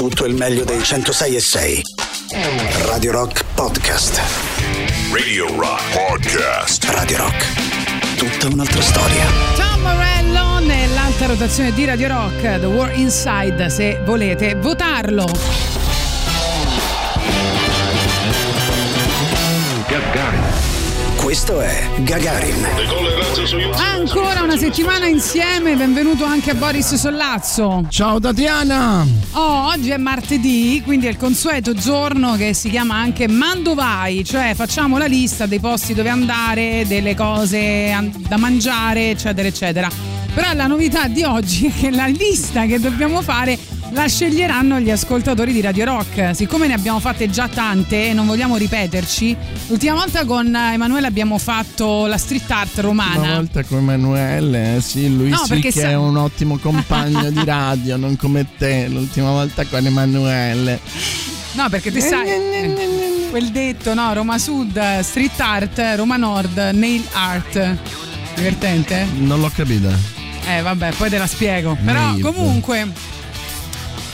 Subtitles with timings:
[0.00, 1.82] tutto il meglio dei 106 e 6.
[2.86, 4.18] Radio Rock Podcast.
[5.12, 6.84] Radio Rock Podcast.
[6.84, 8.16] Radio Rock.
[8.16, 9.26] Tutta un'altra storia.
[9.56, 15.26] Tom Morello nell'alta rotazione di Radio Rock, The War Inside, se volete votarlo.
[21.30, 22.66] Questo è Gagarin.
[23.76, 27.86] Ancora una settimana insieme, benvenuto anche a Boris Sollazzo.
[27.88, 29.06] Ciao Tatiana!
[29.34, 34.24] Oh, oggi è martedì, quindi è il consueto giorno che si chiama anche Mando Vai,
[34.24, 39.88] cioè facciamo la lista dei posti dove andare, delle cose da mangiare, eccetera, eccetera.
[40.34, 43.56] Però la novità di oggi è che la lista che dobbiamo fare
[43.92, 46.34] la sceglieranno gli ascoltatori di Radio Rock.
[46.34, 49.36] Siccome ne abbiamo fatte già tante e non vogliamo ripeterci,
[49.68, 53.18] l'ultima volta con Emanuele abbiamo fatto la street art romana.
[53.20, 57.30] Una volta con Emanuele, eh, sì, lui No, sì che sa- è un ottimo compagno
[57.30, 58.86] di radio, non come te.
[58.88, 60.80] L'ultima volta con Emanuele.
[61.52, 64.12] No, perché te sai quel detto, no?
[64.12, 67.76] Roma Sud, street art, Roma Nord, nail art.
[68.36, 69.06] Divertente?
[69.18, 69.90] Non l'ho capita.
[70.48, 71.76] Eh, vabbè, poi te la spiego.
[71.84, 72.22] Però Nail.
[72.22, 73.18] comunque.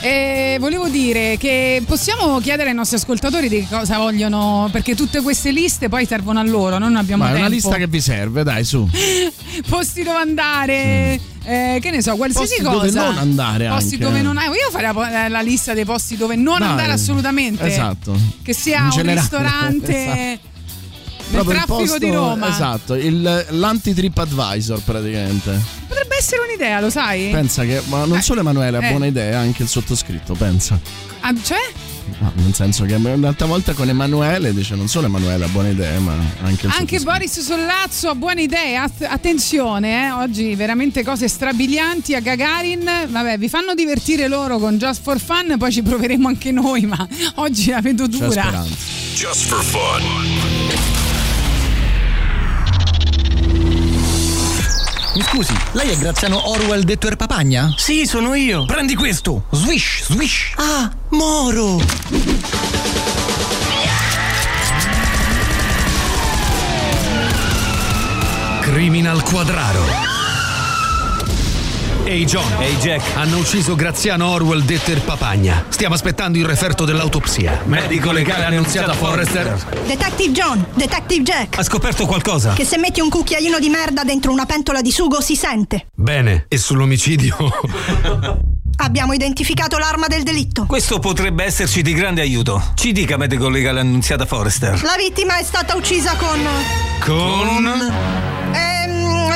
[0.07, 5.51] Eh, volevo dire che possiamo chiedere ai nostri ascoltatori di cosa vogliono, perché tutte queste
[5.51, 7.45] liste poi servono a loro, non abbiamo Ma è tempo.
[7.47, 8.87] una lista che vi serve, dai, su.
[9.67, 12.77] Posti dove andare, eh, che ne so, qualsiasi Posti cosa.
[12.77, 14.05] dove non andare Posti anche.
[14.05, 16.69] dove non Io farei la, la lista dei posti dove non Dai.
[16.69, 17.65] andare assolutamente.
[17.65, 18.17] Esatto.
[18.41, 19.95] Che sia In un generale, ristorante
[20.31, 20.55] esatto.
[21.29, 22.49] Nel Proprio il traffico posto- di Roma.
[22.49, 25.59] Esatto, il- l'anti-trip advisor praticamente.
[25.87, 27.29] Potrebbe essere un'idea, lo sai?
[27.31, 28.89] Pensa che, ma non Eh, solo Emanuele ha eh.
[28.89, 30.79] buona idea, anche il sottoscritto, pensa.
[31.21, 31.57] Ah, cioè?
[32.19, 35.99] No, nel senso che l'altra volta con Emanuele dice non solo Emanuele ha buone idee,
[35.99, 36.99] ma anche il Anche.
[37.01, 38.77] Boris Sollazzo ha buone idee.
[38.77, 42.89] Att- attenzione, eh, oggi veramente cose strabilianti a Gagarin.
[43.09, 47.05] Vabbè, vi fanno divertire loro con Just for Fun, poi ci proveremo anche noi, ma
[47.35, 48.63] oggi la vedo dura.
[49.13, 50.56] Just for fun.
[55.17, 57.73] Mi scusi, lei è Graziano Orwell detto Erpapagna?
[57.75, 58.65] Sì, sono io.
[58.65, 59.45] Prendi questo!
[59.49, 60.53] Swish, swish!
[60.57, 61.79] Ah, Moro.
[68.61, 70.06] Criminal Quadraro.
[72.07, 73.17] Ehi John, Ehi Jack.
[73.17, 75.65] hanno ucciso Graziano Orwell Detter Papagna.
[75.67, 77.63] Stiamo aspettando il referto dell'autopsia.
[77.65, 79.57] Medico legale annunziata Forrester.
[79.85, 81.57] Detective John, Detective Jack.
[81.57, 82.53] Ha scoperto qualcosa?
[82.53, 85.87] Che se metti un cucchiaino di merda dentro una pentola di sugo si sente.
[85.93, 87.35] Bene, e sull'omicidio?
[88.79, 90.65] Abbiamo identificato l'arma del delitto.
[90.65, 92.71] Questo potrebbe esserci di grande aiuto.
[92.75, 94.81] Ci dica medico legale annunziata Forrester.
[94.83, 96.39] La vittima è stata uccisa con.
[97.01, 97.65] Con
[98.53, 98.76] Ehm,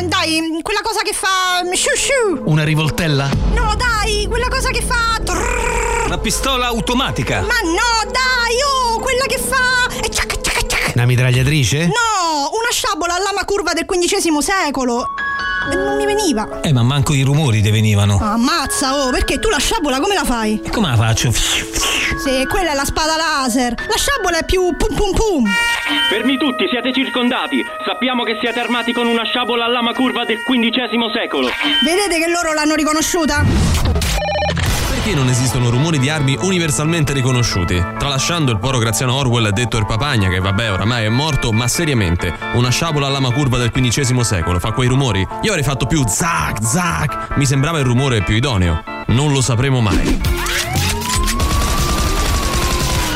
[0.08, 1.62] dai, quella cosa che fa.
[1.74, 2.42] Shoo shoo.
[2.50, 3.30] Una rivoltella?
[3.54, 5.20] No, dai, quella cosa che fa.
[6.08, 7.42] la pistola automatica.
[7.42, 9.88] Ma no, dai, oh, quella che fa.
[10.04, 10.92] e ciac, ciac, ciac.
[10.96, 11.86] Una mitragliatrice?
[11.86, 15.06] No, una sciabola a lama curva del XV secolo.
[15.70, 16.62] E non mi veniva.
[16.62, 18.18] Eh, ma manco i rumori te venivano.
[18.20, 20.62] Ammazza, oh, perché tu la sciabola come la fai?
[20.64, 21.32] E come la faccio?
[21.32, 23.74] Sì, quella è la spada laser.
[23.88, 25.46] La sciabola è più pum pum pum.
[26.10, 27.64] Fermi tutti, siete circondati.
[27.86, 31.50] Sappiamo che siete armati con una sciabola a lama curva del XV secolo.
[31.84, 34.01] Vedete che loro l'hanno riconosciuta?
[35.12, 37.76] Perché non esistono rumori di armi universalmente riconosciuti?
[37.76, 42.34] Tralasciando il poro Graziano Orwell detto il papagna, che vabbè oramai è morto, ma seriamente,
[42.54, 45.20] una sciabola a lama curva del XV secolo fa quei rumori?
[45.20, 48.84] Io avrei fatto più zac, zac, mi sembrava il rumore più idoneo.
[49.08, 50.22] Non lo sapremo mai.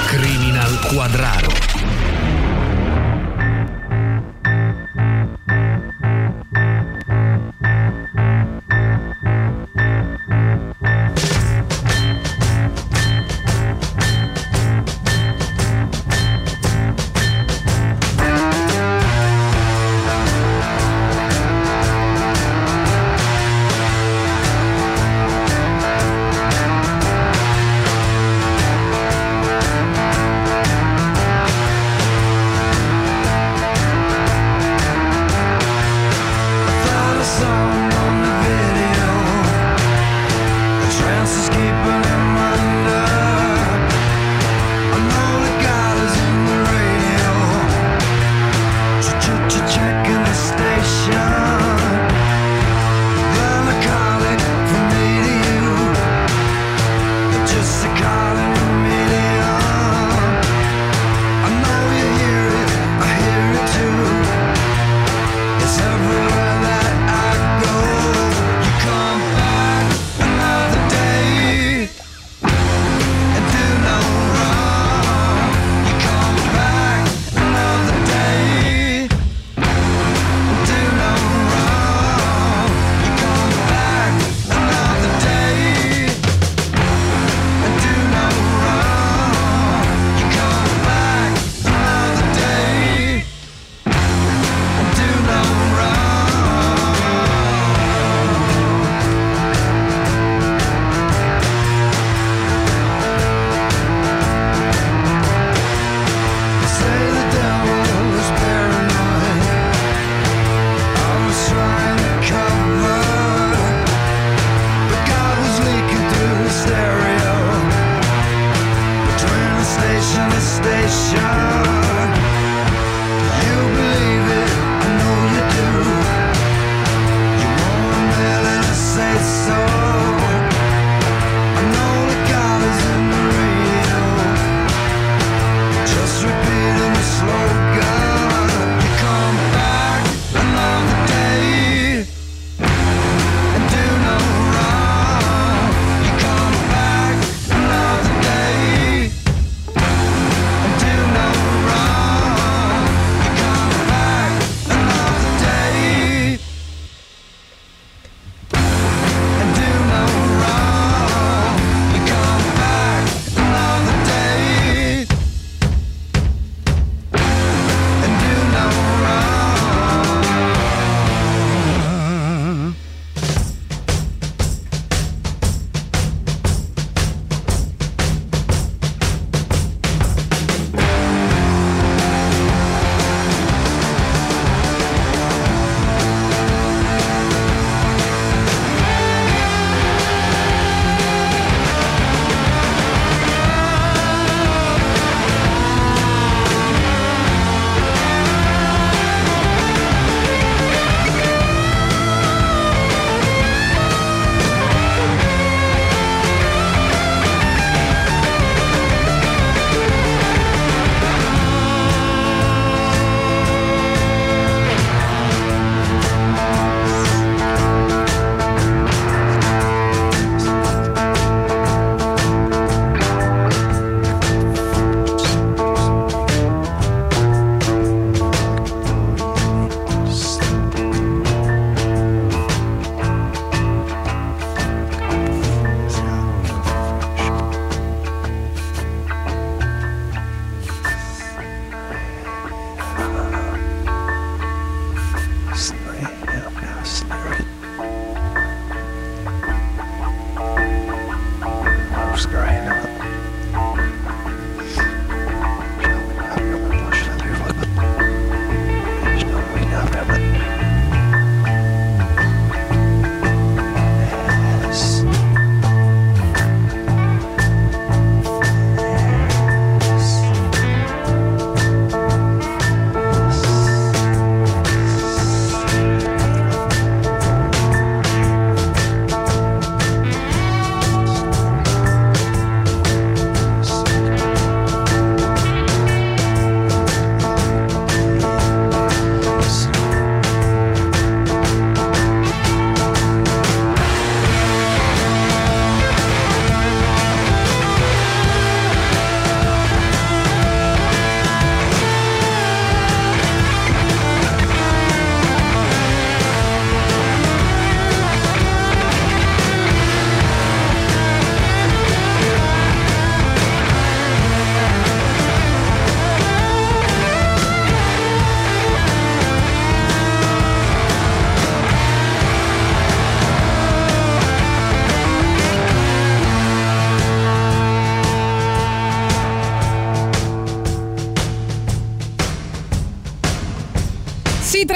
[0.07, 1.64] Criminal Quadraro.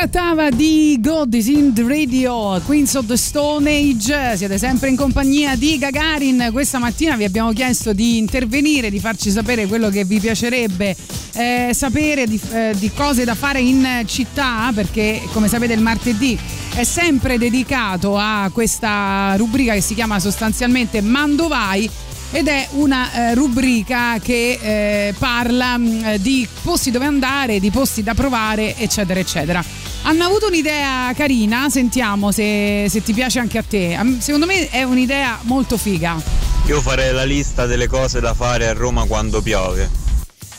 [0.10, 4.38] Trattava di God is in the Radio, Queens of the Stone Age.
[4.38, 6.50] Siete sempre in compagnia di Gagarin.
[6.51, 10.96] Questa mattina vi abbiamo chiesto di intervenire, di farci sapere quello che vi piacerebbe
[11.34, 16.36] eh, sapere di, eh, di cose da fare in città, perché come sapete il martedì
[16.74, 21.88] è sempre dedicato a questa rubrica che si chiama sostanzialmente Mandovai
[22.32, 28.01] ed è una eh, rubrica che eh, parla mh, di posti dove andare, di posti
[28.01, 29.63] da provare, eccetera, eccetera.
[30.03, 33.98] Hanno avuto un'idea carina, sentiamo se, se ti piace anche a te.
[34.20, 36.22] Secondo me è un'idea molto figa.
[36.65, 39.89] Io farei la lista delle cose da fare a Roma quando piove.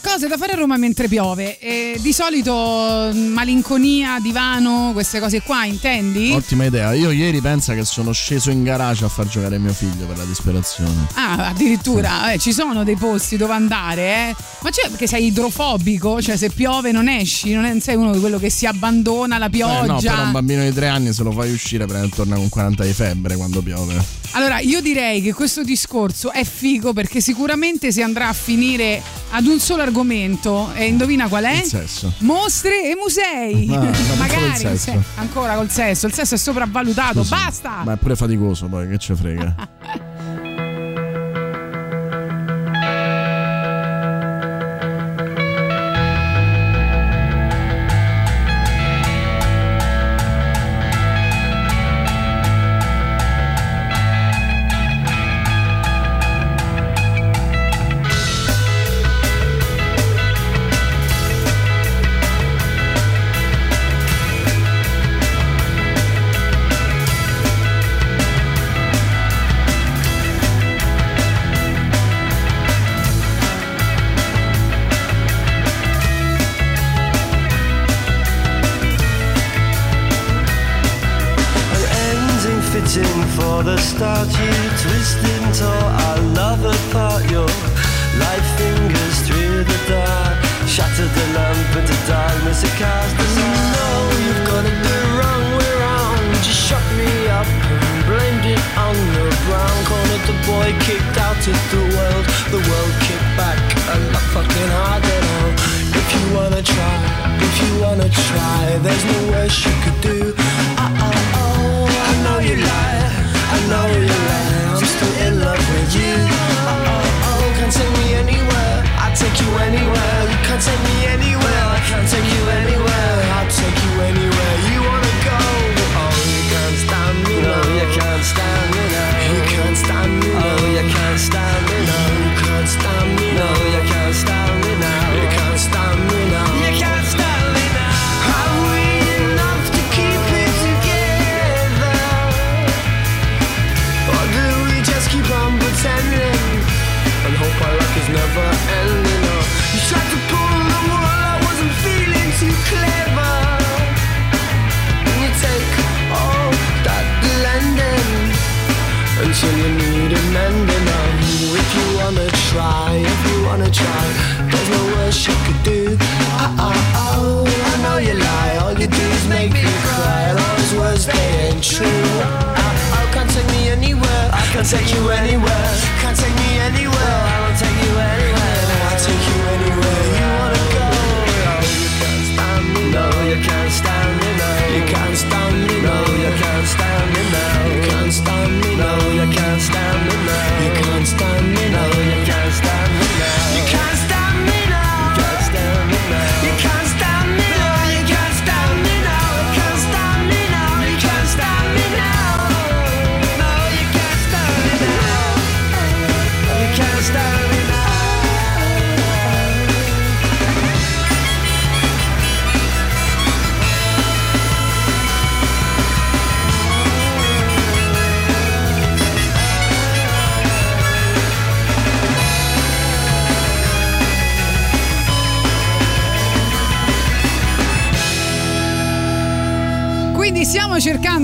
[0.02, 1.58] Cose da fare a Roma mentre piove.
[1.58, 6.32] E di solito mh, malinconia, divano, queste cose qua, intendi?
[6.32, 6.92] Ottima idea.
[6.94, 10.24] Io ieri pensa che sono sceso in garage a far giocare mio figlio per la
[10.24, 11.06] disperazione.
[11.14, 14.34] Ah, addirittura eh, ci sono dei posti dove andare, eh?
[14.62, 16.20] Ma c'è perché sei idrofobico?
[16.22, 19.46] Cioè, se piove non esci, non, è- sei uno di quello che si abbandona alla
[19.46, 19.84] Eh, pioggia.
[19.86, 22.84] no, però un bambino di tre anni se lo fai uscire prende torna con 40
[22.84, 24.02] di febbre quando piove.
[24.32, 29.46] Allora, io direi che questo discorso è figo perché sicuramente si andrà a finire ad
[29.46, 30.72] un solo argomento.
[30.74, 31.56] E indovina qual è?
[31.56, 32.12] Il sesso.
[32.18, 33.68] Mostre e musei.
[33.74, 34.76] Ah, solo Magari sesso.
[34.76, 36.06] se- ancora col sesso.
[36.06, 37.18] Il sesso è sopravvalutato.
[37.24, 37.82] Scusi, Basta!
[37.84, 40.08] Ma è pure faticoso poi, che ce frega.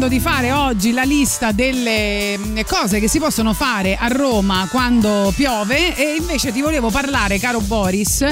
[0.06, 4.66] cercando di fare oggi la lista delle mm, cose che si possono fare a Roma
[4.70, 8.24] quando piove e invece ti volevo parlare, caro Boris,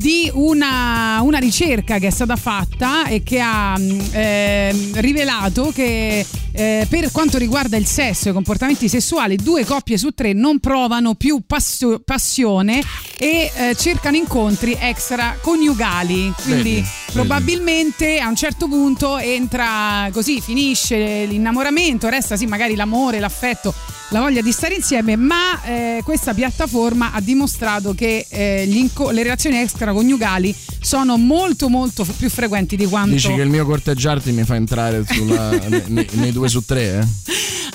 [0.00, 3.78] di una, una ricerca che è stata fatta e che ha
[4.12, 9.98] eh, rivelato che eh, per quanto riguarda il sesso e i comportamenti sessuali, due coppie
[9.98, 12.80] su tre non provano più passio- passione
[13.18, 16.32] e eh, cercano incontri extra coniugali.
[16.44, 23.20] Quindi Vedi, probabilmente a un certo punto entra così, finisce l'innamoramento, resta sì magari l'amore,
[23.20, 23.74] l'affetto,
[24.10, 29.22] la voglia di stare insieme, ma eh, questa piattaforma ha dimostrato che eh, inco- le
[29.22, 29.56] relazioni
[29.90, 33.10] extraconiugali sono molto molto più frequenti di quanto...
[33.12, 35.50] Dici che il mio corteggiarti mi fa entrare sulla-
[35.86, 37.06] nei, nei due su tre, eh?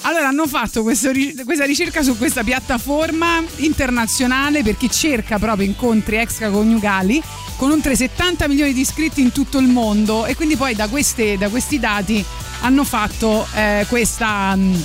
[0.01, 1.09] Allora hanno fatto questo
[1.45, 7.19] questa ricerca su questa piattaforma internazionale per chi cerca proprio incontri extraconiugali
[7.55, 11.37] con oltre 70 milioni di iscritti in tutto il mondo e quindi poi da, queste-
[11.37, 12.23] da questi dati
[12.61, 14.55] hanno fatto eh, questa...
[14.55, 14.83] mh,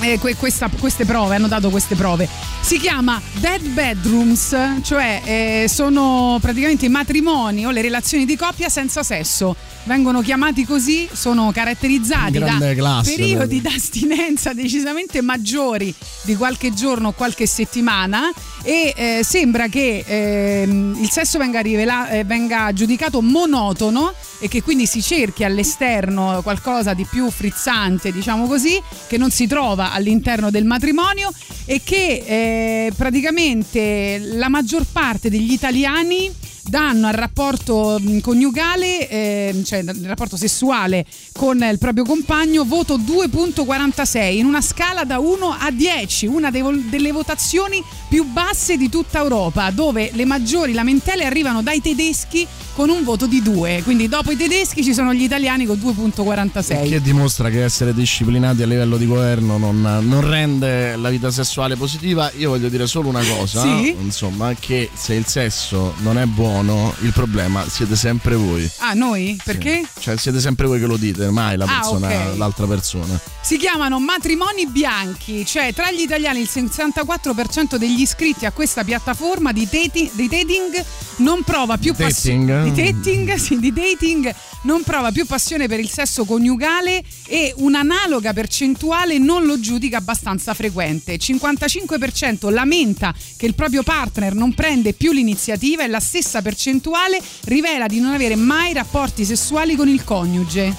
[0.00, 2.28] eh, que- questa- queste prove, hanno dato queste prove.
[2.60, 8.68] Si chiama Dead Bedrooms, cioè eh, sono praticamente i matrimoni o le relazioni di coppia
[8.68, 9.54] senza sesso.
[9.88, 13.60] Vengono chiamati così, sono caratterizzati da classe, periodi proprio.
[13.62, 18.30] d'astinenza decisamente maggiori di qualche giorno o qualche settimana
[18.62, 24.62] e eh, sembra che ehm, il sesso venga, rivela- eh, venga giudicato monotono e che
[24.62, 30.50] quindi si cerchi all'esterno qualcosa di più frizzante, diciamo così, che non si trova all'interno
[30.50, 31.32] del matrimonio
[31.64, 36.30] e che eh, praticamente la maggior parte degli italiani
[36.68, 42.98] danno al rapporto mh, coniugale, eh, cioè al rapporto sessuale con il proprio compagno, voto
[42.98, 49.20] 2.46 in una scala da 1 a 10, una delle votazioni più basse di tutta
[49.20, 52.46] Europa, dove le maggiori lamentele arrivano dai tedeschi
[52.78, 53.80] con un voto di 2.
[53.82, 56.88] Quindi dopo i tedeschi ci sono gli italiani con 2.46.
[56.88, 61.74] Che dimostra che essere disciplinati a livello di governo non, non rende la vita sessuale
[61.74, 62.30] positiva.
[62.36, 63.96] Io voglio dire solo una cosa: Sì?
[64.00, 68.70] insomma, che se il sesso non è buono, il problema siete sempre voi.
[68.78, 69.36] Ah, noi?
[69.42, 69.84] Perché?
[69.98, 72.36] Cioè, siete sempre voi che lo dite, mai la Ah, persona, ok.
[72.36, 73.18] l'altra persona.
[73.40, 79.50] Si chiamano matrimoni bianchi, cioè tra gli italiani il 64% degli iscritti a questa piattaforma
[79.52, 80.84] di dating
[81.16, 82.67] non prova più passione.
[82.68, 84.30] Di dating, sì, di dating
[84.62, 90.52] non prova più passione per il sesso coniugale e un'analoga percentuale non lo giudica abbastanza
[90.52, 91.16] frequente.
[91.16, 97.86] 55% lamenta che il proprio partner non prende più l'iniziativa e la stessa percentuale rivela
[97.86, 100.74] di non avere mai rapporti sessuali con il coniuge.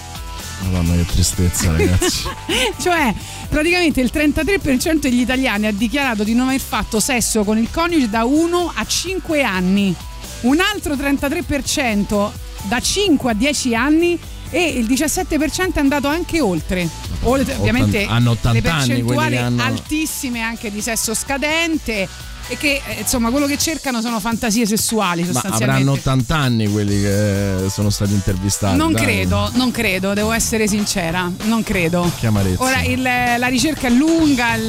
[0.61, 2.27] Madonna, che tristezza, ragazzi.
[2.79, 3.11] cioè,
[3.49, 8.09] praticamente il 33% degli italiani ha dichiarato di non aver fatto sesso con il coniuge
[8.09, 9.95] da 1 a 5 anni.
[10.41, 12.31] Un altro 33%
[12.63, 14.17] da 5 a 10 anni
[14.51, 16.87] e il 17% è andato anche oltre.
[17.23, 22.07] Oltre, ovviamente hanno 80 le anni percentuali che hanno- altissime anche di sesso scadente
[22.49, 25.71] e che eh, insomma quello che cercano sono fantasie sessuali Ma sostanzialmente.
[25.81, 28.75] avranno 80 anni quelli che sono stati intervistati.
[28.75, 29.03] Non dai.
[29.03, 32.11] credo, non credo, devo essere sincera, non credo.
[32.19, 32.63] Che amarezza.
[32.63, 34.67] Ora il- la ricerca è lunga, il-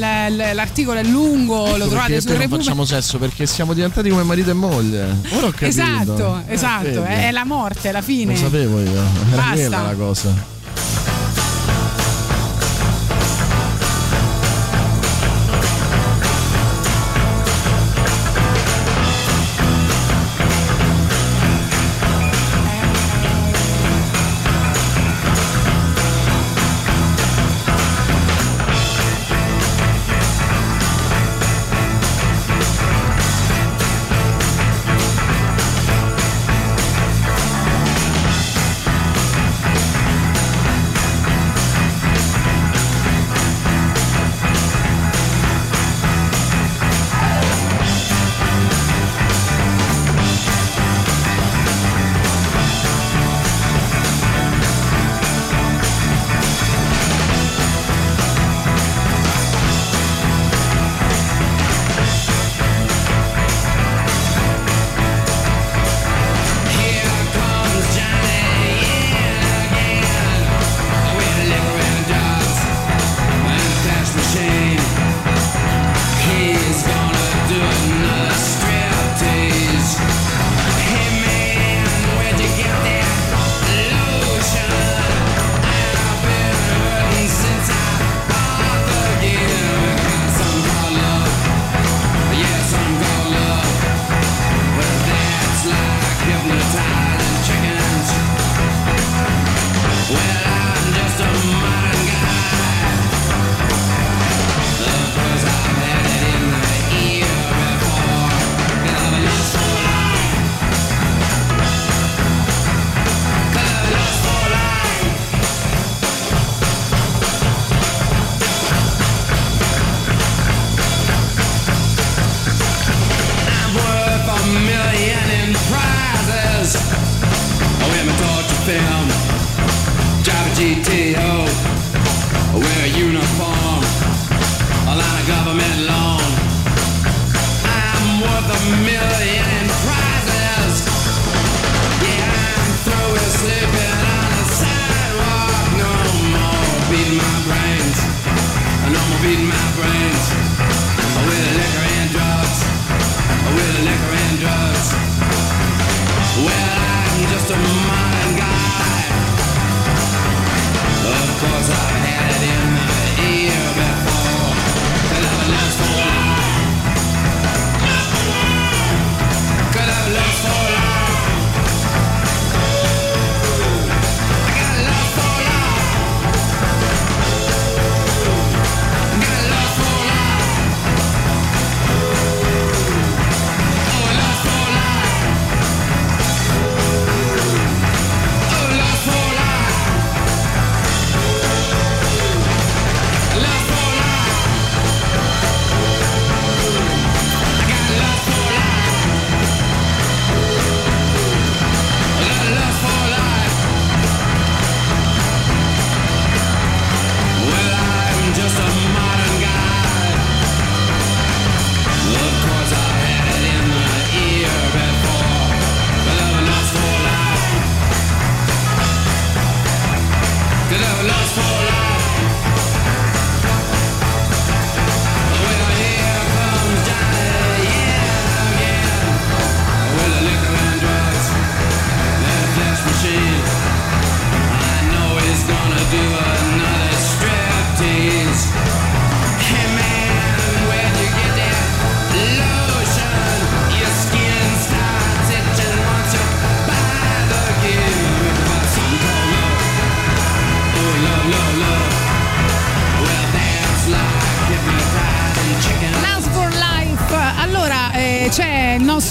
[0.53, 2.63] l'articolo è lungo, lo Ecco trovate perché su poi non Repubblica.
[2.71, 5.03] facciamo sesso perché siamo diventati come marito e moglie.
[5.31, 5.65] Ora ho capito.
[5.65, 7.13] Esatto, Eh, esatto, vedi.
[7.23, 8.33] è la morte, è la fine.
[8.33, 8.91] Lo sapevo io.
[8.91, 9.51] Era Basta.
[9.53, 11.10] quella la cosa.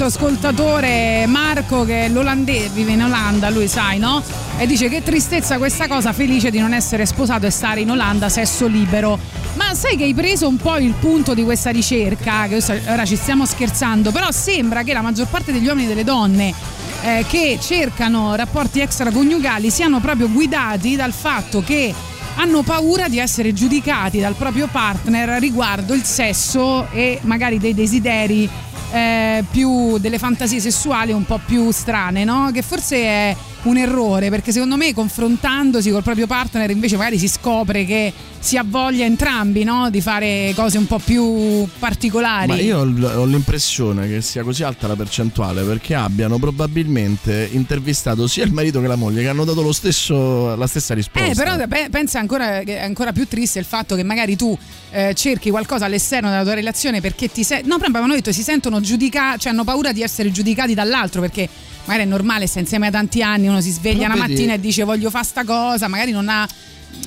[0.00, 4.22] Nostro ascoltatore Marco che è l'olandese, vive in Olanda, lui sai, no?
[4.56, 8.30] E dice che tristezza questa cosa, felice di non essere sposato e stare in Olanda,
[8.30, 9.18] sesso libero.
[9.56, 13.16] Ma sai che hai preso un po' il punto di questa ricerca, che ora ci
[13.16, 16.54] stiamo scherzando, però sembra che la maggior parte degli uomini e delle donne
[17.02, 21.92] eh, che cercano rapporti extraconiugali siano proprio guidati dal fatto che
[22.36, 28.48] hanno paura di essere giudicati dal proprio partner riguardo il sesso e magari dei desideri
[28.92, 32.50] eh, più delle fantasie sessuali un po' più strane, no?
[32.52, 37.28] Che forse è un errore perché secondo me confrontandosi col proprio partner invece magari si
[37.28, 39.90] scopre che si ha voglia entrambi no?
[39.90, 42.46] di fare cose un po' più particolari.
[42.46, 48.44] Ma io ho l'impressione che sia così alta la percentuale perché abbiano probabilmente intervistato sia
[48.44, 51.28] il marito che la moglie che hanno dato lo stesso, la stessa risposta.
[51.28, 54.56] Eh, però pe- pensa ancora che è ancora più triste il fatto che magari tu
[54.90, 57.60] eh, cerchi qualcosa all'esterno della tua relazione perché ti sei.
[57.60, 61.48] No, proprio avevano detto si sentono giudicati, cioè hanno paura di essere giudicati dall'altro perché
[61.84, 64.60] magari è normale, sta insieme da tanti anni, uno si sveglia Però vedi- mattina e
[64.60, 66.48] dice voglio fare sta cosa, magari non ha.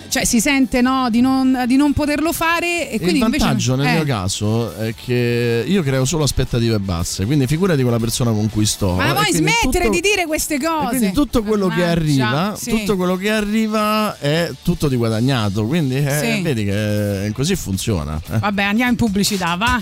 [0.07, 3.43] Cioè si sente no, di, non, di non poterlo fare e quindi il invece.
[3.43, 7.91] vantaggio nel eh, mio caso è che io creo solo aspettative basse, quindi figurati con
[7.91, 8.93] la persona con cui sto.
[8.93, 10.97] Ma e vuoi smettere tutto- di dire queste cose?
[10.97, 12.69] quindi tutto quello che Mannaggia, arriva, sì.
[12.69, 16.41] tutto quello che arriva è tutto di guadagnato, quindi eh, Sì.
[16.41, 18.19] vedi che così funziona.
[18.31, 18.37] eh.
[18.39, 19.81] Vabbè, andiamo in pubblicità, va.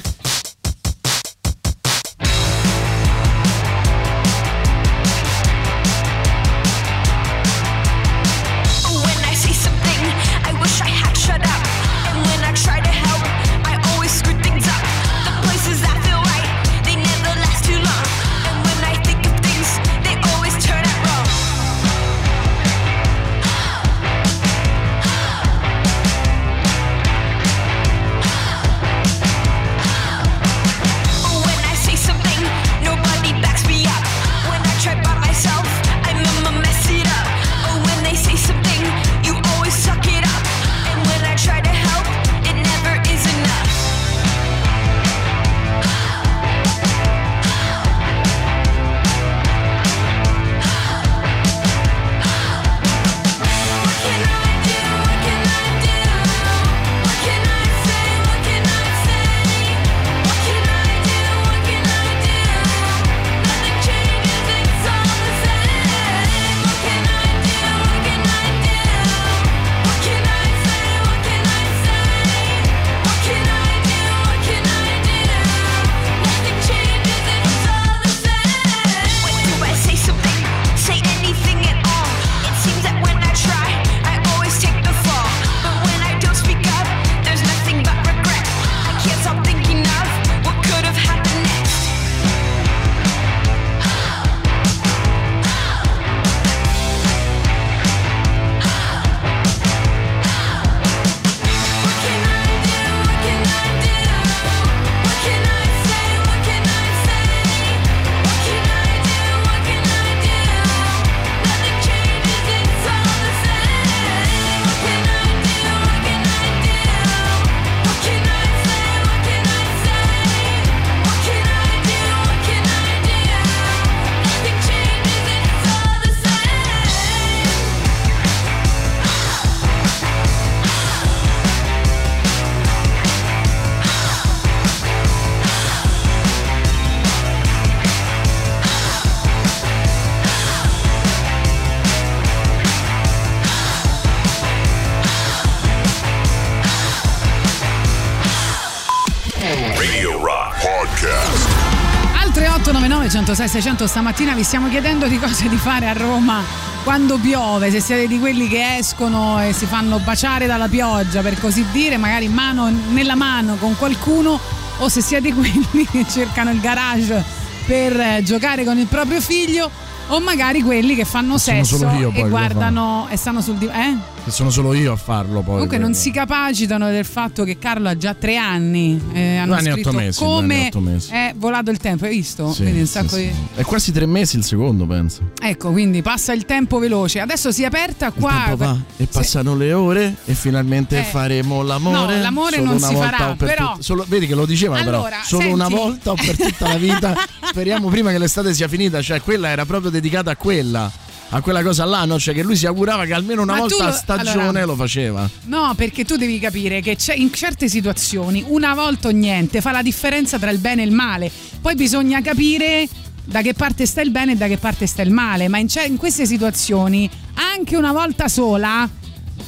[153.47, 156.41] 600 stamattina vi stiamo chiedendo di cose di fare a Roma
[156.83, 161.39] quando piove, se siete di quelli che escono e si fanno baciare dalla pioggia per
[161.39, 164.39] così dire, magari mano nella mano con qualcuno
[164.77, 167.23] o se siete quelli che cercano il garage
[167.65, 169.69] per eh, giocare con il proprio figlio
[170.07, 173.81] o magari quelli che fanno sesso io e guardano e stanno sul divano.
[173.81, 174.10] Eh?
[174.23, 175.53] Che sono solo io a farlo poi.
[175.53, 179.01] Comunque non si capacitano del fatto che Carlo ha già tre anni.
[179.13, 181.11] eh, hanno anni otto scritto mesi, come mesi.
[181.11, 182.51] è volato il tempo, hai visto?
[182.53, 183.15] Sì, sì, sì.
[183.15, 185.31] di- È quasi tre mesi il secondo, penso.
[185.41, 187.19] Ecco, quindi passa il tempo veloce.
[187.19, 188.53] Adesso si è aperta qua.
[188.55, 191.03] Va e passano le ore e finalmente Eh.
[191.03, 192.15] faremo l'amore.
[192.17, 194.45] No, l'amore solo non una si volta farà, per però- tut- solo- vedi che lo
[194.45, 195.15] dicevano Allora, però.
[195.23, 195.55] Solo senti.
[195.55, 197.15] una volta o per tutta la vita.
[197.49, 199.01] Speriamo prima che l'estate sia finita.
[199.01, 200.91] Cioè, quella era proprio dedicata a quella.
[201.33, 202.19] A quella cosa là, no?
[202.19, 205.29] Cioè, che lui si augurava che almeno una Ma volta a stagione allora- lo faceva.
[205.45, 209.71] No, perché tu devi capire che c'è- in certe situazioni una volta o niente fa
[209.71, 211.31] la differenza tra il bene e il male.
[211.61, 212.85] Poi bisogna capire
[213.23, 215.47] da che parte sta il bene e da che parte sta il male.
[215.47, 217.09] Ma in, in queste situazioni,
[217.55, 218.89] anche una volta sola.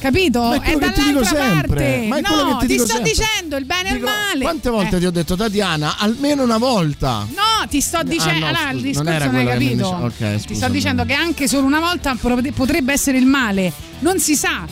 [0.04, 0.42] Capito?
[0.42, 1.68] Ma è è quello che ti dico sempre.
[1.68, 2.06] parte.
[2.10, 3.12] Ma è no, ti dico sto sempre.
[3.14, 4.44] dicendo il bene e il male.
[4.44, 5.00] Quante volte Eh.
[5.00, 7.26] ti ho detto, Tatiana, almeno una volta?
[7.30, 8.46] No, ti sto dicendo.
[8.48, 10.10] Ah, no, allora, il non discorso era non, hai mi capito.
[10.12, 12.18] dice- ok, ti sto dicendo che anche solo una volta
[12.54, 13.72] potrebbe essere il male.
[14.00, 14.66] Non si sa.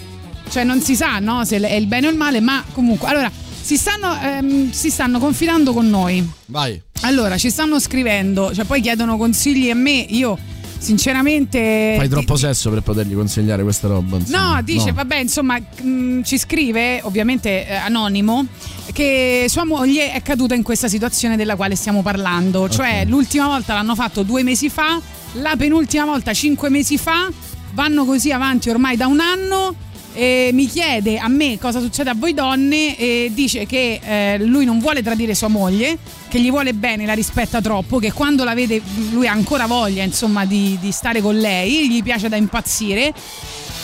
[0.50, 1.46] Cioè, non si sa, no?
[1.46, 3.08] Se è il bene o il male, ma comunque.
[3.08, 6.30] Allora, si stanno, ehm, si stanno confidando con noi.
[6.48, 6.78] Vai.
[7.04, 9.92] Allora, ci stanno scrivendo, cioè poi chiedono consigli a me.
[10.10, 10.38] Io,
[10.82, 11.94] sinceramente.
[11.98, 14.18] Fai troppo sesso per potergli consigliare questa roba.
[14.18, 14.56] insomma.
[14.56, 18.46] No, dice, vabbè, insomma, mh, ci scrive, ovviamente eh, anonimo,
[18.92, 22.68] che sua moglie è caduta in questa situazione della quale stiamo parlando.
[22.68, 25.00] Cioè, l'ultima volta l'hanno fatto due mesi fa,
[25.34, 27.30] la penultima volta cinque mesi fa,
[27.74, 29.76] vanno così avanti ormai da un anno.
[30.14, 34.66] E mi chiede a me cosa succede a voi donne e dice che eh, lui
[34.66, 35.98] non vuole tradire sua moglie,
[36.28, 40.04] che gli vuole bene, la rispetta troppo, che quando la vede lui ha ancora voglia
[40.04, 43.14] insomma di, di stare con lei, gli piace da impazzire.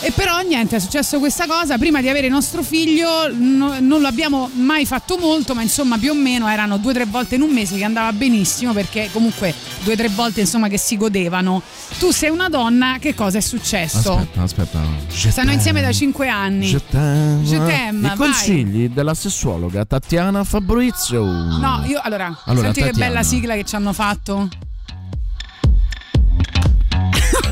[0.00, 4.00] E però niente, è successo questa cosa, prima di avere il nostro figlio no- non
[4.00, 7.34] lo abbiamo mai fatto molto, ma insomma più o meno erano due o tre volte
[7.34, 10.96] in un mese che andava benissimo perché comunque due o tre volte insomma che si
[10.96, 11.60] godevano.
[11.98, 14.12] Tu sei una donna, che cosa è successo?
[14.18, 14.80] Aspetta, aspetta.
[15.08, 16.70] Stanno insieme da cinque anni.
[16.70, 17.42] Je t'aime.
[17.42, 18.16] Je t'aime, I vai.
[18.16, 21.24] consigli della sessuologa Tatiana Fabrizio.
[21.24, 23.10] No, io allora, Allora, senti che Tatiana.
[23.14, 24.48] bella sigla che ci hanno fatto.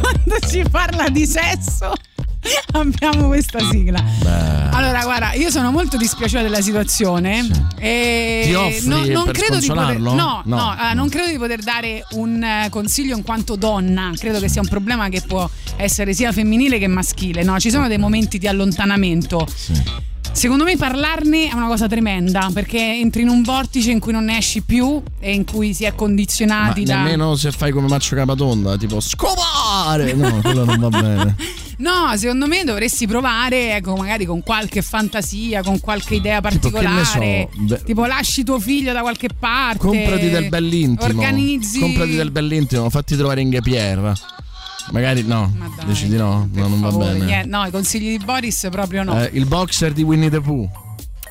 [0.00, 1.92] Quando si parla di sesso
[2.72, 4.02] abbiamo questa sigla.
[4.72, 7.48] Allora, guarda, io sono molto dispiaciuta della situazione.
[7.78, 11.60] E Ti offri non, credo di poter, no, No, no, ah, non credo di poter
[11.60, 14.12] dare un eh, consiglio in quanto donna.
[14.16, 17.42] Credo che sia un problema che può essere sia femminile che maschile.
[17.42, 19.46] No, ci sono dei momenti di allontanamento.
[20.36, 24.24] Secondo me parlarne è una cosa tremenda perché entri in un vortice in cui non
[24.24, 26.96] ne esci più e in cui si è Ma condizionati da.
[26.96, 30.12] nemmeno se fai come Maccio Capatonda, tipo scopare!
[30.12, 31.36] No, quello non va bene.
[31.78, 36.86] No, secondo me dovresti provare, ecco, magari con qualche fantasia, con qualche idea Tipo, che
[36.86, 37.48] ne particolare.
[37.54, 39.78] so, beh- tipo, lasci tuo figlio da qualche parte.
[39.78, 41.18] Comprati del bell'intimo.
[41.18, 41.80] Organizzi.
[41.80, 44.12] Comprati del bell'intimo, fatti trovare in Pierre.
[44.92, 45.52] Magari no.
[45.84, 46.48] Dici di no?
[46.52, 47.24] No, non va bene.
[47.24, 49.20] niente, no, i consigli di Boris proprio no.
[49.20, 50.68] Eh, il boxer di Winnie the Pooh.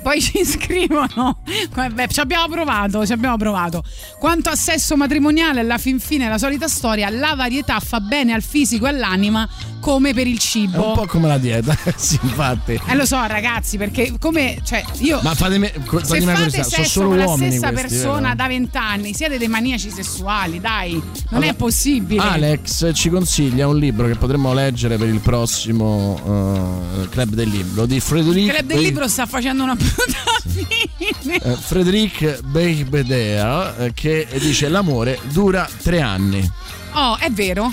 [0.05, 1.39] Poi ci scrivono.
[1.73, 3.83] Beh, ci abbiamo provato, ci abbiamo provato.
[4.19, 8.43] Quanto a sesso matrimoniale, alla fin fine la solita storia, la varietà fa bene al
[8.43, 10.89] fisico e all'anima come per il È cibo.
[10.89, 12.79] un po' come la dieta, sì, infatti.
[12.87, 15.71] Eh lo so ragazzi, perché come cioè io Ma fatemi,
[16.03, 18.35] se una fate sono sesso solo con la stessa questi, persona vero?
[18.35, 22.21] da vent'anni, siete dei maniaci sessuali, dai, non Allora, è possibile.
[22.21, 26.19] Alex ci consiglia un libro che potremmo leggere per il prossimo
[27.03, 29.75] eh, Club del Libro di Il Frédéric club del libro sta facendo una
[30.47, 31.39] fine.
[31.41, 36.49] eh, Frédéric Beigbeder eh, che dice l'amore dura tre anni.
[36.93, 37.71] Oh, è vero,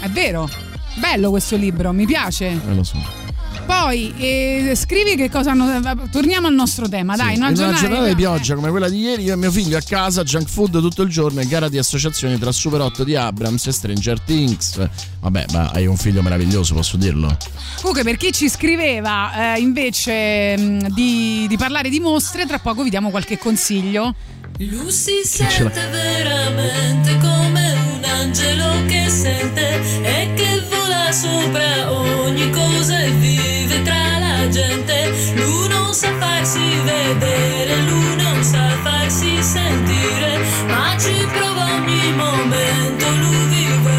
[0.00, 0.48] è vero.
[0.96, 2.46] Bello questo libro, mi piace.
[2.48, 3.21] Eh, lo so.
[3.66, 6.08] Poi eh, scrivi che cosa hanno.
[6.10, 7.34] Torniamo al nostro tema, dai.
[7.34, 10.22] in una giornata di pioggia come quella di ieri, io e mio figlio a casa,
[10.22, 13.72] junk food tutto il giorno e gara di associazioni tra Super 8 di Abrams e
[13.72, 14.88] Stranger Things.
[15.20, 17.36] Vabbè, ma hai un figlio meraviglioso, posso dirlo.
[17.76, 22.82] Comunque, per chi ci scriveva eh, invece mh, di, di parlare di mostre, tra poco
[22.82, 24.14] vi diamo qualche consiglio.
[24.62, 24.90] Ce l'ha?
[25.24, 33.82] sente veramente come un angelo che sente e che vola sopra ogni cosa e vive
[33.82, 35.10] tra la gente.
[35.34, 43.10] Lui non sa farsi vedere, lui non sa farsi sentire, ma ci prova ogni momento,
[43.18, 43.91] lui vive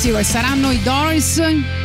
[0.00, 1.42] classico e saranno i Doors.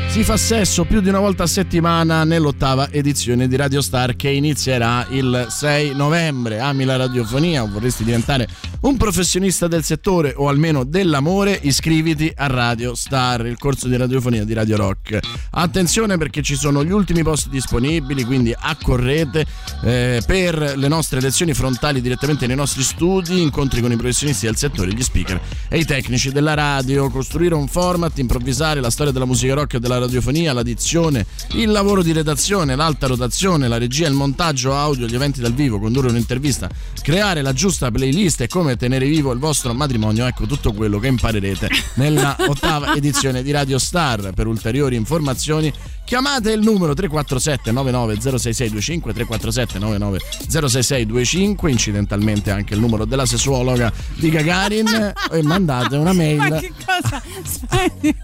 [0.07, 4.29] Si fa sesso più di una volta a settimana nell'ottava edizione di Radio Star che
[4.29, 6.59] inizierà il 6 novembre.
[6.59, 8.47] Ami la radiofonia o vorresti diventare
[8.81, 11.59] un professionista del settore o almeno dell'amore?
[11.61, 15.19] Iscriviti a Radio Star, il corso di radiofonia di Radio Rock.
[15.51, 19.45] Attenzione perché ci sono gli ultimi posti disponibili, quindi accorrete
[19.83, 24.55] eh, per le nostre lezioni frontali direttamente nei nostri studi, incontri con i professionisti del
[24.55, 29.25] settore, gli speaker e i tecnici della radio, costruire un format, improvvisare la storia della
[29.25, 34.07] musica rock e della radiofonia, la dizione, il lavoro di redazione, l'alta rotazione, la regia,
[34.07, 36.69] il montaggio audio, gli eventi dal vivo, condurre un'intervista,
[37.01, 41.07] creare la giusta playlist e come tenere vivo il vostro matrimonio, ecco tutto quello che
[41.07, 44.31] imparerete nella ottava edizione di Radio Star.
[44.33, 45.71] Per ulteriori informazioni
[46.03, 55.13] chiamate il numero 347 9906625 347 9906625 incidentalmente anche il numero della sessuologa di Gagarin
[55.31, 57.21] e mandate una mail Ma che cosa?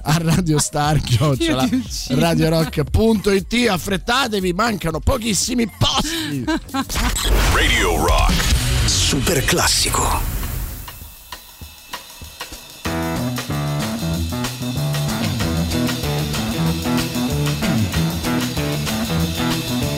[0.04, 2.20] A Radio Star Io ti uccido.
[2.20, 6.44] radiorock.it affrettatevi mancano pochissimi posti
[7.54, 8.34] Radio Rock.
[8.86, 10.41] Super classico.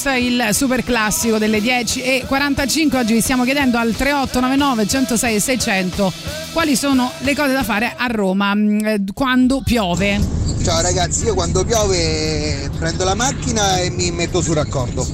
[0.00, 2.98] playlist, il super classico delle 10 e 45.
[2.98, 6.12] Oggi vi stiamo chiedendo al 3899 106 e 600
[6.52, 10.18] quali sono le cose da fare a Roma mm, eh, quando piove.
[10.62, 15.06] Ciao ragazzi, io quando piove prendo la macchina e mi metto sul raccordo.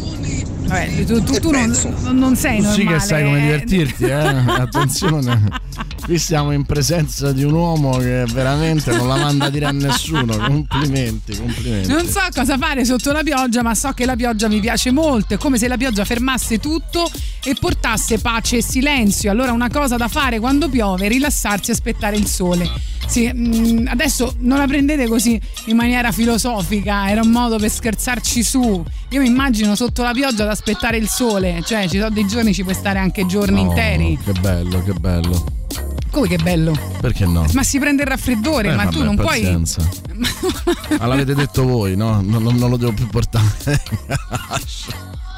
[0.67, 1.73] Vabbè, tu, tu- tu non,
[2.13, 2.83] non sei Tu normale.
[2.83, 3.43] sì che sai come eh.
[3.43, 4.13] divertirti, eh?
[4.61, 5.65] Attenzione.
[6.07, 9.73] Qui siamo in presenza di un uomo che veramente non la manda a dire a
[9.73, 10.37] nessuno.
[10.37, 11.89] Complimenti, complimenti.
[11.89, 15.35] Non so cosa fare sotto la pioggia, ma so che la pioggia mi piace molto.
[15.35, 17.11] È come se la pioggia fermasse tutto
[17.43, 19.33] e portasse pace e silenzio.
[19.33, 22.71] Allora, una cosa da fare quando piove è rilassarsi e aspettare il sole.
[23.09, 28.45] Sì, mm, adesso non la prendete così in maniera filosofica, era un modo per scherzarci
[28.45, 28.85] su.
[29.11, 32.55] Io mi immagino sotto la pioggia ad aspettare il sole, cioè ci sono dei giorni,
[32.55, 34.17] ci puoi stare anche giorni Oh, interi.
[34.25, 35.65] Che bello, che bello.
[36.17, 36.73] Come che bello!
[36.99, 37.45] Perché no?
[37.53, 39.27] Ma si prende il raffreddore, Eh, ma tu vabbè, non puoi.
[39.39, 39.87] pazienza.
[40.99, 42.23] Ma l'avete detto voi, no?
[42.23, 43.45] Non, non- non lo devo più portare.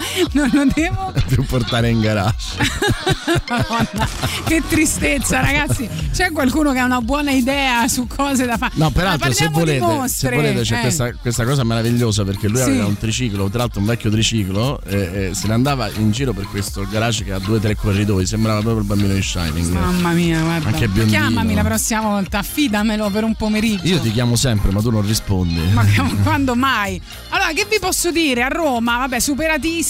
[0.32, 1.12] Non lo devo.
[1.28, 2.56] più portare in garage.
[3.48, 4.08] Madonna,
[4.46, 5.88] che tristezza, ragazzi.
[6.12, 8.72] C'è qualcuno che ha una buona idea su cose da fare?
[8.76, 10.80] No, peraltro, se volete, se volete c'è Eh.
[10.80, 12.64] questa, questa cosa meravigliosa perché lui Sì.
[12.70, 16.32] aveva un triciclo, tra l'altro un vecchio triciclo, e, e se ne andava in giro
[16.32, 18.26] per questo garage che ha due o tre corridoi.
[18.26, 19.72] Sembrava proprio il bambino di Shining.
[19.72, 20.68] Mamma mia, guarda.
[20.68, 21.18] Anche biondino.
[21.18, 23.86] Chiamami la prossima volta, affidamelo per un pomeriggio.
[23.86, 25.60] Io ti chiamo sempre, ma tu non rispondi.
[25.72, 25.84] Ma
[26.22, 27.00] quando mai?
[27.30, 28.42] Allora, che vi posso dire?
[28.42, 29.20] A Roma, vabbè,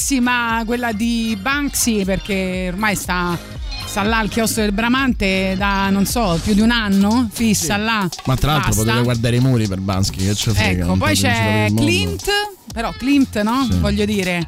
[0.08, 3.38] superatissima quella di Banksy perché ormai sta,
[3.84, 8.08] sta là al chiostro del Bramante da, non so, più di un anno, fissa là.
[8.24, 8.84] Ma tra l'altro Basta.
[8.84, 10.84] potete guardare i muri per Bansky, che ci frega.
[10.84, 11.70] Ecco, poi c'è.
[11.74, 12.30] Clint,
[12.72, 13.66] però Clint, no?
[13.70, 13.78] Sì.
[13.78, 14.46] Voglio dire.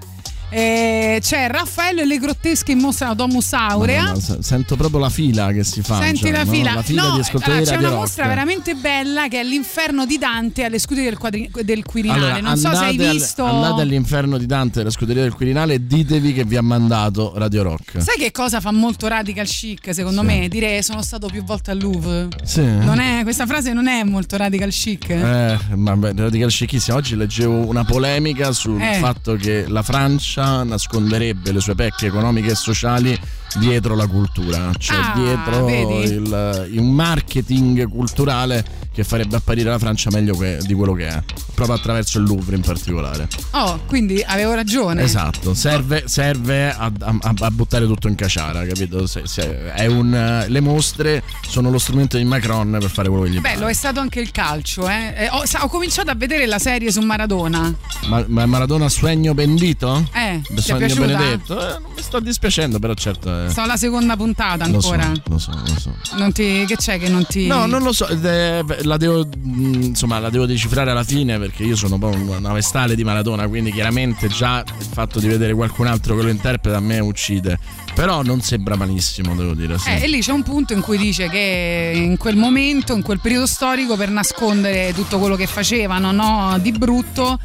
[0.50, 4.02] Eh, c'è Raffaello e le grottesche in mostra Domus Aurea.
[4.02, 6.00] Madonna, se- sento proprio la fila che si fa.
[6.00, 6.50] Senti la no?
[6.52, 6.74] fila.
[6.74, 10.64] La fila no, allora, c'è Radio una mostra veramente bella che è l'inferno di Dante
[10.64, 12.20] alle scuderie del, quadri- del Quirinale.
[12.20, 13.44] Allora, non so se hai andate al- visto.
[13.44, 17.62] andate all'inferno di Dante della scuderia del Quirinale e ditevi che vi ha mandato Radio
[17.62, 18.02] Rock.
[18.02, 20.26] Sai che cosa fa molto radical chic secondo Sì.
[20.26, 20.48] me?
[20.48, 22.28] Dire sono stato più volte al Louvre.
[22.44, 22.62] Sì.
[22.64, 25.10] Non è, questa frase non è molto radical chic.
[25.10, 26.96] Eh, ma beh, radical chicissima.
[26.96, 28.94] Oggi leggevo una polemica sul Eh.
[28.94, 33.18] fatto che la Francia nasconderebbe le sue pecche economiche e sociali
[33.58, 40.10] dietro la cultura, cioè Ah, dietro il, il marketing culturale che farebbe apparire la Francia
[40.10, 41.22] meglio que- di quello che è,
[41.54, 43.28] proprio attraverso il Louvre in particolare.
[43.52, 45.02] Oh, quindi avevo ragione.
[45.02, 49.06] Esatto, serve, serve a, a- a buttare tutto in caciara, capito?
[49.06, 53.30] Se- se- è un, le mostre sono lo strumento di Macron per fare quello che
[53.30, 54.88] gli Bello, è stato anche il calcio.
[54.88, 55.14] Eh.
[55.16, 57.72] Eh, ho, ho cominciato a vedere la serie su Maradona.
[58.08, 60.08] Ma, ma Maradona Sueño Bendito?
[60.12, 60.94] Eh, Sogno?
[60.94, 61.58] Benedetto?
[61.76, 63.39] Eh, non mi sto dispiacendo, però certo.
[63.46, 65.12] Eh, Sono alla seconda puntata lo so, ancora.
[65.28, 65.94] lo so, lo so.
[66.16, 67.46] Non ti, che c'è che non ti.
[67.46, 71.62] No, non lo so, è- la devo, mh, insomma, la devo decifrare alla fine perché
[71.64, 75.86] io sono proprio una vestale di Maradona, quindi chiaramente già il fatto di vedere qualcun
[75.86, 77.58] altro che lo interpreta a me uccide.
[78.00, 79.76] Però non sembra malissimo, devo dire.
[79.76, 79.90] Sì.
[79.90, 83.20] Eh, e lì c'è un punto in cui dice che in quel momento, in quel
[83.20, 87.38] periodo storico, per nascondere tutto quello che facevano no, di brutto,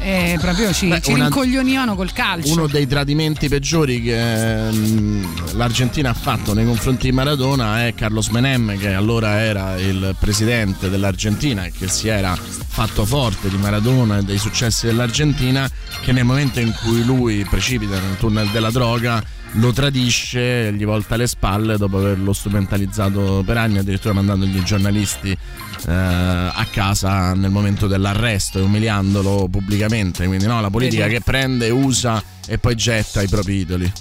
[0.00, 2.52] eh, proprio ci, Beh, ci una- rincoglionivano col calcio.
[2.52, 8.28] Uno dei tradimenti peggiori che mh, l'Argentina ha fatto nei confronti di Maradona è Carlos
[8.28, 14.18] Menem, che allora era il presidente dell'Argentina e che si era fatto forte di Maradona
[14.18, 15.70] e dei successi dell'Argentina,
[16.02, 21.16] che nel momento in cui lui precipita nel tunnel della droga lo tradisce, gli volta
[21.16, 27.50] le spalle dopo averlo strumentalizzato per anni, addirittura mandandogli i giornalisti eh, a casa nel
[27.50, 30.26] momento dell'arresto e umiliandolo pubblicamente.
[30.26, 33.92] Quindi no, la politica che prende, usa e poi getta i propri idoli.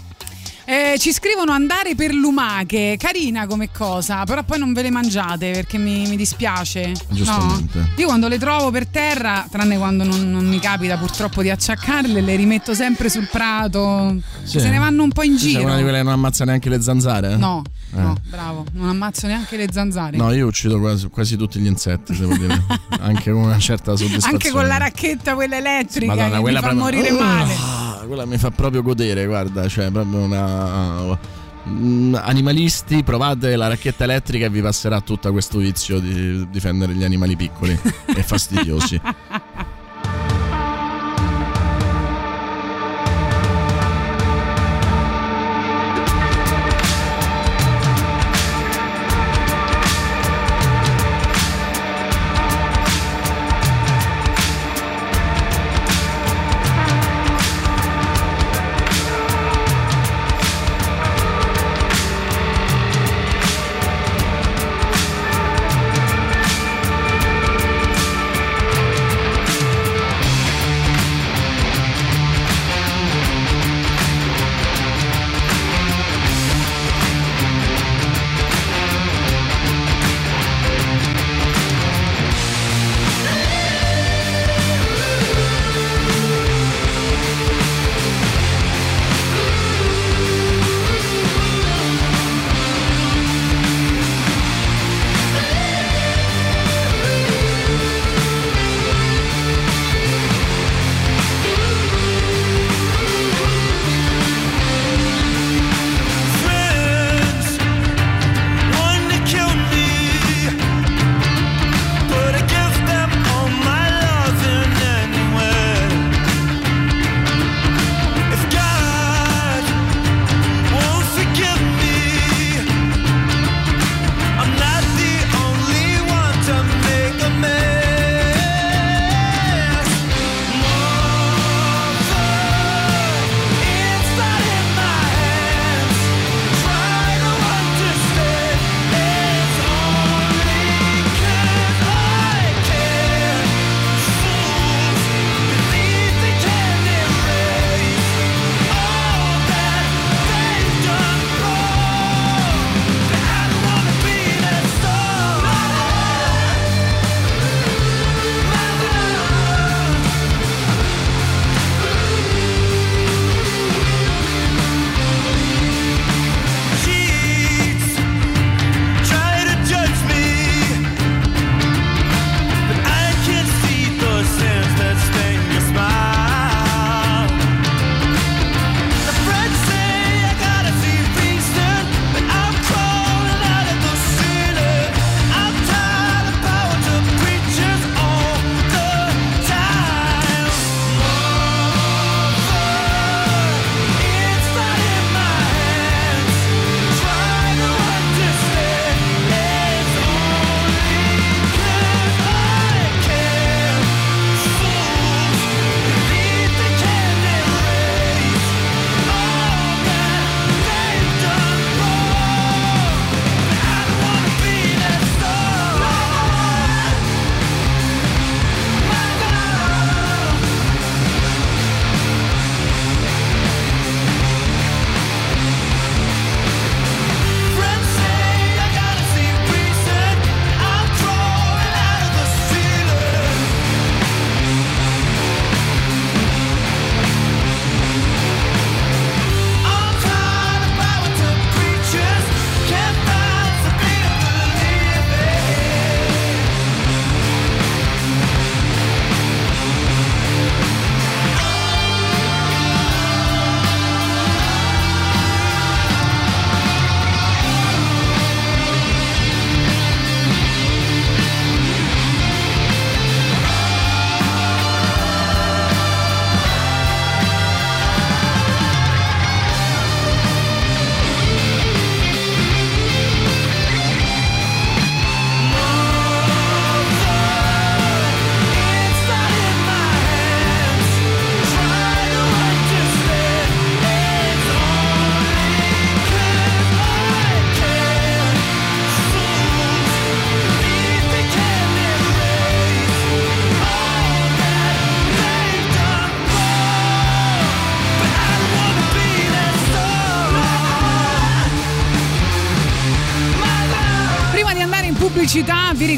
[0.72, 5.52] Eh, ci scrivono andare per lumache, carina come cosa, però poi non ve le mangiate
[5.52, 6.94] perché mi, mi dispiace.
[7.10, 7.78] Giustamente.
[7.78, 7.88] No?
[7.98, 12.22] Io quando le trovo per terra, tranne quando non, non mi capita purtroppo di acciaccarle,
[12.22, 14.16] le rimetto sempre sul prato.
[14.44, 14.62] Sì.
[14.62, 15.64] Se ne vanno un po' in giro.
[15.64, 17.36] una di quelle che non ammazza neanche le zanzare?
[17.36, 17.64] No.
[17.94, 20.18] No, bravo, non ammazzo neanche le zanzare.
[20.18, 22.64] No, io uccido quasi, quasi tutti gli insetti, devo dire.
[23.02, 24.34] Anche con una certa soddisfazione.
[24.34, 27.54] Anche con la racchetta quella elettrica Madonna, che mi quella fa proprio- morire Uh, male.
[28.08, 31.40] quella mi fa proprio godere, guarda, cioè proprio una
[31.70, 37.04] Mm, animalisti, provate la racchetta elettrica e vi passerà tutto questo vizio di difendere gli
[37.04, 37.78] animali piccoli
[38.16, 39.00] e fastidiosi.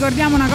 [0.04, 0.53] Ricordiamo una cosa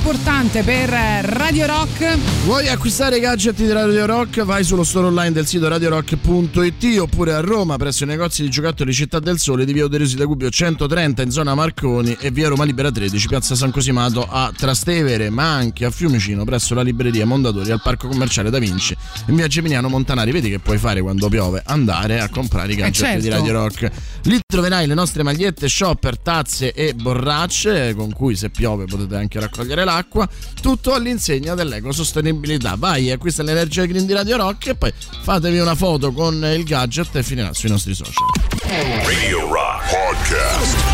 [0.00, 2.16] importante per Radio Rock.
[2.44, 4.44] Vuoi acquistare i gadget di Radio Rock?
[4.44, 8.94] Vai sullo store online del sito radiorock.it oppure a Roma presso i negozi di giocattoli
[8.94, 12.64] Città del Sole di via Oderisi da Gubbio 130 in zona Marconi e via Roma
[12.64, 17.70] Libera 13 piazza San Cosimato a Trastevere ma anche a Fiumicino presso la libreria Mondadori
[17.70, 18.96] al parco commerciale Da Vinci
[19.26, 20.30] in via Geminiano Montanari.
[20.32, 21.60] Vedi che puoi fare quando piove?
[21.66, 23.20] Andare a comprare i gadget certo.
[23.20, 23.90] di Radio Rock.
[24.22, 29.38] Lì troverai le nostre magliette, shopper, tazze e borracce con cui se piove potete anche
[29.38, 30.28] raccogliere l'acqua.
[30.60, 32.74] Tutto all'insegna dell'ecosostenibilità.
[32.76, 37.16] Vai, acquista l'energia green di Radio Rock e poi fatevi una foto con il gadget
[37.16, 38.26] e finirà sui nostri social.
[39.04, 40.89] Radio Rock Podcast.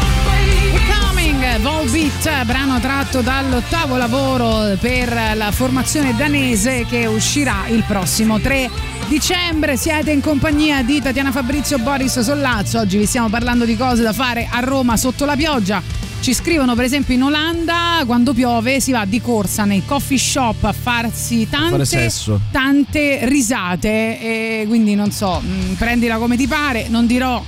[1.96, 8.68] Volbeat, brano tratto dall'ottavo lavoro per la formazione danese che uscirà il prossimo 3
[9.08, 9.78] dicembre.
[9.78, 12.80] Siete in compagnia di Tatiana Fabrizio Boris Sollazzo.
[12.80, 15.82] Oggi vi stiamo parlando di cose da fare a Roma sotto la pioggia.
[16.20, 20.64] Ci scrivono per esempio in Olanda quando piove si va di corsa nei coffee shop
[20.64, 22.10] a farsi tante,
[22.50, 27.42] tante risate e quindi non so, mh, prendila come ti pare, non dirò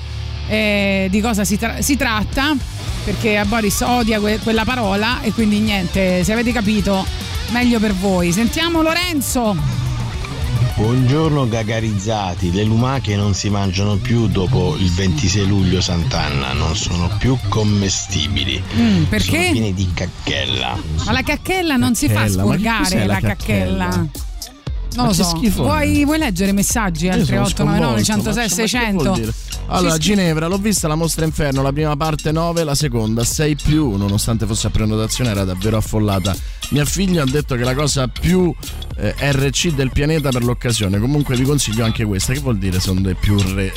[0.49, 2.55] eh, di cosa si, tra- si tratta
[3.05, 7.05] perché a Boris odia que- quella parola e quindi niente, se avete capito
[7.51, 8.33] meglio per voi.
[8.33, 9.57] Sentiamo Lorenzo.
[10.77, 17.11] Buongiorno gagarizzati, le lumache non si mangiano più dopo il 26 luglio Sant'Anna, non sono
[17.19, 18.63] più commestibili.
[18.77, 19.27] Mm, perché?
[19.41, 20.79] Sono piene di cacchella.
[21.05, 23.85] Ma la cacchella non si fa Cacchella, che spurgare cos'è la la cacchella.
[23.89, 24.09] cacchella?
[24.95, 25.25] Non lo so.
[25.25, 25.63] schifo?
[25.63, 29.03] Vuoi, vuoi leggere messaggi al Io sono 3899 sconvolto, 106 ma- ma che 600?
[29.05, 29.33] vuol dire?
[29.71, 33.57] Allora, scri- Ginevra, l'ho vista la mostra Inferno, la prima parte 9, la seconda 6
[33.57, 36.35] più, nonostante fosse a prenotazione era davvero affollata.
[36.71, 38.53] Mia figlia ha detto che è la cosa più
[38.97, 40.99] eh, RC del pianeta per l'occasione.
[40.99, 42.33] Comunque vi consiglio anche questa.
[42.33, 43.73] Che vuol dire secondo te più re-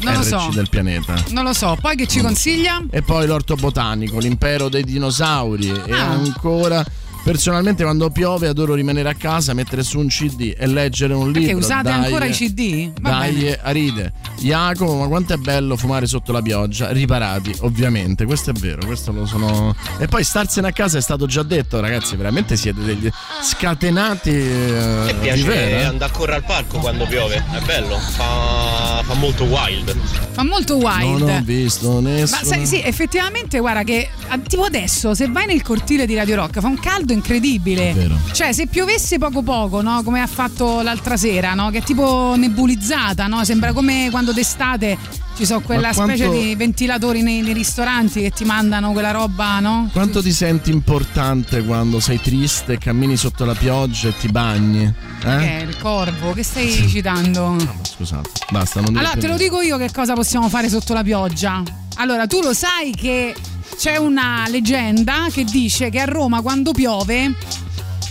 [0.00, 0.48] Non RC so.
[0.52, 1.14] del pianeta?
[1.30, 2.82] Non lo so, poi che ci consiglia?
[2.90, 6.10] E poi l'orto botanico, l'impero dei dinosauri e Ah.
[6.10, 6.84] ancora
[7.24, 11.48] Personalmente quando piove adoro rimanere a casa, mettere su un CD e leggere un libro.
[11.48, 12.92] Che usate Dai, ancora i CD?
[13.00, 13.58] Dai, bene.
[13.62, 14.12] Aride.
[14.40, 19.10] Jacopo, ma quanto è bello fumare sotto la pioggia, riparati, ovviamente, questo è vero, questo
[19.10, 19.74] lo sono.
[19.98, 23.08] E poi starsene a casa è stato già detto, ragazzi, veramente siete degli
[23.42, 25.88] scatenati eh, di piace vera.
[25.88, 29.96] andare a correre al parco quando piove, è bello, fa, fa molto wild.
[30.32, 31.20] Fa molto wild.
[31.20, 32.40] Non ho visto nessuno.
[32.42, 36.36] Ma sai, sì, effettivamente, guarda che ah, tipo adesso, se vai nel cortile di Radio
[36.36, 38.10] Rock, fa un caldo incredibile.
[38.32, 40.02] Cioè, se piovesse poco poco, no?
[40.02, 41.70] Come ha fatto l'altra sera, no?
[41.70, 43.44] Che è tipo nebulizzata, no?
[43.44, 44.98] Sembra come quando d'estate
[45.36, 49.58] ci sono quella quanto- specie di ventilatori nei, nei ristoranti che ti mandano quella roba,
[49.60, 49.88] no?
[49.92, 54.92] Quanto ti senti importante quando sei triste, cammini sotto la pioggia e ti bagni?
[55.20, 55.58] Che Eh?
[55.60, 57.56] è il corvo, che stai citando?
[57.82, 61.62] Scusate, basta, non Allora, te lo dico io che cosa possiamo fare sotto la pioggia.
[61.96, 63.34] Allora, tu lo sai che
[63.76, 67.34] c'è una leggenda che dice che a Roma quando piove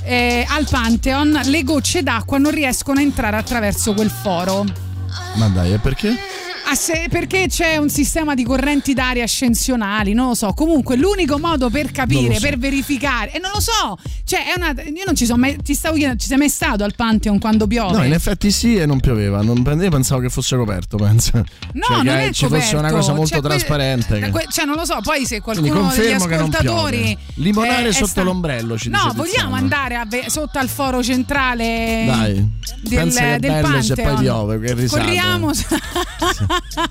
[0.04, 4.66] eh, al Pantheon le gocce d'acqua non riescono a entrare attraverso quel foro.
[5.36, 6.33] Ma dai, e perché?
[6.76, 10.54] Se- perché c'è un sistema di correnti d'aria ascensionali, non lo so.
[10.54, 12.42] Comunque, l'unico modo per capire, so.
[12.42, 14.74] per verificare, e non lo so, cioè, è una.
[14.84, 15.58] Io non ci sono mai.
[15.62, 17.98] Ti stavo chiedendo, ci sei mai stato al Pantheon quando piove?
[17.98, 19.42] No, in effetti sì e non pioveva.
[19.42, 21.32] Non, io pensavo che fosse coperto, penso.
[21.74, 22.78] No, cioè, non che è ci fosse coperto.
[22.80, 24.20] una cosa molto Cioè, que- trasparente.
[24.20, 27.18] che- que- cioè, non lo so, poi se qualcuno degli che ascoltatori.
[27.36, 32.34] Limonare eh, sotto sta- l'ombrello, ci No, vogliamo andare a sotto al foro centrale Dai,
[32.82, 34.14] del, pensa che del bello se Pantheon.
[34.16, 34.88] poi piove, che.
[34.88, 35.52] Corriamo.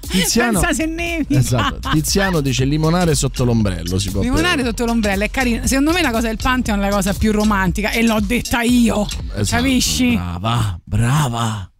[0.08, 1.38] Tiziano, Pensa se nevica.
[1.38, 4.68] esatto, Tiziano dice limonare sotto l'ombrello si può Limonare bere.
[4.68, 5.66] sotto l'ombrello è carino.
[5.66, 9.06] Secondo me la cosa del Pantheon è la cosa più romantica e l'ho detta io.
[9.34, 10.14] Esatto, Capisci?
[10.14, 11.70] Brava, brava.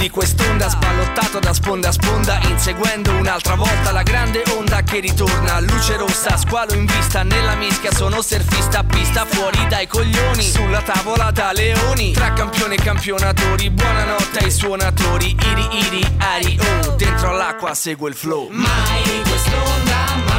[0.00, 5.60] Di quest'onda sballottato da sponda a sponda Inseguendo un'altra volta la grande onda che ritorna.
[5.60, 10.42] Luce rossa, squalo in vista Nella mischia sono surfista Pista fuori dai coglioni.
[10.42, 16.92] Sulla tavola da leoni Tra campione e campionatori Buonanotte ai suonatori Iri iri ari oh.
[16.92, 18.48] Dentro all'acqua segue il flow.
[18.50, 20.29] Mai quest'onda mai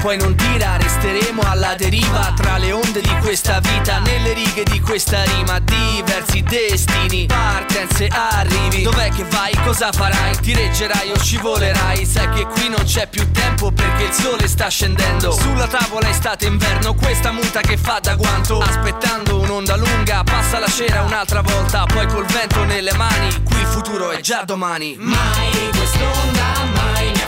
[0.00, 4.80] poi non tira Resteremo alla deriva tra le onde di questa vita Nelle righe di
[4.80, 9.54] questa rima Diversi destini, partenze, arrivi Dov'è che vai?
[9.64, 10.36] Cosa farai?
[10.38, 12.04] Ti reggerai o scivolerai?
[12.04, 16.10] Sai che qui non c'è più tempo perché il sole sta scendendo Sulla tavola è
[16.10, 21.42] estate inverno Questa muta che fa da guanto Aspettando un'onda lunga Passa la cera un'altra
[21.42, 27.19] volta Poi col vento nelle mani Qui il futuro è già domani Mai quest'onda mai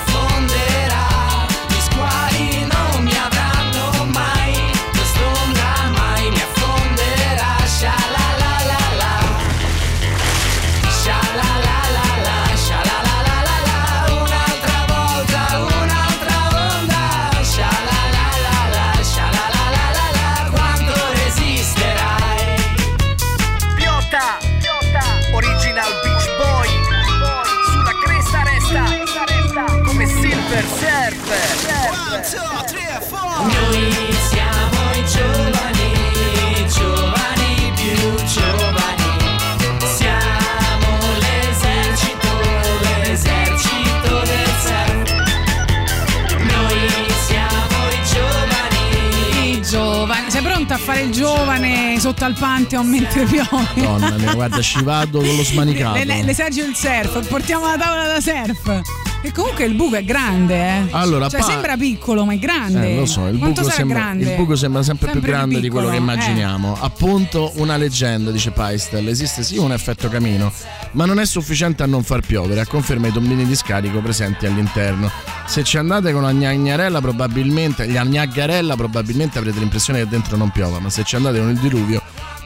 [51.03, 53.49] il giovane sotto al Pantheon mentre piove?
[53.75, 55.99] Donna mia, guarda, ci vado con lo smanicato.
[55.99, 58.81] Le- le- L'esercito del surf, portiamo la tavola da surf.
[59.25, 60.87] E comunque il buco è grande, eh.
[60.91, 62.91] Allora, cioè, pa- sembra piccolo, ma è grande.
[62.91, 64.31] Eh, lo so, il buco, sembra, grande?
[64.31, 65.99] il buco sembra sempre, più Sempre grande di quello che eh.
[65.99, 66.77] immaginiamo.
[66.81, 69.07] Appunto, una leggenda, dice Paistel.
[69.07, 70.53] Esiste sì un effetto camino,
[70.93, 74.47] ma non è sufficiente a non far piovere, a conferma i tombini di scarico presenti
[74.47, 75.09] all'interno.
[75.47, 80.51] Se ci andate con la gnagnarella, probabilmente, la gnaggarella, probabilmente avrete l'impressione che dentro non
[80.51, 82.02] piova, ma se ci andate con il diluvio,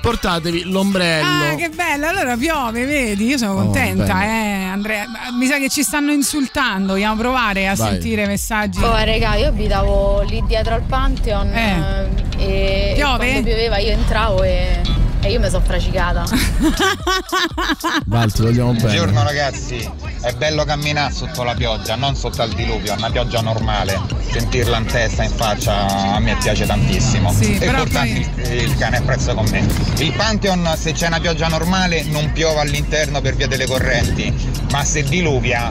[0.07, 1.51] portatevi l'ombrello.
[1.53, 2.07] Ah, che bello!
[2.07, 3.27] Allora piove, vedi?
[3.27, 4.63] Io sono contenta, bene.
[4.63, 5.05] eh, Andrea.
[5.37, 6.93] Mi sa che ci stanno insultando.
[6.93, 7.91] Vogliamo provare a Vai.
[7.91, 8.81] sentire messaggi.
[8.83, 12.07] Oh raga, io abitavo lì dietro al Pantheon Eh.
[12.39, 13.17] eh, e Piove?
[13.27, 14.81] quando pioveva io entravo e,
[15.27, 16.25] e io mi sono fracicata.
[18.07, 18.83] Val, ti vogliamo bene.
[18.83, 19.91] Buongiorno ragazzi,
[20.23, 24.01] è bello camminare sotto la pioggia, non sotto al diluvio, una pioggia normale.
[24.31, 27.33] Sentirla in testa, in faccia, a me piace tantissimo.
[27.33, 29.67] Sì, e portarsi il, il cane appresso con me.
[29.99, 34.33] Il Pantheon, se c'è una pioggia normale, non piove all'interno per via delle correnti,
[34.71, 35.69] ma se diluvia,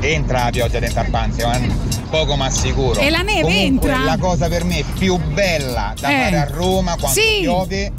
[0.00, 1.94] entra la pioggia dentro al Pantheon.
[2.10, 3.00] Poco ma sicuro.
[3.00, 4.04] E la neve Comunque, entra?
[4.04, 6.22] La cosa per me più bella da Eh.
[6.24, 7.38] fare a Roma quando Sì.
[7.40, 7.92] piove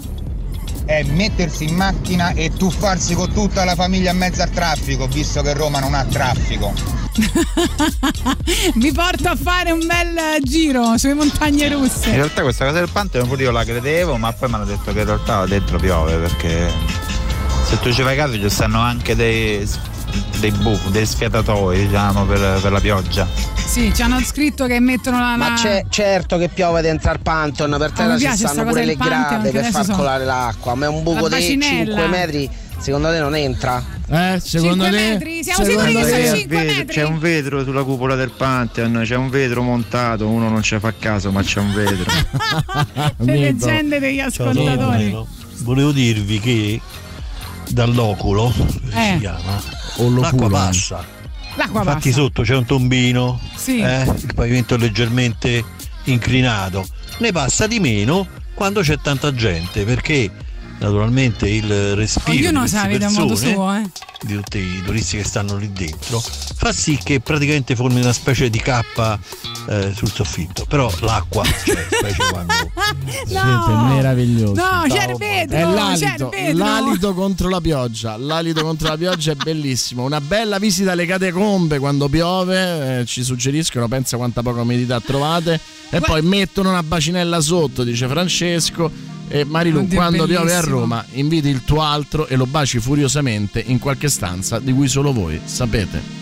[0.87, 5.41] è mettersi in macchina e tuffarsi con tutta la famiglia in mezzo al traffico, visto
[5.41, 6.73] che Roma non ha traffico.
[8.75, 12.11] Vi porto a fare un bel giro sulle montagne In russe.
[12.11, 14.99] realtà questa cosa del Pantheon pure io la credevo, ma poi mi hanno detto che
[14.99, 16.71] in realtà dentro piove perché
[17.65, 19.67] se tu ci fai caso ci stanno anche dei,
[20.39, 23.27] dei buchi, dei sfiatatoi diciamo per, per la pioggia.
[23.55, 25.35] Sì, ci hanno scritto che mettono la.
[25.35, 28.85] Ma c'è, certo che piove dentro al Pantheon, per Ah, terra mi ci stanno pure
[28.85, 31.95] le che per far colare l'acqua, ma è un buco di bacinella.
[31.97, 32.49] 5 metri,
[32.79, 33.83] secondo te non entra?
[34.09, 35.09] Eh, secondo Cinque te?
[35.09, 35.43] metri?
[35.43, 36.95] Siamo secondo sicuri che sono 5 Vetro- metri?
[36.95, 40.93] C'è un vetro sulla cupola del Pantheon, c'è un vetro montato, uno non ci fa
[40.97, 42.05] caso, ma c'è un vetro.
[43.17, 45.15] Le leggende degli ascoltatori.
[45.59, 46.79] Volevo dirvi che
[47.73, 48.53] dall'oculo
[48.93, 49.13] Eh.
[49.13, 49.61] si chiama
[49.97, 51.03] O l'acqua passa.
[51.55, 52.21] L'acqua Infatti passa.
[52.21, 53.79] sotto c'è un tombino, Sì.
[53.79, 55.63] eh, il pavimento è leggermente
[56.03, 56.85] inclinato.
[57.19, 60.29] Ne passa di meno quando c'è tanta gente, perché
[60.79, 63.89] naturalmente il respiro di Ognuno queste a modo persone, suo, eh.
[64.21, 68.49] di tutti i turisti che stanno lì dentro, fa sì che praticamente formi una specie
[68.49, 69.19] di cappa
[69.69, 70.65] eh, sul soffitto.
[70.67, 72.53] Però l'acqua, cioè, specie quando
[73.05, 74.53] Siete meravigliosi.
[74.53, 76.57] No, c'è il vetro, È c'è l'alito, il vetro.
[76.57, 78.17] l'alito contro la pioggia.
[78.17, 80.03] L'alito contro la pioggia è bellissimo.
[80.03, 82.99] Una bella visita alle catacombe quando piove.
[82.99, 85.59] eh, ci suggeriscono, pensa quanta poca umidità trovate.
[85.89, 89.15] E poi mettono una bacinella sotto, dice Francesco.
[89.29, 90.61] E Marilu, quando piove a.
[90.61, 95.11] Roma, inviti il tuo altro e lo baci furiosamente in qualche stanza di cui solo
[95.11, 96.16] voi sapete.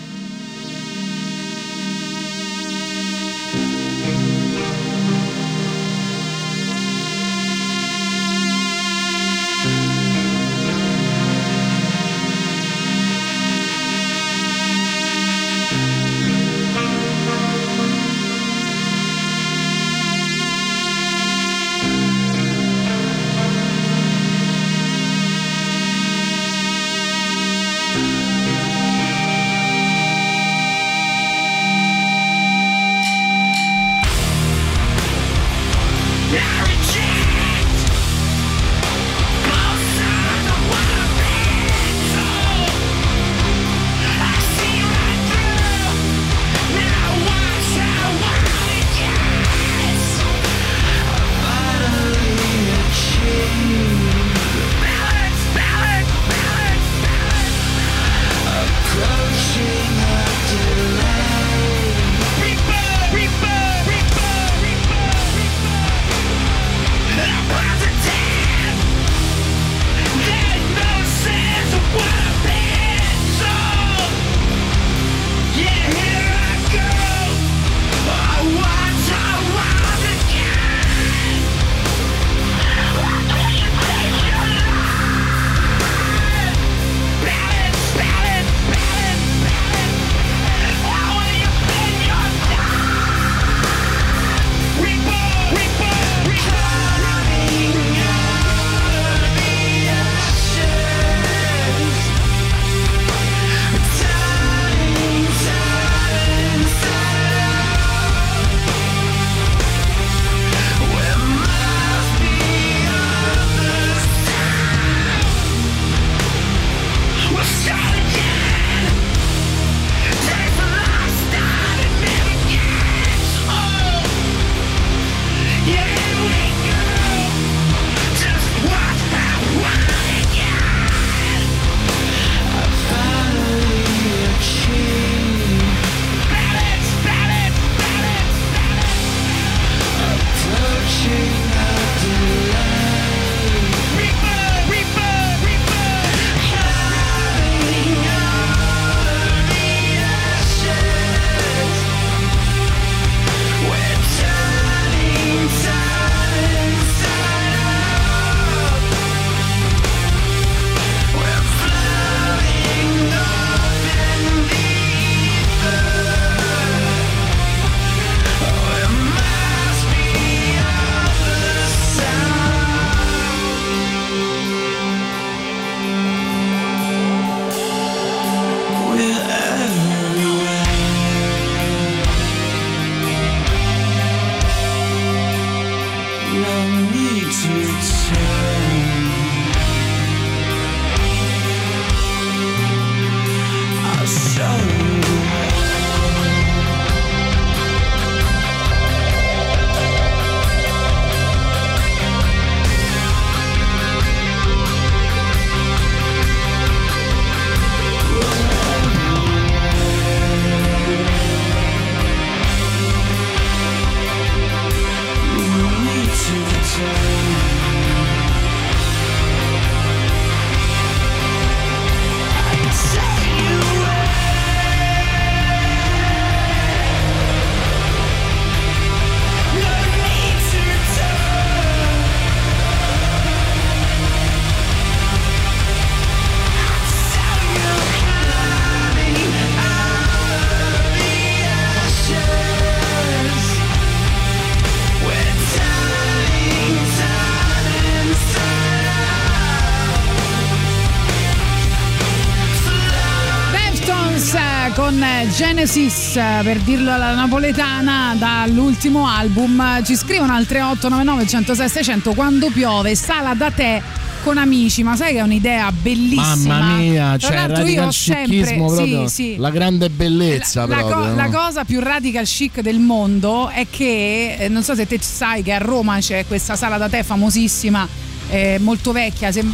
[255.68, 259.82] Eh, per dirlo alla napoletana, dall'ultimo album.
[259.82, 263.82] Ci scrivono al 3899 106 600 quando piove, sala da te
[264.22, 266.60] con amici, ma sai che è un'idea bellissima.
[266.60, 269.36] Mamma mia, Tra cioè il radical chicchismo proprio, sì, sì.
[269.38, 271.14] la grande bellezza La, co- proprio.
[271.16, 271.30] la no?
[271.30, 275.50] cosa più radical chic del mondo è che, eh, non so se te sai che
[275.52, 277.88] a Roma c'è questa sala da tè famosissima,
[278.30, 279.44] eh, molto vecchia, se-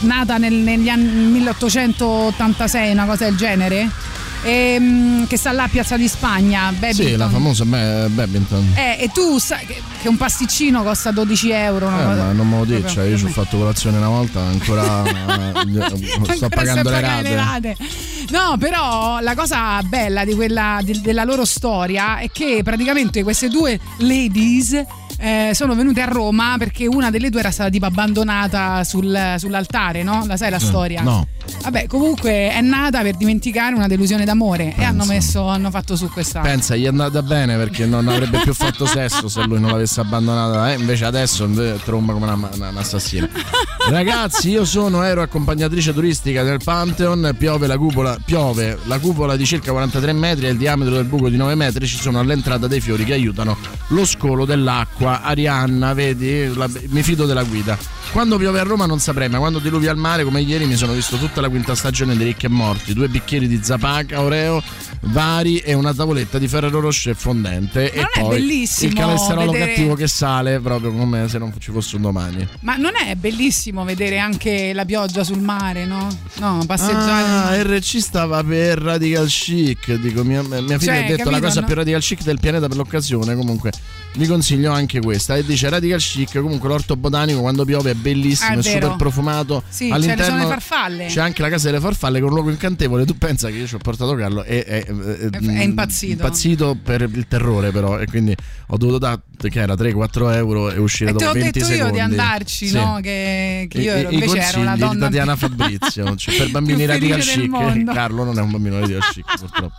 [0.00, 3.88] nata nel- negli anni 1886, una cosa del genere,
[4.42, 6.70] ehm, che sta là a Piazza di Spagna.
[6.72, 7.18] Sì, Babington.
[7.18, 8.72] la famosa Be- Badminton.
[8.74, 11.88] Eh, e tu sai che, che un pasticcino costa 12 euro.
[11.88, 14.40] Eh, cosa- ma non me lo dici, cioè, io ci ho fatto colazione una volta,
[14.40, 15.12] ancora eh,
[15.60, 17.76] Ancora sto pagando le pagando rate.
[18.30, 23.48] No, però la cosa bella di quella, di- della loro storia è che praticamente queste
[23.48, 24.84] due ladies
[25.20, 30.02] eh, sono venute a Roma perché una delle due era stata tipo abbandonata sul- sull'altare,
[30.02, 30.24] no?
[30.26, 31.02] La sai la Mm, storia?
[31.02, 31.26] no.
[31.62, 36.08] Vabbè, comunque è nata per dimenticare una delusione d'amore e hanno messo, hanno fatto su
[36.08, 36.40] questa.
[36.40, 40.00] Pensa, gli è andata bene perché non avrebbe più fatto sesso se lui non l'avesse
[40.00, 40.72] abbandonata.
[40.72, 41.48] Eh, invece adesso
[41.84, 43.28] tromba come una- una- un'assassina.
[43.88, 47.34] Ragazzi, io sono ero accompagnatrice turistica del Pantheon.
[47.36, 51.28] Piove la cupola, piove la cupola di circa 43 metri e il diametro del buco
[51.28, 51.86] di 9 metri.
[51.86, 53.56] Ci sono all'entrata dei fiori che aiutano
[53.88, 55.09] lo scolo dell'acqua.
[55.22, 57.76] Arianna, vedi, La- mi fido della guida.
[58.12, 60.92] Quando piove a Roma non saprei, ma quando diluvia al mare, come ieri, mi sono
[60.92, 64.62] visto tutta la quinta stagione di Ricchi e Morti, due bicchieri di zapaca, oreo
[65.02, 67.92] vari e una tavoletta di Ferrero Rocher fondente.
[67.92, 71.70] e non è poi il colesterolo vedere- cattivo che sale proprio come se non ci
[71.72, 72.46] fosse un domani.
[72.60, 76.08] Ma non è bellissimo vedere anche la pioggia sul mare, no?
[76.38, 77.58] No, passeggiare.
[77.58, 79.94] Ah, RC stava per Radical Chic.
[79.94, 81.66] Dico, mia, mia figlia Cioè, ha detto capito, la cosa no?
[81.66, 83.34] più Radical Chic del pianeta per l'occasione.
[83.34, 83.72] Comunque,
[84.14, 85.36] vi consiglio anche questa.
[85.36, 86.40] E dice Radical Chic.
[86.40, 89.62] Comunque, l'orto botanico quando piove è bellissimo, Ah, è è, super profumato.
[89.68, 91.06] Sì, All'interno farfalle.
[91.06, 93.04] C'è anche la casa delle farfalle con un luogo incantevole.
[93.04, 96.12] Tu pensa che io ci ho portato Carlo e è, È impazzito.
[96.12, 97.98] impazzito per il terrore, però.
[97.98, 98.34] E quindi
[98.68, 101.64] ho dovuto dare che era 3-4 euro e uscire E te dopo l'ho 20 detto
[101.72, 101.86] secondi.
[101.86, 102.74] io di andarci, Sì.
[102.74, 102.98] no?
[103.00, 104.92] Che, che io ero- i invece ero una donna.
[104.94, 107.92] di Tatiana Fabrizio cioè, per bambini radical chic mondo.
[107.92, 109.74] Carlo non è un bambino radical chic purtroppo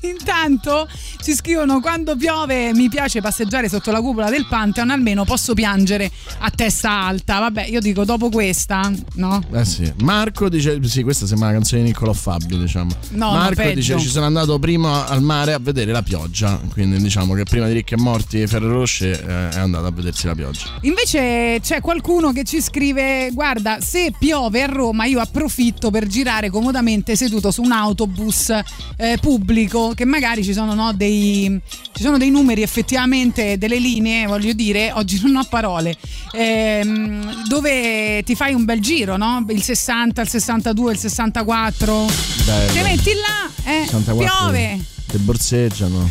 [0.00, 0.88] Intanto
[1.22, 6.10] ci scrivono quando piove mi piace passeggiare sotto la cupola del Pantheon, almeno posso piangere
[6.38, 7.38] a testa alta.
[7.38, 9.40] Vabbè, io dico dopo questa, no?
[9.52, 13.70] eh sì Marco dice sì questa sembra una canzone di Niccolò Fabio diciamo No, Marco
[13.72, 17.66] dice ci sono andato prima al mare a vedere la pioggia quindi diciamo che prima
[17.66, 21.58] di Ricchi e Morti e Ferrero Rocher eh, è andato a vedersi la pioggia Invece
[21.60, 27.16] c'è qualcuno che ci scrive: Guarda, se piove a Roma, io approfitto per girare comodamente
[27.16, 28.50] seduto su un autobus
[28.96, 29.92] eh, pubblico.
[29.94, 31.60] Che magari ci sono, no, dei,
[31.92, 35.96] ci sono dei numeri effettivamente, delle linee, voglio dire, oggi non ho parole,
[36.32, 39.44] ehm, dove ti fai un bel giro, no?
[39.48, 42.06] Il 60, il 62, il 64.
[42.44, 42.72] Bello.
[42.72, 44.84] Ti metti là, eh, 64 piove.
[45.06, 46.10] che borseggiano.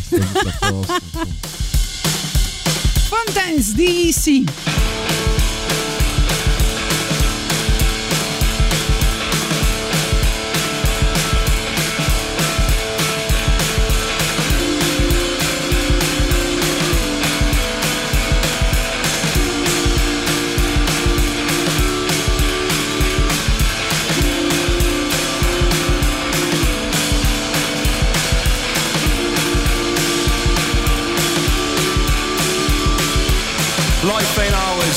[3.08, 4.44] Fontaine's DC.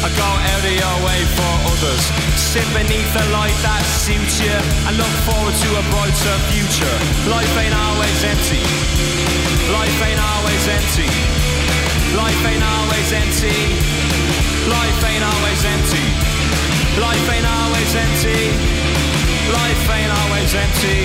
[0.00, 2.02] I go out of your way for others.
[2.32, 4.56] Sit beneath the light that suits you
[4.88, 6.96] and look forward to a brighter future.
[7.28, 8.64] Life ain't always empty.
[9.68, 11.04] Life ain't always empty.
[12.16, 13.56] Life ain't always empty.
[14.72, 16.06] Life ain't always empty.
[16.96, 18.40] Life ain't always empty.
[19.52, 20.98] Life ain't always empty.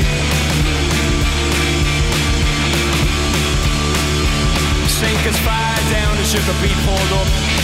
[4.88, 7.55] Sink as far down as you could be pulled up.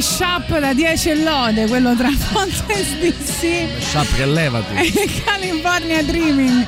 [0.00, 4.74] Mashup da 10 lode, quello tra Fontes DC Shap che levati.
[4.74, 6.66] e California Dreaming.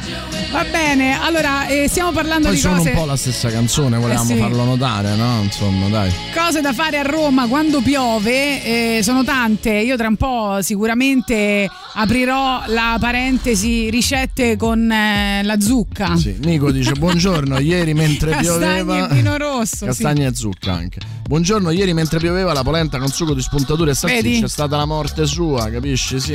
[0.50, 3.96] Va bene, allora eh, stiamo parlando Poi di sono cose, un po' la stessa canzone,
[3.96, 4.38] volevamo Eh sì.
[4.38, 5.40] farlo notare, no?
[5.44, 6.12] Insomma, dai.
[6.36, 8.96] cose da fare a Roma quando piove.
[8.98, 9.70] eh, sono tante.
[9.70, 16.16] Io tra un po' sicuramente aprirò la parentesi ricette con eh, la zucca.
[16.16, 19.09] Sì, Nico dice buongiorno, ieri mentre Castagne pioveva...
[19.09, 19.76] e vino rosso.
[19.76, 19.84] sì.
[19.84, 21.01] Castagne e zucca anche.
[21.22, 24.43] Buongiorno, ieri mentre pioveva la polenta con sugo di spuntature e salsicce Vedi?
[24.45, 26.20] è stata la morte sua, capisci?
[26.20, 26.32] Sì.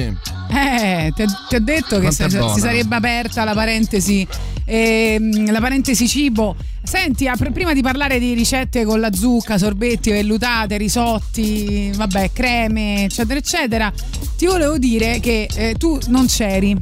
[0.50, 4.26] Eh, ti ti ho detto che Quanto è si, si sarebbe aperta la parentesi,
[4.66, 6.56] ehm, la parentesi cibo.
[6.88, 13.04] Senti, pr- prima di parlare di ricette con la zucca, sorbetti, vellutate, risotti, vabbè, creme,
[13.04, 13.94] eccetera, eccetera,
[14.38, 16.74] ti volevo dire che eh, tu non c'eri.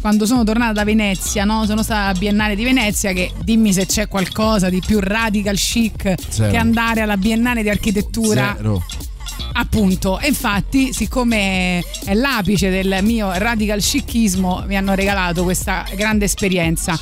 [0.00, 1.66] Quando sono tornata da Venezia, no?
[1.66, 6.14] Sono stata alla Biennale di Venezia che dimmi se c'è qualcosa di più radical chic
[6.26, 6.50] Zero.
[6.50, 8.82] che andare alla Biennale di architettura Zero.
[9.56, 16.24] Appunto, e infatti, siccome è l'apice del mio radical chicismo, mi hanno regalato questa grande
[16.24, 16.98] esperienza.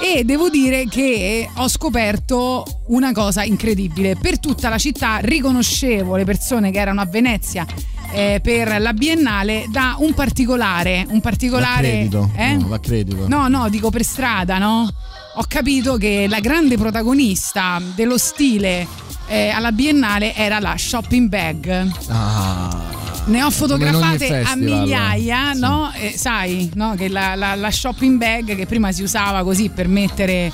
[0.00, 4.16] E devo dire che ho scoperto una cosa incredibile.
[4.16, 7.64] Per tutta la città riconoscevo le persone che erano a Venezia
[8.12, 11.06] eh, per la Biennale da un particolare.
[11.08, 11.88] Un particolare.
[11.88, 12.30] L'accredito.
[12.36, 12.54] eh?
[12.54, 13.28] No, l'accredito.
[13.28, 14.92] No, no, dico per strada, no?
[15.36, 18.86] Ho capito che la grande protagonista dello stile
[19.26, 21.90] eh, alla Biennale era la shopping bag.
[22.08, 22.92] Ah.
[23.26, 25.60] Ne ho fotografate a migliaia, Sì.
[25.60, 25.90] no?
[25.94, 26.94] E sai, no?
[26.94, 30.52] Che la, la- la shopping bag che prima si usava così per mettere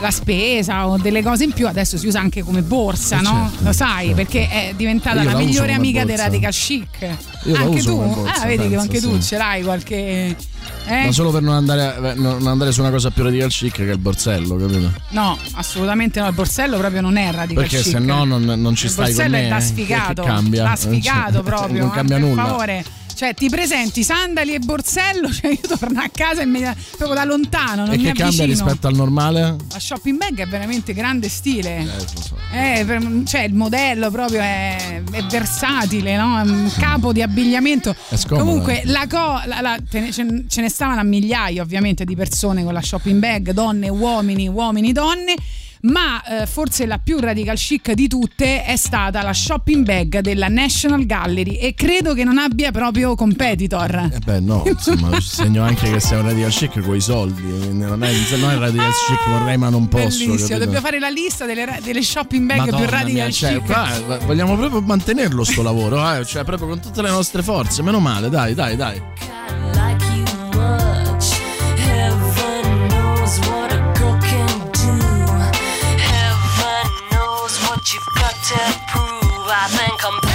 [0.00, 3.48] la spesa o delle cose in più, adesso si usa anche come borsa, Eh, no?
[3.50, 6.86] certo, Lo sai, perché è diventata la la migliore amica del radical chic.
[7.44, 7.96] Io la anche tu?
[7.96, 9.22] borsa, ah, vedi che penso, anche tu sì.
[9.22, 10.36] ce l'hai qualche.
[10.88, 11.04] Eh?
[11.06, 13.92] Ma solo per non andare, non andare su una cosa più radical chic che è
[13.92, 14.92] il borsello, capito?
[15.10, 16.28] No, assolutamente no.
[16.28, 17.92] Il borsello proprio non è radical Perché chic.
[17.92, 19.46] se no non, non ci il stai con borsello me.
[19.46, 20.22] è da eh, sfigato.
[20.22, 20.62] Che cambia?
[20.64, 21.78] Da sfigato Non c'è- proprio.
[21.82, 22.44] Non eh, cambia per nulla.
[22.44, 22.84] favore.
[23.16, 27.86] Cioè, ti presenti sandali e borsello, cioè io torno a casa immediatamente, proprio da lontano,
[27.86, 28.46] non E mi che cambia avvicino.
[28.46, 29.56] rispetto al normale?
[29.72, 31.78] La shopping bag è veramente grande stile.
[31.78, 31.86] Eh,
[32.22, 32.36] so.
[32.52, 36.38] Eh, per- cioè il modello proprio è, è versatile, no?
[36.38, 37.94] È un capo di abbigliamento.
[38.14, 38.44] Scomoda.
[38.44, 42.64] Comunque la co- la- la- ne- ce, ce ne stavano a migliaia ovviamente di persone
[42.64, 45.34] con la shopping bag, donne, uomini, uomini, donne.
[45.86, 50.48] Ma eh, forse la più radical chic di tutte è stata la shopping bag della
[50.48, 54.10] National Gallery e credo che non abbia proprio competitor.
[54.12, 57.42] Eh beh, no, insomma, segno anche che sei un radical chic con i soldi.
[57.72, 60.04] Non è, se no è radical chic, vorrei, ma non posso.
[60.06, 60.58] Bellissimo, capito?
[60.58, 63.64] dobbiamo fare la lista delle, delle shopping bag più Madonna radical mia, cioè, chic.
[63.64, 66.24] qua vogliamo proprio mantenerlo sto lavoro, eh?
[66.24, 69.00] cioè proprio con tutte le nostre forze, meno male, dai, dai, dai.
[78.46, 78.54] To
[78.86, 79.48] prove.
[79.48, 80.25] I think I'm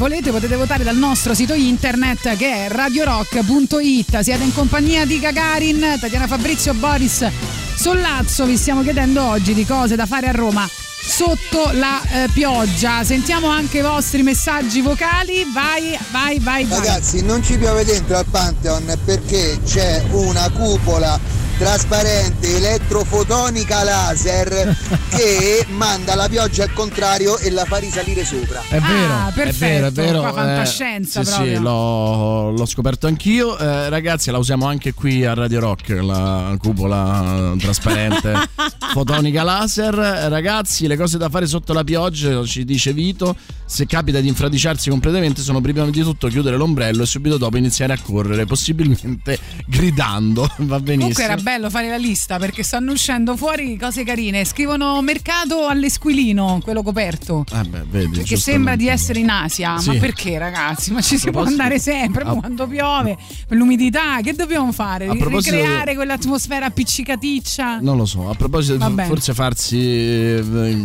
[0.00, 4.20] volete potete votare dal nostro sito internet che è radiorock.it.
[4.20, 7.28] Siete in compagnia di Gagarin, Tatiana Fabrizio, Boris
[7.74, 8.46] Sollazzo.
[8.46, 13.04] Vi stiamo chiedendo oggi di cose da fare a Roma sotto la eh, pioggia.
[13.04, 15.44] Sentiamo anche i vostri messaggi vocali.
[15.52, 16.78] Vai, vai, vai, vai.
[16.78, 21.20] Ragazzi, non ci piove dentro al Pantheon perché c'è una cupola
[21.60, 24.74] trasparente elettrofotonica laser
[25.10, 28.62] che manda la pioggia al contrario e la fa risalire sopra.
[28.66, 30.20] È vero, Ah, è perfetto, vero, è vero.
[30.20, 31.56] qua fantascienza eh, sì, proprio.
[31.56, 33.58] sì, l'ho, l'ho scoperto anch'io.
[33.58, 38.32] Eh, ragazzi, la usiamo anche qui a Radio Rock, la cupola trasparente
[38.94, 39.98] fotonica laser.
[39.98, 44.28] Eh, Ragazzi, le cose da fare sotto la pioggia, ci dice Vito, se capita di
[44.28, 49.38] infradiciarsi completamente, sono prima di tutto chiudere l'ombrello e subito dopo iniziare a correre, possibilmente
[49.66, 50.48] gridando.
[50.56, 50.98] Va benissimo.
[51.12, 54.44] Comunque era bello fare la lista perché stanno uscendo fuori cose carine.
[54.44, 57.44] Scrivono mercato all'esquilino, quello coperto.
[57.52, 59.88] Eh beh, vedi, Che sembra di essere in Asia, Sì.
[59.90, 60.92] ma perché ragazzi?
[60.92, 63.16] Ma ci si può andare sempre a- quando piove,
[63.48, 65.08] l'umidità, che dobbiamo fare?
[65.12, 67.80] Ricreare quell'atmosfera appiccicaticcia?
[67.80, 69.06] Non lo so, a proposito, Vabbè.
[69.06, 70.42] forse farsi eh,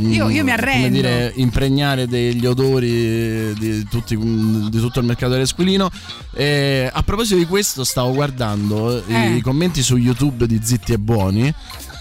[0.09, 0.89] Io- io mi arrendo.
[0.89, 5.89] dire, impregnare degli odori di, tutti- di tutto il mercato dell'esquilino.
[6.33, 9.35] Eh, a proposito di questo, stavo guardando Eh.
[9.35, 11.53] i commenti su YouTube di Zitti e Buoni.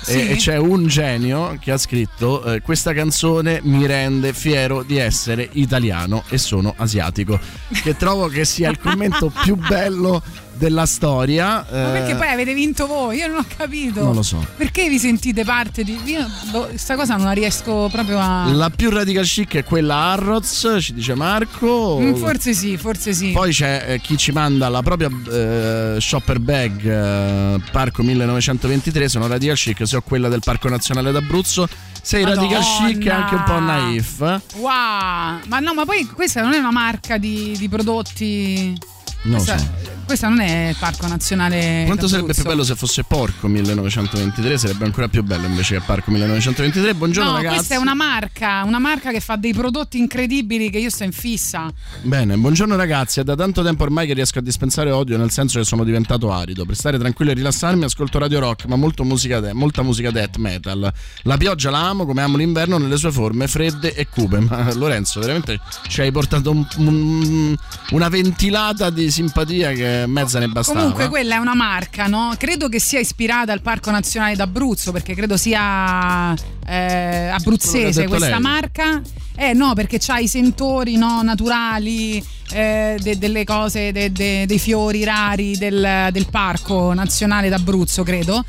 [0.03, 0.13] Sì.
[0.13, 4.99] E, e c'è un genio che ha scritto eh, questa canzone mi rende fiero di
[4.99, 7.41] essere italiano e sono asiatico
[7.83, 10.23] che trovo che sia il commento più bello
[10.57, 13.19] della storia Ma perché eh, poi avete vinto voi?
[13.19, 14.03] Io non ho capito.
[14.03, 15.99] non lo so Perché vi sentite parte di.
[16.05, 18.47] Io boh, sta cosa non la riesco proprio a.
[18.53, 21.99] La più radical chic è quella Harrods, ci dice Marco.
[22.01, 23.31] Mm, Forse sì, forse sì.
[23.31, 29.27] Poi c'è eh, chi ci manda la propria eh, shopper bag eh, Parco 1923, sono
[29.27, 31.69] radical chic, se ho quella del Parco Nazionale d'Abruzzo.
[32.03, 34.19] Sei radical chic e anche un po' naif.
[34.57, 38.77] Wow, ma no, ma poi questa non è una marca di, di prodotti.
[39.23, 39.67] Non lo questa, so.
[40.05, 41.85] Questa non è Parco Nazionale.
[41.87, 44.59] Quanto sarebbe più bello se fosse Porco 1923?
[44.59, 46.95] Sarebbe ancora più bello invece che Parco 1923.
[46.95, 47.55] Buongiorno no, ragazzi.
[47.57, 51.13] questa è una marca, una marca che fa dei prodotti incredibili che io sto in
[51.13, 51.73] fissa.
[52.03, 55.59] Bene, buongiorno ragazzi, è da tanto tempo ormai che riesco a dispensare odio nel senso
[55.59, 56.65] che sono diventato arido.
[56.65, 60.37] Per stare tranquillo e rilassarmi ascolto Radio Rock, ma molto musica de- molta musica death
[60.37, 60.93] metal.
[61.23, 64.41] La pioggia la amo come amo l'inverno nelle sue forme fredde e cupe.
[64.41, 67.57] Ma Lorenzo, veramente ci hai portato un- un-
[67.91, 70.79] una ventilata di simpatia che mezza ne bastava.
[70.81, 72.35] Comunque quella è una marca, no?
[72.39, 76.35] Credo che sia ispirata al Parco Nazionale d'Abruzzo, perché credo sia
[76.67, 78.41] eh, abruzzese questa lei.
[78.41, 79.01] marca.
[79.37, 84.59] Eh no, perché c'ha i sentori no, naturali, eh, de- delle cose, de- de- dei
[84.61, 88.45] fiori rari del, del Parco Nazionale d'Abruzzo, credo.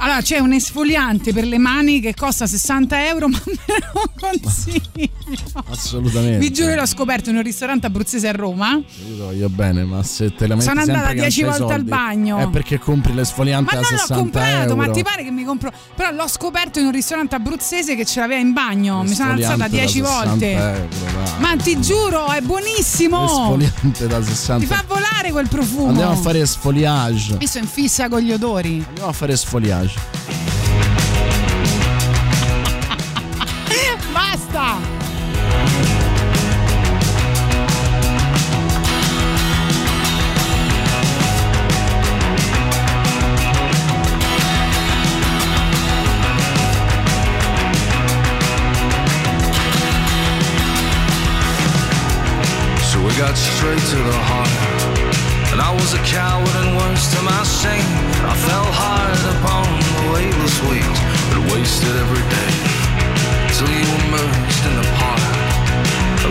[0.00, 5.08] Allora c'è un esfoliante per le mani che costa 60 euro, ma me lo consiglio.
[5.70, 6.38] Assolutamente.
[6.38, 8.72] Vi giuro, l'ho scoperto in un ristorante abruzzese a Roma.
[8.74, 11.50] Io lo voglio bene, ma se te la metti Sono andata sempre che 10 non
[11.50, 12.38] c'hai volte al soldi, bagno.
[12.38, 14.76] È perché compri l'esfoliante Ma a non l'ho 60 comprato, euro.
[14.76, 15.72] ma ti pare che mi compro.
[15.94, 19.02] Però l'ho scoperto in un ristorante abruzzese che ce l'aveva in bagno.
[19.02, 20.50] Mi sono alzata 10 da 60 volte.
[20.52, 20.88] euro.
[21.38, 23.24] Ma ti giuro, è buonissimo.
[23.24, 25.88] Esfoliante da 60 Ti fa volare quel profumo.
[25.88, 27.36] Andiamo a fare esfoliage.
[27.40, 28.82] Io sono in fissa con gli odori.
[28.86, 29.87] Andiamo a fare esfoliage.
[34.14, 34.68] Basta!
[52.82, 54.48] So we got straight to the heart.
[55.52, 56.57] And I was a coward
[61.78, 62.52] wasted every day.
[63.54, 65.22] Till you emerged in the park.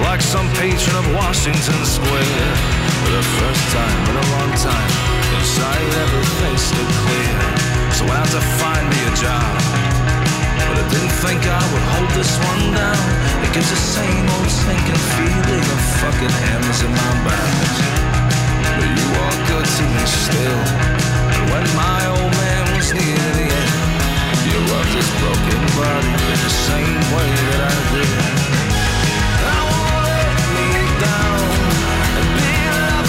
[0.04, 2.52] Like some patron of Washington Square.
[3.00, 4.92] For the first time in a long time.
[5.40, 7.38] Inside everything stood clear.
[7.96, 9.56] So I had to find me a job.
[10.68, 13.06] But I didn't think I would hold this one down.
[13.44, 17.56] It gives the same old sinking feeling of fucking hammers in my back.
[18.76, 20.62] But you are good to me still.
[21.34, 23.47] And when my old man was near
[24.98, 28.18] the end, you rubbed his broken body in the same way that I did.
[29.46, 30.70] I won't let me
[31.02, 31.42] down
[32.18, 33.06] and be of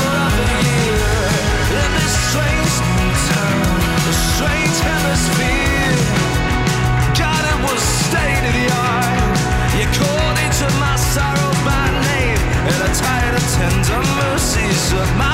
[1.72, 2.74] in this strange
[3.32, 5.96] town, a strange hemisphere.
[7.16, 9.38] God, it was state of the art.
[9.78, 15.27] You called of my sorrows by name, and a tide of tender mercy took my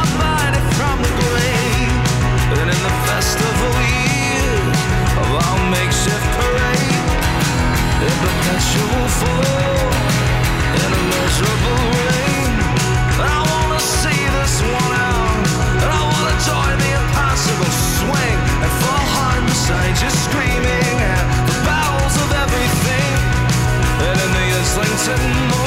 [8.05, 9.07] a perpetual
[10.83, 12.53] and a miserable rain.
[13.17, 15.47] I wanna see this one out,
[15.89, 22.17] I wanna join the impossible swing and fall hard beside you, screaming at the bowels
[22.25, 23.13] of everything.
[24.09, 25.64] And in the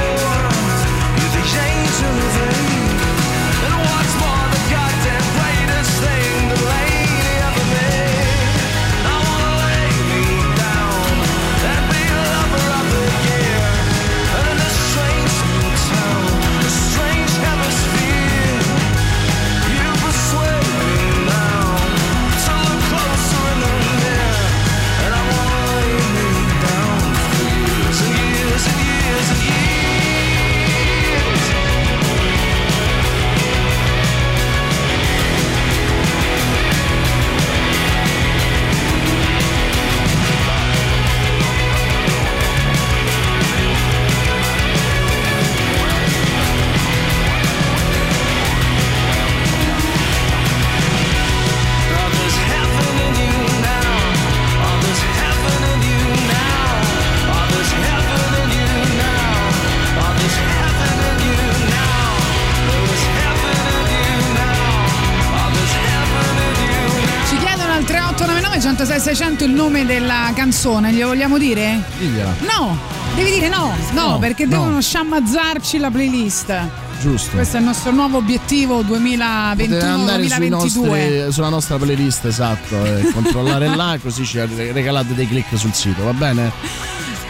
[68.57, 71.79] 3899 106 600 il nome della canzone, glielo vogliamo dire?
[71.97, 72.34] Digliela.
[72.57, 72.77] No,
[73.15, 74.49] devi dire no, no, No, perché no.
[74.51, 76.59] devono sciamazzarci la playlist.
[76.99, 77.35] Giusto.
[77.35, 80.49] Questo è il nostro nuovo obiettivo Potete andare sui 2021-2022.
[80.49, 86.03] nostri- sulla nostra playlist, esatto, e controllare là, così ci regalate dei click sul sito,
[86.03, 86.51] va bene?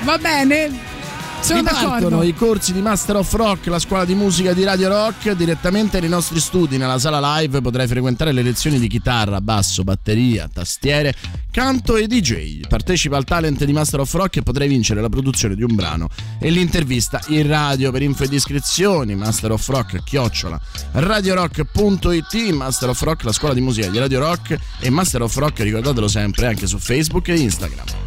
[0.04, 0.70] Va bene,
[1.42, 2.24] sono d'accordo.
[2.24, 6.10] i corsi di Master of Rock, la scuola di musica di Radio Rock, direttamente nei
[6.10, 11.14] nostri studi, nella sala live potrai frequentare le lezioni di chitarra, basso, batteria, tastiere,
[11.52, 12.68] canto e DJ.
[12.68, 16.08] Partecipa al talent di Master of Rock e potrai vincere la produzione di un brano
[16.40, 19.16] e l'intervista in radio per info ed iscrizioni.
[19.16, 20.60] Master of Rock, chiocciola,
[20.94, 25.60] radiorock.it, Master of Rock, la scuola di musica di Radio Rock e Master of Rock,
[25.60, 28.07] ricordatelo sempre, anche su Facebook e Instagram.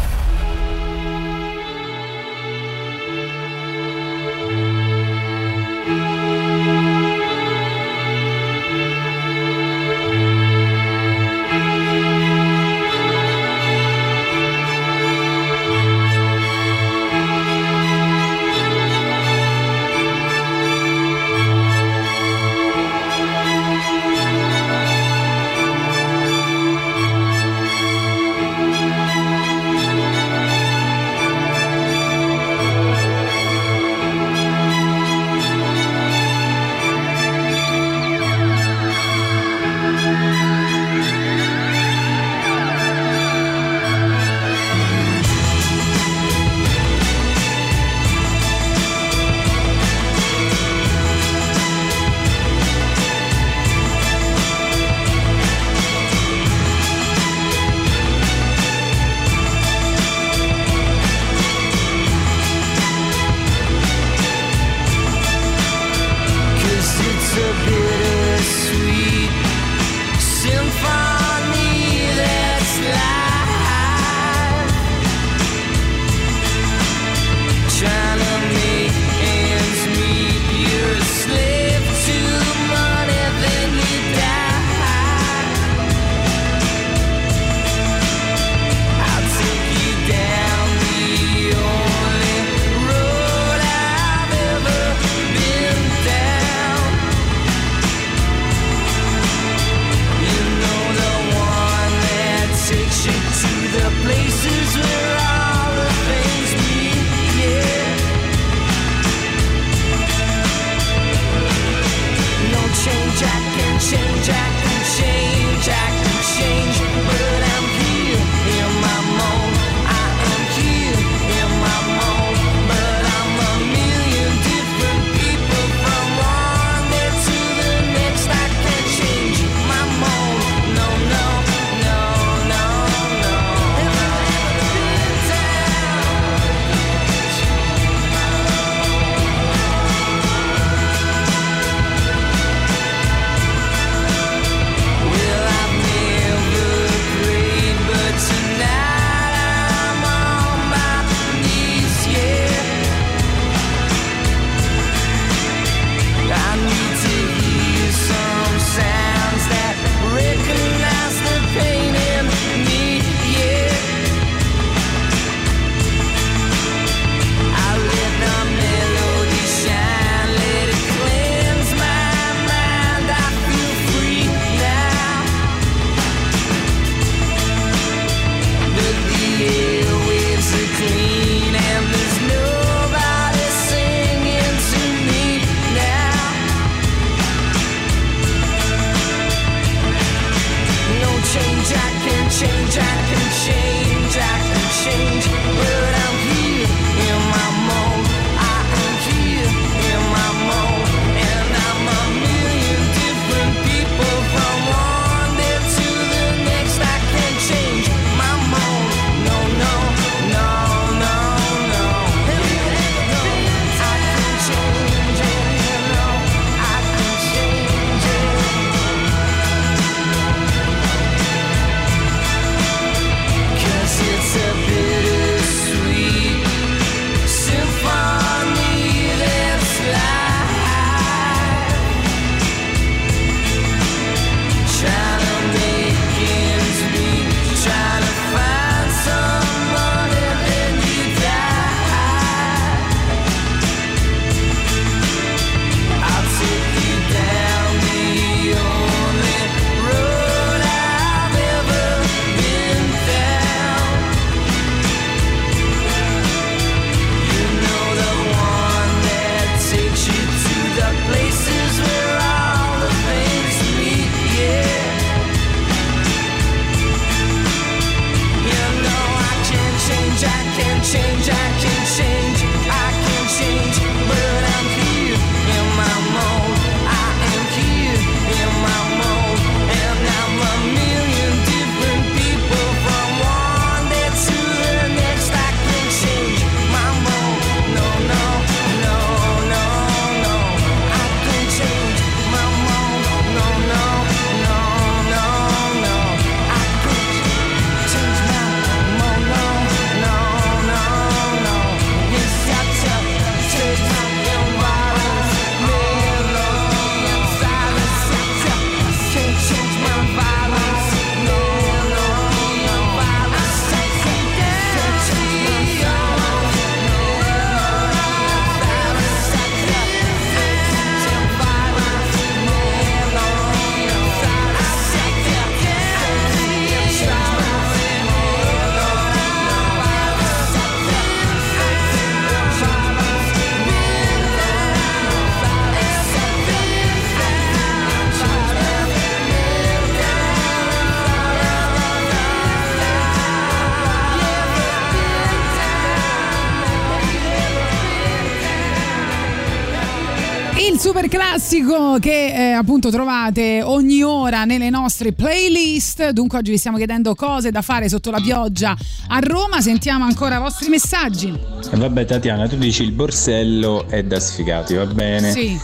[351.55, 356.11] Classico che eh, appunto trovate ogni ora nelle nostre playlist.
[356.11, 358.75] Dunque oggi vi stiamo chiedendo cose da fare sotto la pioggia
[359.09, 359.59] a Roma.
[359.59, 361.27] Sentiamo ancora i vostri messaggi.
[361.71, 365.31] E vabbè Tatiana, tu dici il borsello è da sfigati, va bene?
[365.31, 365.59] Sì.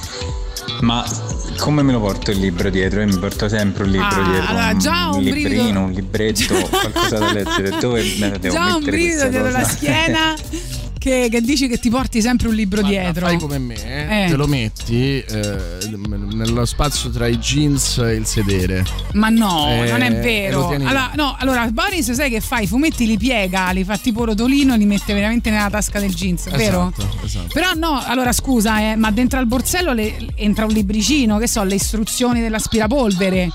[0.82, 1.04] Ma
[1.58, 3.00] come me lo porto il libro dietro?
[3.00, 4.48] Io mi porto sempre un libro Ah, dietro.
[4.50, 7.78] allora, già un brivido- librino, un libretto, qualcosa da leggere.
[7.80, 9.70] Dove me la devo Già un brivido dietro la cosa?
[9.72, 10.36] schiena
[11.08, 13.26] che, che dici che ti porti sempre un libro dietro.
[13.26, 14.30] Fai come me, Eh.
[14.30, 15.58] te lo metti eh,
[16.34, 18.84] nello spazio tra i jeans e il sedere.
[19.14, 20.68] Ma no, Eh, non è vero.
[20.70, 22.60] Allora, no, allora, Boris, sai che fa?
[22.60, 26.50] I fumetti li piega, li fa tipo rotolino li mette veramente nella tasca del jeans,
[26.50, 26.92] vero?
[26.98, 27.48] Esatto, esatto.
[27.54, 31.64] Però no, allora scusa, eh, ma dentro al borsello le- entra un libricino, che so,
[31.64, 33.50] le istruzioni dell'aspirapolvere.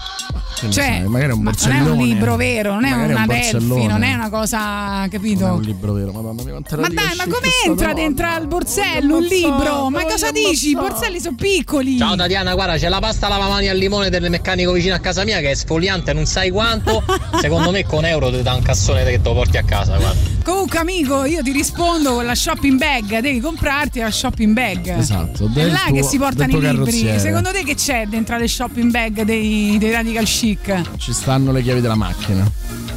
[0.62, 2.04] Che ne Cioè, sai, magari è un ma non è un borsellone.
[2.04, 3.86] libro vero, non è una un Delphi, borsellone.
[3.88, 5.40] non è una cosa, capito?
[5.40, 9.16] Non è un libro vero, madonna mia, Ma dai, ma come entra dentro al borsello
[9.16, 9.90] un libro?
[9.90, 10.68] Ma cosa dici?
[10.70, 11.98] I borselli sono piccoli.
[11.98, 15.40] Ciao Tatiana, guarda, c'è la pasta lavamani al limone del meccanico vicino a casa mia
[15.40, 17.02] che è sfoliante, non sai quanto.
[17.40, 20.31] Secondo me con euro ti dà un cassone che te lo porti a casa, guarda.
[20.44, 23.20] Comunque, amico, io ti rispondo con la shopping bag.
[23.20, 24.98] Devi comprarti la shopping bag.
[24.98, 27.18] Esatto, È là tuo- che si portano i libri.
[27.18, 30.96] Secondo te che c'è dentro le shopping bag dei, dei radical chic?
[30.98, 32.50] Ci stanno le chiavi della macchina.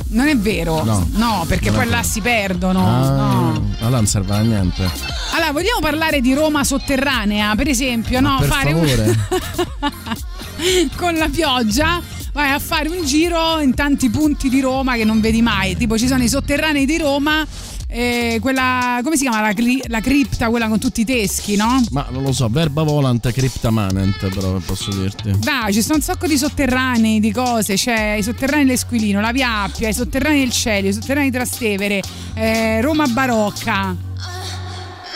[0.07, 0.83] Non è vero.
[0.83, 1.45] No.
[1.47, 2.85] perché Non è poi là si perdono.
[2.85, 3.73] Ah, No.
[3.79, 4.89] Allora non serve a niente.
[5.33, 8.37] Allora, vogliamo parlare di Roma sotterranea, per esempio, no?
[8.39, 9.03] per Fare favore.
[9.29, 10.89] un...
[10.95, 12.01] con la pioggia.
[12.35, 15.77] Vai a fare un giro in tanti punti di Roma che non vedi mai.
[15.77, 17.47] Tipo, ci sono i sotterranei di Roma.
[17.87, 21.81] eh, quella come si chiama la, cli- la cripta, quella con tutti i teschi, no?
[21.91, 25.31] Ma non lo so, verba volant cryptamanent, però posso dirti.
[25.39, 27.75] Dai, ci sono un sacco di sotterranei, di cose.
[27.75, 32.01] C'è i sotterranei dell'Esquilino, la Via Appia, i sotterranei del Celio, i sotterranei di Trastevere,
[32.33, 33.95] eh, Roma Barocca.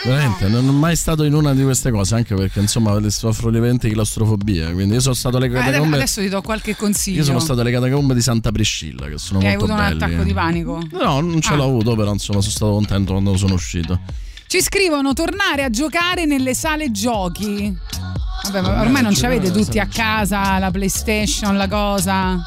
[0.05, 3.49] Veramente, non sono mai stato in una di queste cose, anche perché insomma le soffro
[3.49, 4.71] lievemente di claustrofobia.
[4.71, 5.97] Quindi io sono stato alle catacombe.
[5.97, 7.17] adesso ti do qualche consiglio.
[7.17, 10.03] Io sono stato alle catacombe di Santa Priscilla, che sono hai molto avuto un belli.
[10.03, 10.81] attacco di panico.
[10.91, 11.55] No, non ce Ah.
[11.57, 13.99] l'ho avuto, però insomma sono stato contento quando sono uscito.
[14.47, 17.75] Ci scrivono tornare a giocare nelle sale giochi.
[18.43, 22.37] Vabbè, ma ormai non ci avete tutti a casa la PlayStation, la cosa.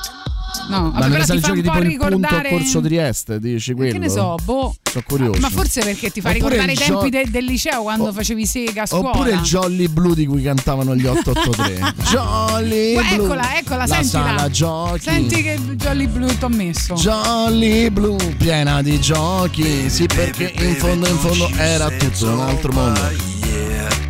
[0.73, 2.49] No, Ma fa giochi un po' tipo il punto a.
[2.49, 3.93] Corso Trieste, dici quello?
[3.93, 4.75] Che ne so, boh.
[4.91, 5.41] Sono curioso.
[5.41, 8.13] Ma forse perché ti fa Oppure ricordare i il tempi gio- de- del liceo quando
[8.13, 9.09] facevi sega a scuola.
[9.11, 11.95] Oppure il Jolly Blue di cui cantavano gli 883.
[12.11, 13.15] Jolly Blue.
[13.15, 14.23] Eccola, eccola, La sentila.
[14.37, 15.01] sala giochi.
[15.01, 16.95] Senti che Jolly Blue ti ho messo.
[16.95, 19.89] Jolly Blue, piena di giochi.
[19.89, 23.01] Sì, perché in fondo, in fondo era tutto un altro mondo.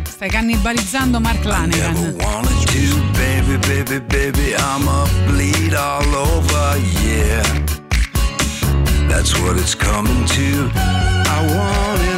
[0.09, 2.15] Stai cannibalizzando Mark Lanegan.
[3.57, 7.43] Baby, baby, baby, I'ma bleed all over, yeah.
[9.07, 10.71] That's what it's coming to.
[10.75, 12.12] I want it,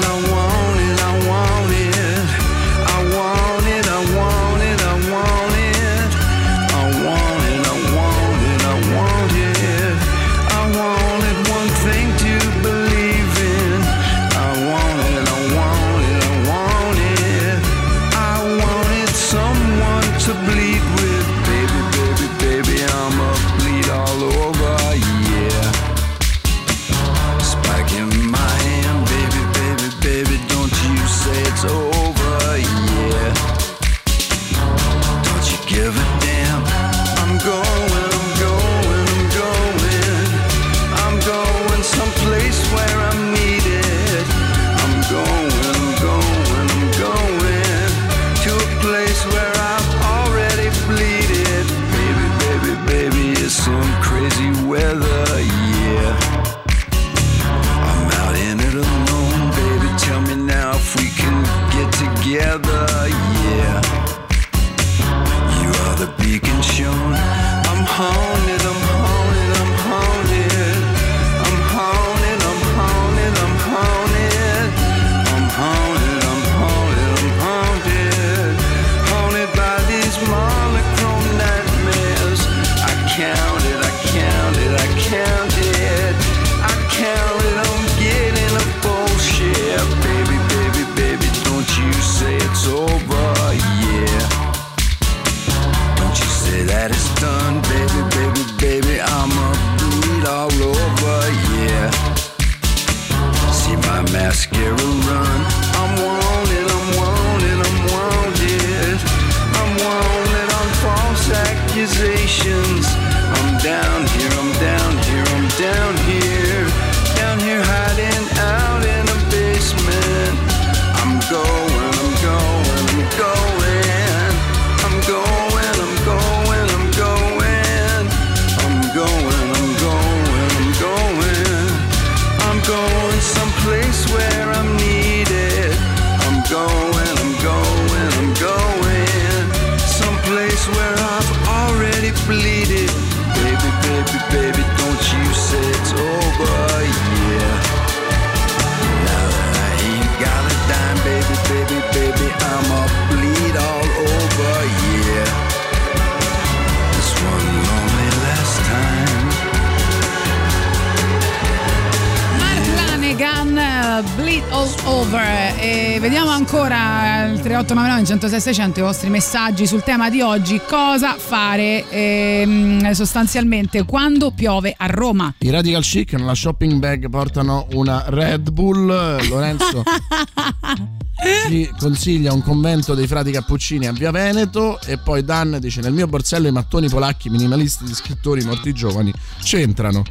[166.06, 171.90] vediamo ancora il 3899 106 600 i vostri messaggi sul tema di oggi cosa fare
[171.90, 178.52] ehm, sostanzialmente quando piove a Roma I Radical Chic nella shopping bag portano una Red
[178.52, 178.86] Bull.
[179.30, 179.82] Lorenzo
[181.50, 185.94] ci consiglia un convento dei frati cappuccini a Via Veneto e poi Dan dice nel
[185.94, 189.12] mio borsello i mattoni polacchi minimalisti di scrittori morti giovani
[189.42, 190.04] c'entrano.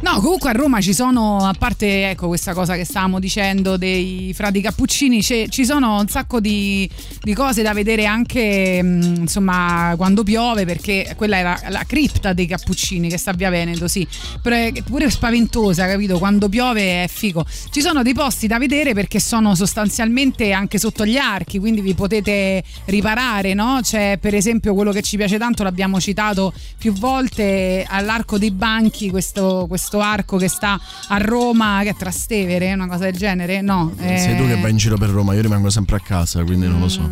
[0.00, 4.32] No, comunque a Roma ci sono, a parte ecco questa cosa che stavamo dicendo dei
[4.34, 6.88] frati cappuccini, ci sono un sacco di,
[7.20, 12.32] di cose da vedere anche mh, insomma quando piove, perché quella è la, la cripta
[12.32, 14.06] dei cappuccini che sta a via Veneto, sì,
[14.40, 16.18] però è pure spaventosa, capito?
[16.18, 17.44] Quando piove è figo.
[17.70, 21.94] Ci sono dei posti da vedere perché sono sostanzialmente anche sotto gli archi, quindi vi
[21.94, 23.80] potete riparare, no?
[23.82, 29.10] C'è per esempio quello che ci piace tanto, l'abbiamo citato più volte, all'Arco dei Banchi,
[29.10, 30.78] questo, questo arco che sta
[31.08, 33.60] a Roma, che è Trastevere, una cosa del genere?
[33.60, 33.94] No.
[33.96, 36.66] Sei tu eh, che vai in giro per Roma, io rimango sempre a casa, quindi
[36.66, 37.08] non lo so.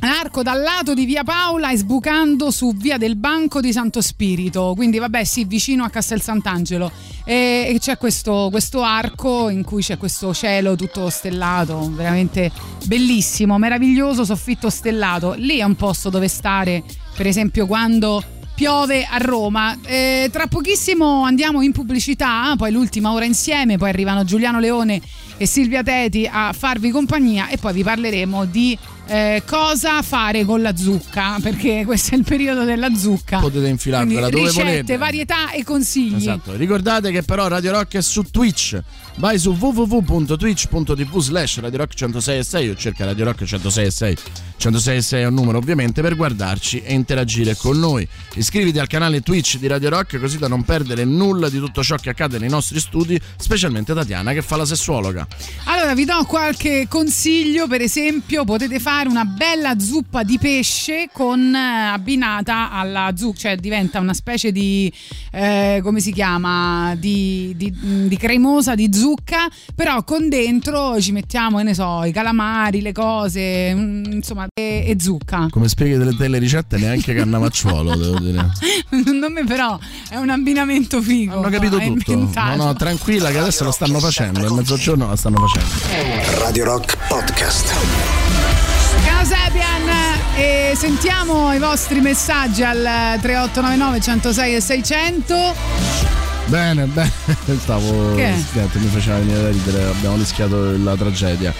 [0.00, 4.74] Arco dal lato di via Paola e sbucando su via del Banco di Santo Spirito,
[4.74, 6.90] quindi vabbè sì, vicino a Castel Sant'Angelo.
[7.24, 12.50] E, e c'è questo, questo arco in cui c'è questo cielo tutto stellato, veramente
[12.84, 15.34] bellissimo, meraviglioso, soffitto stellato.
[15.38, 16.82] Lì è un posto dove stare,
[17.16, 18.22] per esempio quando
[18.54, 19.76] piove a Roma.
[19.84, 25.00] Eh, tra pochissimo andiamo in pubblicità, poi l'ultima ora insieme, poi arrivano Giuliano Leone
[25.36, 30.62] e Silvia Teti a farvi compagnia e poi vi parleremo di eh, cosa fare con
[30.62, 33.38] la zucca, perché questo è il periodo della zucca.
[33.38, 34.96] Potete infilarvela Quindi dove ricette, volete.
[34.96, 36.16] varietà e consigli.
[36.16, 38.80] Esatto, ricordate che però Radio Rock è su Twitch.
[39.16, 44.16] Vai su www.twitch.tv slash Radio Rock 106.6 o cerca Radio Rock 106.6
[44.58, 48.08] 106.6 è un numero ovviamente per guardarci e interagire con noi.
[48.34, 51.94] Iscriviti al canale Twitch di Radio Rock così da non perdere nulla di tutto ciò
[51.96, 55.26] che accade nei nostri studi, specialmente Tatiana che fa la sessuologa.
[55.64, 61.54] Allora vi do qualche consiglio, per esempio potete fare una bella zuppa di pesce con
[61.54, 64.92] eh, abbinata alla zucca, cioè diventa una specie di,
[65.32, 71.58] eh, come si chiama, di, di- di cremosa di zucca, però con dentro ci mettiamo,
[71.58, 75.48] che ne so, i calamari, le cose, mm, insomma, e, e zucca.
[75.50, 78.50] Come spieghi delle, delle ricette neanche Cannavacciuolo, devo dire.
[78.90, 81.38] Secondo me però è un abbinamento figo.
[81.38, 82.14] Hanno capito è tutto.
[82.14, 86.38] No, no, tranquilla che adesso lo stanno facendo, a mezzogiorno la stanno facendo.
[86.38, 88.23] Radio Rock Podcast.
[89.26, 89.88] Casabian
[90.36, 95.54] e sentiamo i vostri messaggi al 3899 106 e 600
[96.44, 97.10] Bene, bene,
[97.58, 98.14] stavo.
[98.16, 98.34] Che?
[98.74, 101.54] Mi faceva venire da ridere, abbiamo rischiato la tragedia.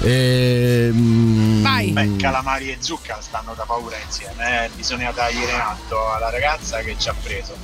[0.00, 1.90] E, mm, Vai.
[1.90, 4.70] Beh, calamari e zucca stanno da paura insieme, eh.
[4.76, 7.56] bisogna tagliare in atto alla ragazza che ci ha preso.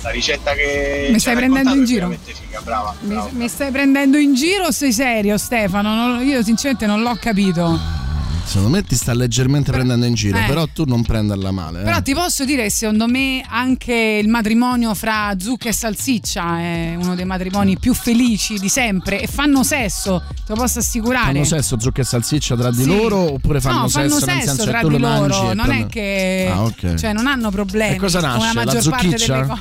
[0.00, 2.08] La ricetta che Mi stai prendendo in è giro?
[2.08, 2.94] veramente figa, brava.
[3.00, 3.28] mi, brava.
[3.32, 5.94] mi stai prendendo in giro o sei serio Stefano?
[5.94, 8.04] Non- io sinceramente non l'ho capito
[8.46, 10.44] Secondo me ti sta leggermente prendendo in giro, Eh.
[10.46, 11.80] però tu non prenderla male.
[11.80, 11.84] eh.
[11.84, 13.92] Però ti posso dire che secondo me anche
[14.22, 19.26] il matrimonio fra zucca e salsiccia è uno dei matrimoni più felici di sempre e
[19.26, 21.32] fanno sesso, te lo posso assicurare.
[21.32, 22.88] Fanno sesso zucca e salsiccia tra di Sì.
[22.88, 25.70] loro oppure fanno no, fanno sesso nel sesso senso che tra tu di loro, non
[25.72, 26.94] è che Ah, ok.
[26.94, 27.96] cioè, non hanno problemi.
[27.96, 28.54] E cosa nasce?
[28.54, 29.44] La parte zucchiccia?
[29.46, 29.60] co-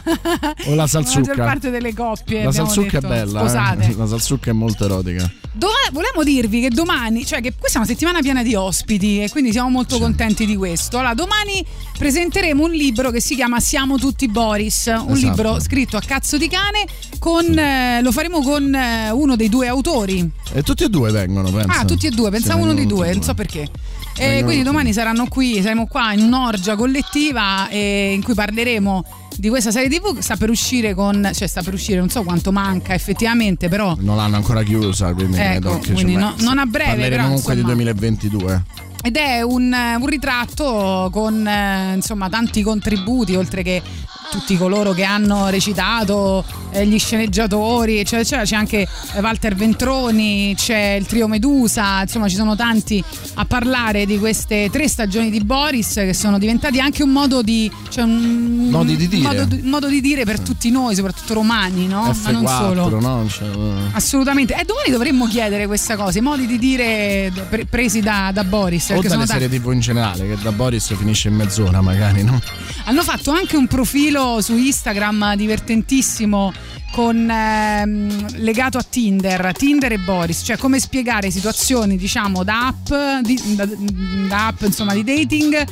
[0.68, 1.20] O la La salsucca?
[1.30, 3.84] maggior parte delle coppie La salsucca detto, è bella, Sposate.
[3.86, 3.96] eh?
[3.98, 5.30] la salsucca è molto erotica.
[5.54, 9.30] Dove- volevamo dirvi che domani, cioè che questa è una settimana piena di ospiti e
[9.30, 10.98] quindi siamo molto contenti di questo.
[10.98, 11.66] Allora, domani
[11.98, 15.14] presenteremo un libro che si chiama Siamo tutti Boris, un Esatto.
[15.14, 16.86] libro scritto a cazzo di cane
[17.20, 20.30] con eh, lo faremo con eh, uno dei due autori.
[20.54, 21.70] E tutti e due vengono, penso.
[21.72, 23.70] Ah, tutti e due, pensavo uno dei due, non so perché.
[24.18, 29.04] E Vengono quindi domani saranno qui, saremo qua in un'orgia collettiva eh, in cui parleremo
[29.36, 32.24] di questa serie TV che sta per uscire con, cioè sta per uscire, non so
[32.24, 36.90] quanto manca effettivamente, però Non l'hanno ancora chiusa, quindi Ecco, quindi no- non a breve,
[36.92, 37.74] Parleremo però, comunque insomma.
[37.74, 38.64] di 2022.
[39.04, 43.82] ed è un, un ritratto con eh, insomma tanti contributi oltre che
[44.30, 48.44] tutti coloro che hanno recitato, eh, gli sceneggiatori, eccetera, eccetera.
[48.44, 53.04] C'è anche eh, Walter Ventroni, c'è il trio Medusa, insomma ci sono tanti
[53.36, 57.72] a parlare di queste tre stagioni di Boris che sono diventati anche un modo di...
[57.90, 59.28] Cioè un, Modi di dire.
[59.28, 62.16] Modo, di- modo di dire per tutti noi, soprattutto romani, no?
[62.24, 63.00] Ma non F4, solo.
[63.00, 63.28] no?
[63.28, 63.72] Cioè, eh.
[63.94, 64.54] Assolutamente.
[64.56, 68.90] E domani dovremmo chiedere questa cosa, i modi di dire pre- presi da, da Boris.
[68.90, 72.42] o sono dalle serie TV in generale, che da Boris finisce in mezz'ora magari, no?
[72.86, 76.54] Hanno fatto anche un profilo su Instagram divertentissimo
[76.92, 83.22] con ehm, legato a Tinder, Tinder e Boris, cioè come spiegare situazioni, diciamo, da app,
[83.22, 83.68] di, da,
[84.28, 85.66] da app insomma di dating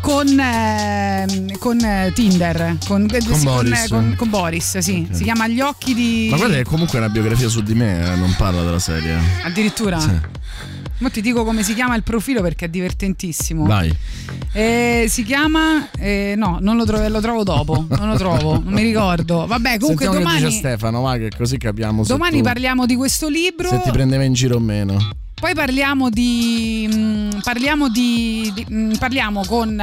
[0.00, 3.84] con, ehm, con eh, Tinder, con, eh, sì, Boris.
[3.84, 5.06] eh, con- con Boris, sì.
[5.06, 5.16] Ok.
[5.16, 6.28] Si chiama Gli occhi di...
[6.30, 9.18] Ma guarda che comunque è una biografia su di me, eh, non parla della serie.
[9.44, 10.00] Addirittura?
[10.00, 10.18] Sì.
[11.00, 13.64] Mo ti dico come si chiama il profilo perché è divertentissimo.
[13.64, 13.90] Vai.
[14.52, 15.90] Eh, si chiama...
[15.98, 19.46] eh, no, non lo trovo, lo trovo dopo, non lo trovo, non mi ricordo.
[19.46, 20.44] Vabbè, comunque Sentiamo che domani...
[20.44, 23.68] dice Stefano, va che così capiamo Domani tu- parliamo di questo libro.
[23.68, 24.98] se ti prendeva in giro o meno.
[25.40, 26.86] Poi parliamo di.
[26.92, 28.52] mm, parliamo di.
[28.54, 29.82] di- mm, parliamo con.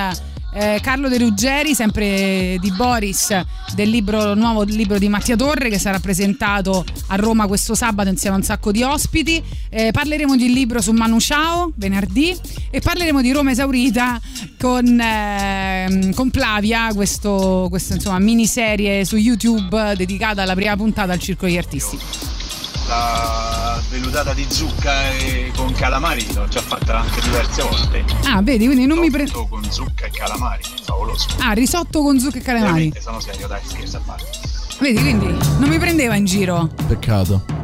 [0.54, 3.40] Eh, Carlo De Ruggeri, sempre di Boris,
[3.76, 8.36] del libro, nuovo libro di Mattia Torre che sarà presentato a Roma questo sabato insieme
[8.36, 9.44] a un sacco di ospiti.
[9.70, 12.36] Eh, parleremo di un libro su Manu Chao venerdì
[12.70, 14.20] e parleremo di Roma esaurita
[14.60, 21.20] con, ehm, con Plavia, questo, questa insomma, miniserie su YouTube dedicata alla prima puntata al
[21.20, 21.98] Circolo degli Artisti.
[22.88, 23.57] La
[23.90, 28.06] velutata di zucca e con calamari l'ho già fatta anche diverse volte.
[28.26, 29.32] Ah, vedi, quindi non mi prendo.
[29.32, 31.28] Risotto con zucca e calamari, favoloso.
[31.40, 32.72] Ah, risotto con zucche e calamari.
[32.72, 34.26] Ovviamente sono serio, dai, scherzo a parte.
[34.80, 35.28] Vedi, quindi
[35.60, 36.70] non mi prendeva in giro.
[36.88, 37.57] Peccato.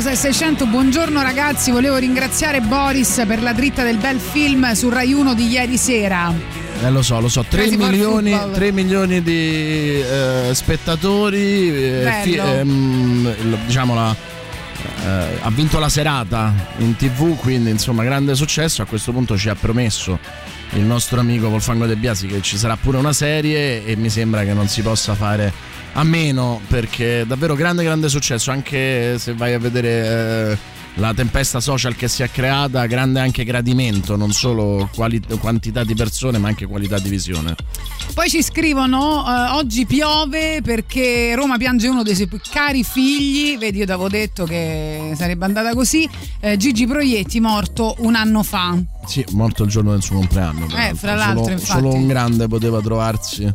[0.00, 4.88] 3899 106 600 Buongiorno ragazzi, volevo ringraziare Boris per la dritta del bel film su
[4.88, 6.32] Rai 1 di ieri sera.
[6.82, 8.54] Eh, lo so, lo so, 3 Crazy for milioni, Football.
[8.54, 12.44] 3 milioni di eh, spettatori, eh, Bello.
[12.44, 13.34] ehm,
[13.66, 14.16] diciamo la,
[15.04, 19.50] eh, ha vinto la serata in tv, quindi insomma grande successo, a questo punto ci
[19.50, 20.18] ha promesso
[20.74, 24.44] il nostro amico Wolfango De Biasi che ci sarà pure una serie e mi sembra
[24.44, 25.52] che non si possa fare
[26.00, 30.52] a meno perché è davvero grande grande successo, anche se vai a vedere...
[30.52, 35.84] eh, la tempesta social che si è creata, grande anche gradimento, non solo quali- quantità
[35.84, 37.54] di persone, ma anche qualità di visione.
[38.12, 43.56] Poi ci scrivono eh, oggi piove perché Roma piange uno dei suoi più cari figli,
[43.56, 46.08] vedi io ti avevo detto che sarebbe andata così,
[46.40, 48.76] eh, Gigi Proietti morto un anno fa.
[49.06, 50.66] Sì, morto il giorno del suo compleanno.
[50.76, 51.80] Eh, fra l'altro, solo, infatti.
[51.80, 53.54] solo un grande poteva trovarsi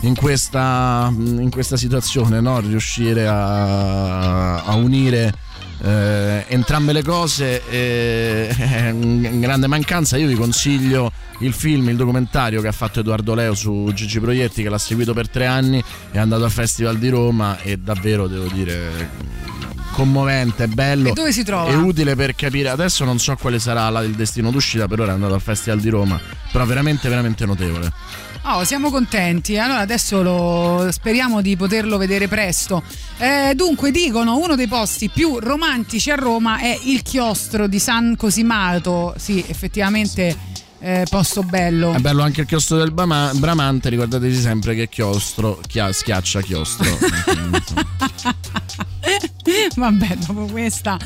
[0.00, 2.60] in questa, in questa situazione, no?
[2.60, 5.46] riuscire a, a unire
[5.80, 10.16] eh, entrambe le cose eh, è in grande mancanza.
[10.16, 14.62] Io vi consiglio il film, il documentario che ha fatto Edoardo Leo su Gigi Proietti,
[14.62, 18.48] che l'ha seguito per tre anni, è andato al Festival di Roma e davvero devo
[18.48, 19.46] dire
[19.98, 21.70] commovente, bello E dove si trova?
[21.70, 22.68] e utile per capire.
[22.68, 25.80] Adesso non so quale sarà la- il destino d'uscita, per ora è andato al Festival
[25.80, 26.20] di Roma,
[26.52, 27.90] però veramente veramente notevole.
[28.42, 29.58] Oh, siamo contenti.
[29.58, 32.82] Allora adesso lo speriamo di poterlo vedere presto.
[33.18, 38.14] Eh, dunque, dicono uno dei posti più romantici a Roma è il chiostro di San
[38.16, 39.14] Cosimato.
[39.18, 40.36] Sì, effettivamente
[40.80, 41.92] eh, posto bello.
[41.92, 46.86] È bello anche il chiostro del Bama- Bramante, ricordatevi sempre che chiostro chia- schiaccia chiostro.
[49.76, 50.96] Vabbè, dopo questa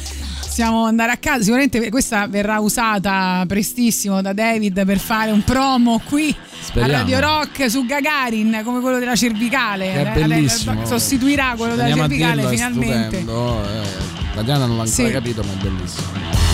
[0.40, 1.40] possiamo andare a casa.
[1.40, 6.92] Sicuramente questa verrà usata prestissimo da David per fare un promo qui Speriamo.
[6.94, 9.90] a Radio Rock su Gagarin come quello della cervicale.
[9.92, 10.84] Che è bellissimo.
[10.86, 13.16] Sostituirà quello della Andiamo a cervicale dirlo, finalmente.
[13.18, 14.10] stupendo, eh.
[14.34, 15.12] La Diana non l'ha ancora Sì.
[15.12, 16.51] capito, ma è bellissimo.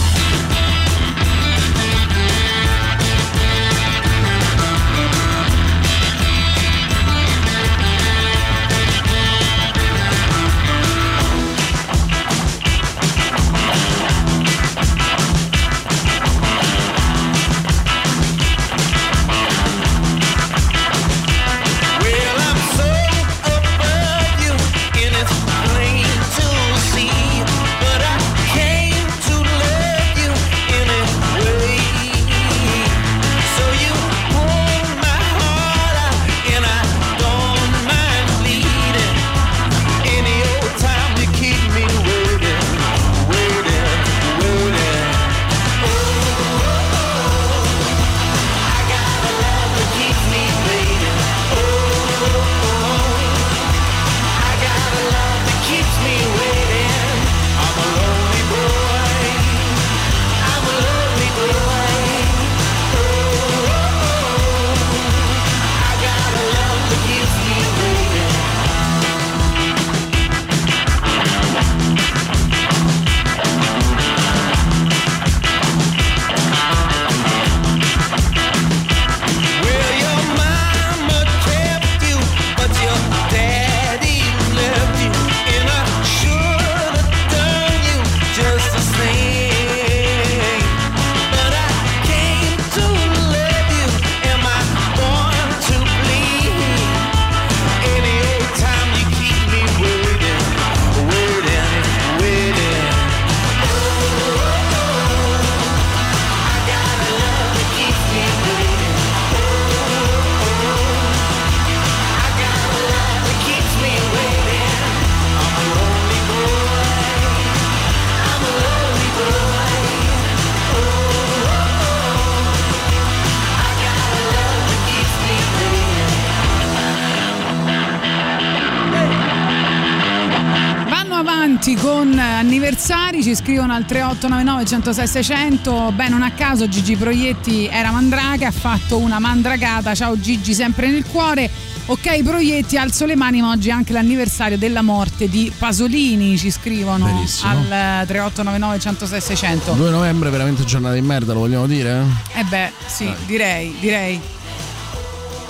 [134.59, 135.93] 3899 106 600.
[135.93, 139.94] Beh, non a caso Gigi Proietti era Mandraga, ha fatto una mandragata.
[139.94, 141.51] Ciao Gigi, sempre nel cuore.
[141.86, 146.51] Ok, Proietti, alzo le mani, ma oggi è anche l'anniversario della morte di Pasolini, ci
[146.51, 147.51] scrivono Benissimo.
[147.51, 149.72] al eh, 3899 106 600.
[149.72, 152.05] 2 novembre, veramente giornata di merda, lo vogliamo dire?
[152.35, 154.20] Eh beh, sì, direi, direi.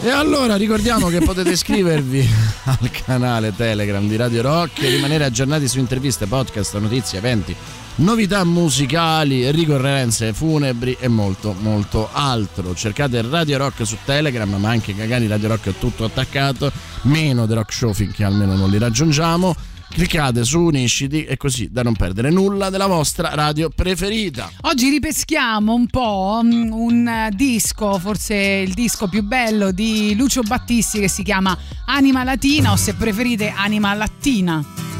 [0.00, 2.28] E allora ricordiamo che potete iscrivervi
[2.64, 7.56] al canale Telegram di Radio Rock e rimanere aggiornati su interviste, podcast, notizie, eventi,
[7.98, 12.74] novità musicali, ricorrenze funebri e molto molto altro.
[12.74, 16.70] Cercate Radio Rock su Telegram, ma anche Cagani Radio Rock è tutto attaccato,
[17.02, 19.54] meno The Rock Show finché almeno non li raggiungiamo.
[19.90, 24.50] Cliccate su Unisciti e così da non perdere nulla della vostra radio preferita.
[24.62, 31.00] Oggi ripeschiamo un po' mm, un disco, forse il disco più bello di Lucio Battisti
[31.00, 31.56] che si chiama
[31.86, 34.97] Anima Latina o se preferite Anima Lattina.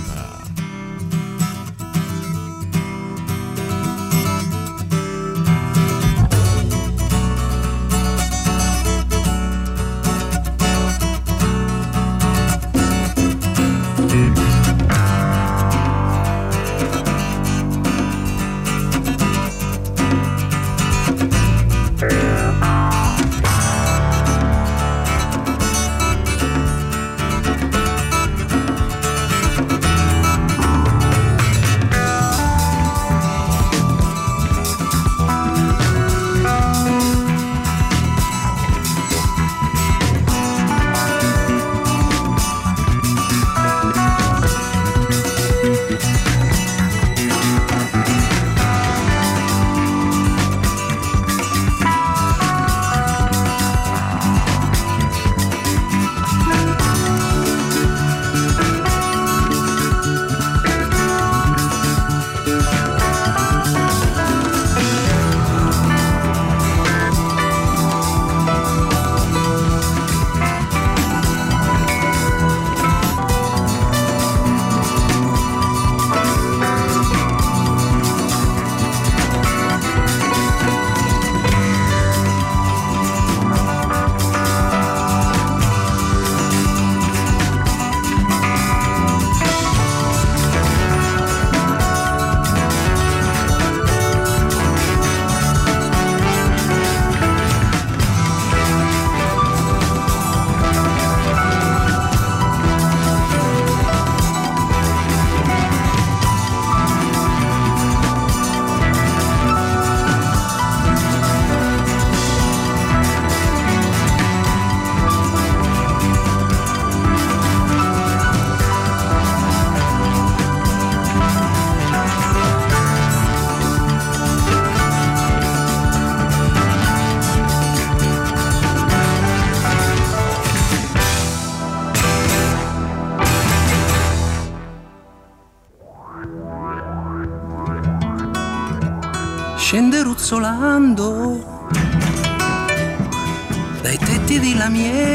[144.68, 145.07] Tetti di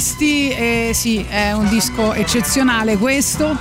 [0.00, 3.54] Battisti, eh, sì, è un disco eccezionale questo.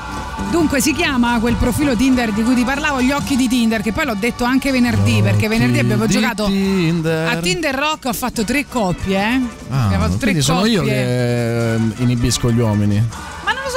[0.49, 3.91] Dunque si chiama quel profilo Tinder di cui ti parlavo, gli occhi di Tinder, che
[3.91, 7.27] poi l'ho detto anche venerdì, perché venerdì abbiamo giocato Tinder.
[7.27, 9.41] a Tinder Rock, ho fatto tre coppie, eh.
[9.69, 10.71] Ah, fatto tre quindi sono coppie.
[10.71, 13.05] io che eh, inibisco gli uomini.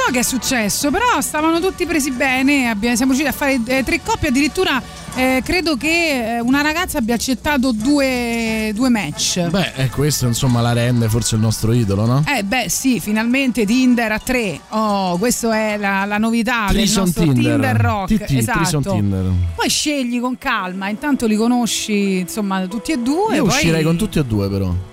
[0.05, 3.83] So che è successo, però stavano tutti presi bene, abbiamo- siamo riusciti a fare eh,
[3.83, 4.81] tre coppie, addirittura
[5.15, 9.47] eh, credo che eh, una ragazza abbia accettato due, due match.
[9.47, 12.23] Beh, e questo insomma la rende forse il nostro idolo, no?
[12.27, 14.59] Eh beh sì, finalmente Tinder a tre.
[14.69, 17.75] Oh, questa è la, la novità Trison del nostro Tinder.
[17.77, 18.25] Rock.
[18.25, 18.91] TT, esatto.
[18.91, 19.31] Tinder.
[19.55, 23.35] Poi scegli con calma, intanto li conosci insomma tutti e due.
[23.35, 23.53] Io poi...
[23.53, 24.91] uscirei con tutti e due però.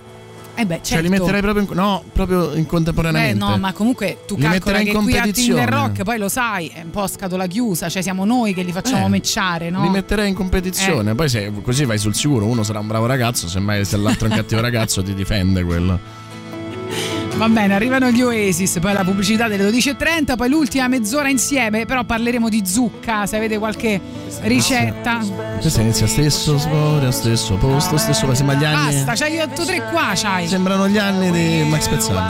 [0.61, 0.89] Eh beh, certo.
[0.89, 3.39] Cioè li metterei proprio in, no, proprio in Beh, contemporaneamente.
[3.45, 5.27] no, ma comunque tu Li calcola che in qui a.
[5.31, 8.73] Tinder Rock, poi lo sai, è un po' scatola chiusa, cioè siamo noi che li
[8.73, 9.83] facciamo Eh, mecciare, no?
[9.83, 11.15] Li metterei in competizione, Eh.
[11.15, 14.31] poi se, così vai sul sicuro, uno sarà un bravo ragazzo, semmai se l'altro è
[14.31, 15.99] un cattivo ragazzo ti difende quello.
[17.41, 22.05] Va bene, arrivano gli Oasis, poi la pubblicità delle 12.30, poi l'ultima mezz'ora insieme, però
[22.05, 23.99] parleremo di zucca, se avete qualche
[24.43, 25.21] ricetta.
[25.59, 29.03] Questo inizia stesso svorio, stesso posto, stesso sembra gli anni.
[29.05, 30.49] Basta, c'hai 8 3 qua, c'hai.
[30.49, 32.29] Sembrano gli anni di Max high.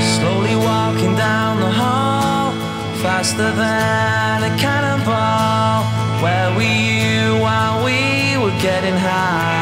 [0.00, 2.54] Slowly walking down the hall,
[3.02, 5.84] faster than a cannonball.
[6.22, 9.61] Where were you while we were getting high?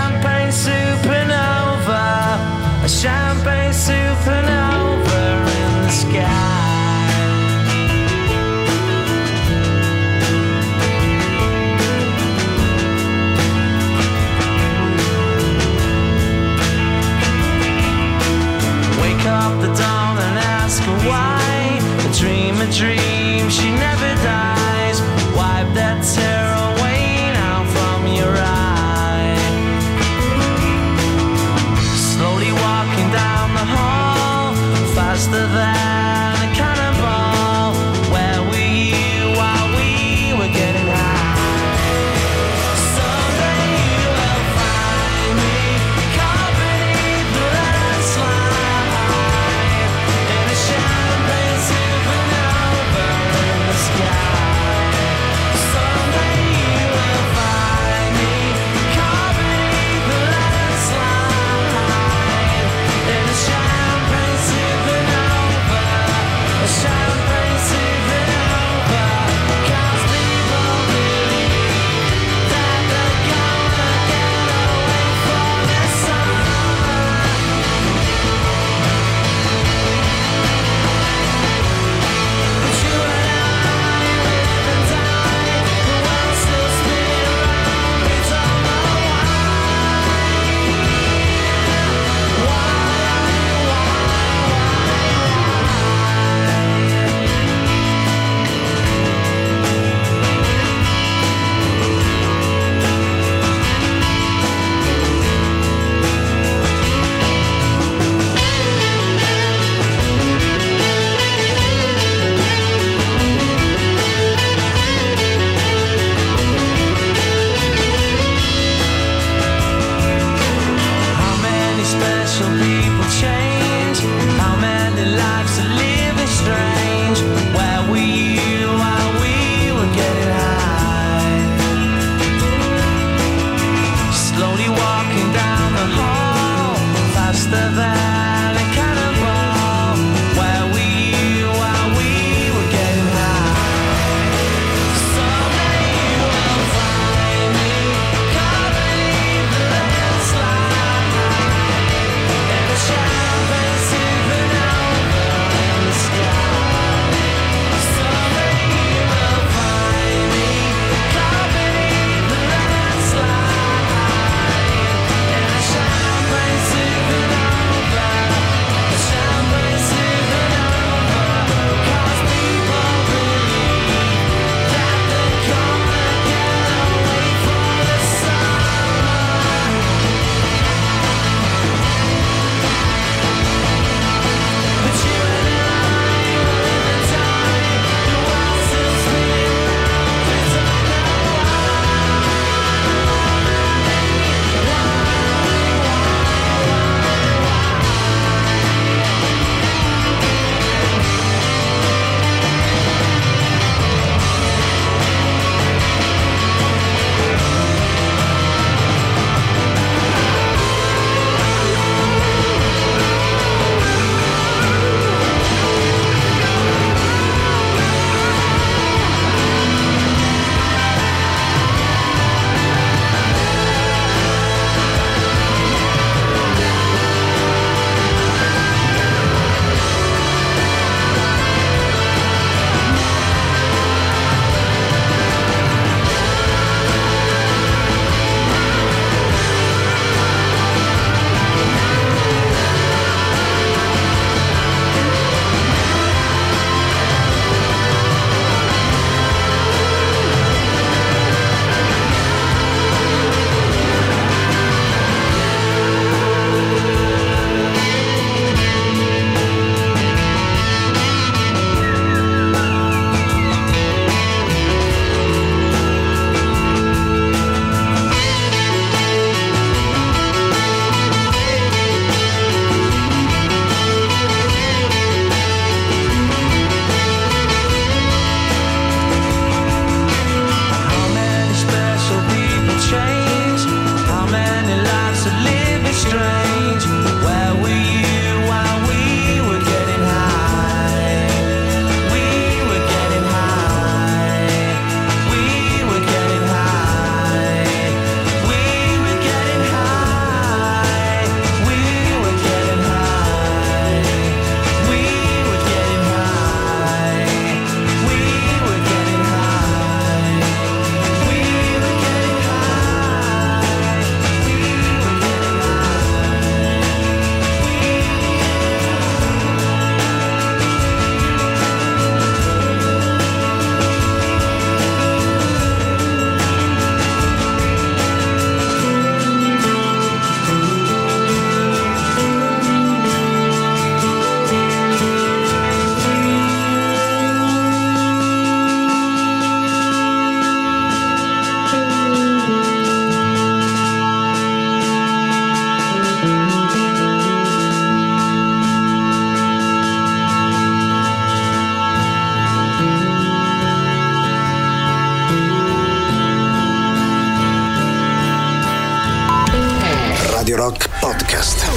[361.01, 361.67] Podcast.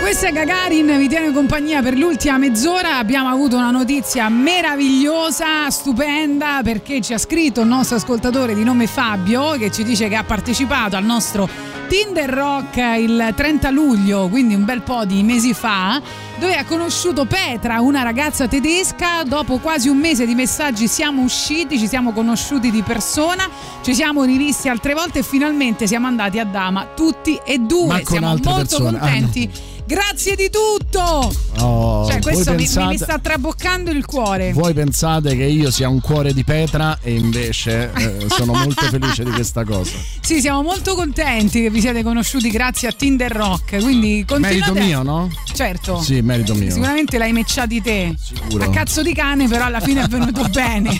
[0.00, 2.98] Questa è Gagarin, vi tiene compagnia per l'ultima mezz'ora.
[2.98, 8.86] Abbiamo avuto una notizia meravigliosa, stupenda, perché ci ha scritto il nostro ascoltatore di nome
[8.86, 11.48] Fabio, che ci dice che ha partecipato al nostro
[11.92, 16.00] Tinder Rock il 30 luglio, quindi un bel po' di mesi fa,
[16.38, 19.24] dove ha conosciuto Petra, una ragazza tedesca.
[19.24, 23.46] Dopo quasi un mese di messaggi siamo usciti, ci siamo conosciuti di persona,
[23.82, 28.02] ci siamo rivisti altre volte e finalmente siamo andati a Dama tutti e due.
[28.06, 28.98] Siamo molto persone.
[28.98, 29.28] Ah, no.
[29.84, 31.32] Grazie di tutto!
[31.58, 34.52] Oh, cioè, questo mi- mi, sta traboccando il cuore.
[34.52, 39.22] Voi pensate che io sia un cuore di pietra e invece eh, sono molto felice
[39.24, 39.90] di questa cosa.
[40.20, 43.80] Sì, siamo molto contenti che vi siete conosciuti grazie a Tinder Rock.
[43.80, 44.72] Quindi continuate.
[44.72, 45.28] Merito mio, no?
[45.52, 46.00] Certo.
[46.00, 46.70] Sì, merito mio.
[46.70, 48.14] Sicuramente l'hai mecciati te.
[48.18, 48.64] Sicuro.
[48.64, 50.98] A cazzo di cane, però alla fine è venuto bene.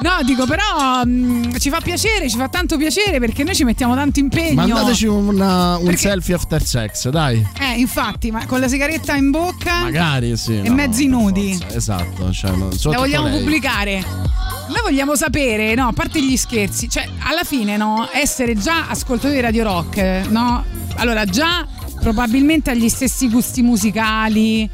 [0.00, 3.94] no, dico, però mh, ci fa piacere, ci fa tanto piacere perché noi ci mettiamo
[3.94, 4.54] tanto impegno.
[4.54, 7.46] Mandateci una- un Perché- selfie after sex, dai.
[7.58, 10.58] Eh, infatti, ma con la sigaretta in bocca Magari sì.
[10.58, 11.58] e no, mezzi nudi.
[11.72, 13.38] Esatto, cioè, non- La vogliamo lei.
[13.38, 14.04] pubblicare.
[14.68, 19.34] Noi vogliamo sapere, no, a parte gli scherzi, cioè alla fine, no, essere già ascoltatori
[19.34, 20.64] di Radio Rock, no?
[20.96, 21.66] Allora, già
[22.00, 24.68] probabilmente ha gli stessi gusti musicali,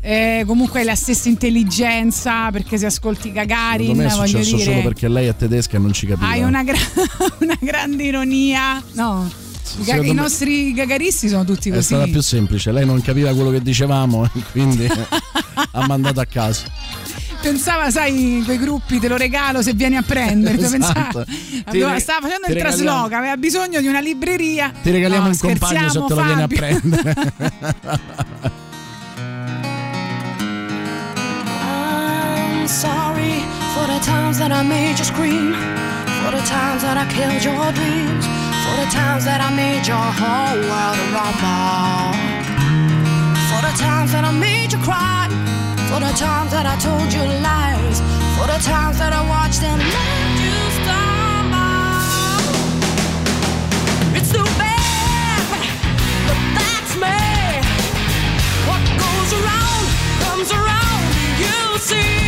[0.00, 4.82] eh, comunque hai la stessa intelligenza, perché se ascolti Gagarin, me è voglio dire, solo
[4.82, 6.28] perché lei è tedesca e non ci capiva.
[6.28, 6.76] hai una, gra-
[7.40, 8.82] una grande ironia.
[8.92, 9.28] No,
[9.74, 11.84] i, ga- secondo i me- nostri gagaristi sono tutti È così.
[11.84, 14.88] stata più semplice, lei non capiva quello che dicevamo e quindi
[15.72, 16.66] ha mandato a casa.
[17.40, 20.56] Pensava, sai, quei gruppi te lo regalo se vieni a prendere.
[20.58, 21.24] Esatto.
[21.24, 24.72] Pensava- Ti aveva- stava facendo il regaliamo- trasloco, aveva bisogno di una libreria.
[24.82, 27.14] Ti regaliamo No, un compagno se te lo vieni a prendere.
[31.30, 33.42] I'm sorry
[33.74, 35.52] for the times that I made you scream,
[36.24, 38.24] for the times that I killed your dreams,
[38.68, 42.12] for the times that I made your whole world a rumble,
[43.48, 45.28] for the times that I made you cry,
[45.88, 48.00] for the times that I told you lies,
[48.36, 52.28] for the times that I watched and let you stumble.
[54.18, 55.40] It's too bad,
[56.28, 57.20] but that's me.
[58.68, 59.84] What goes around
[60.24, 61.08] comes around.
[61.40, 62.27] You see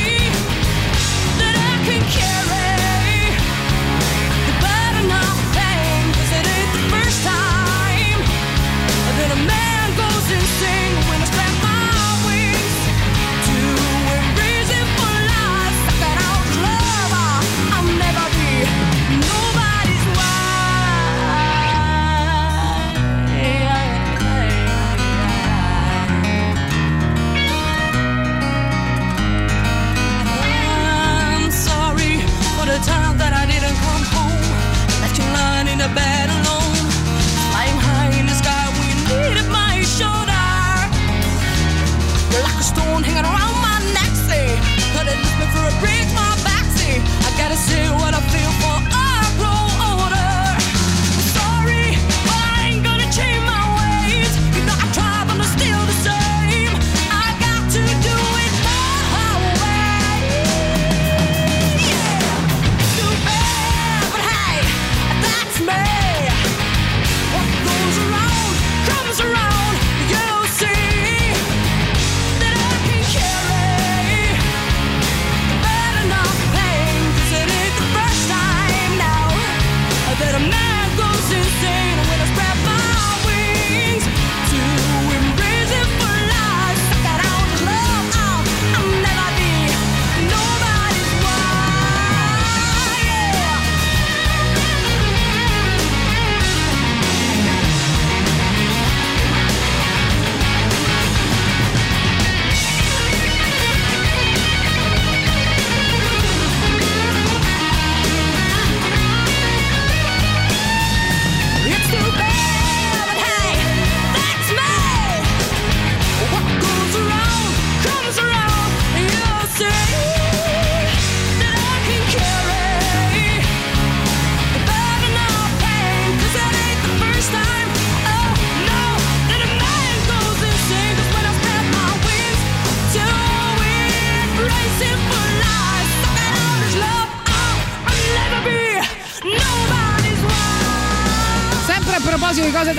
[42.90, 44.50] Stone hanging around my neck, say.
[44.94, 46.98] But it me for a break, my back, say.
[46.98, 48.59] I gotta say what I feel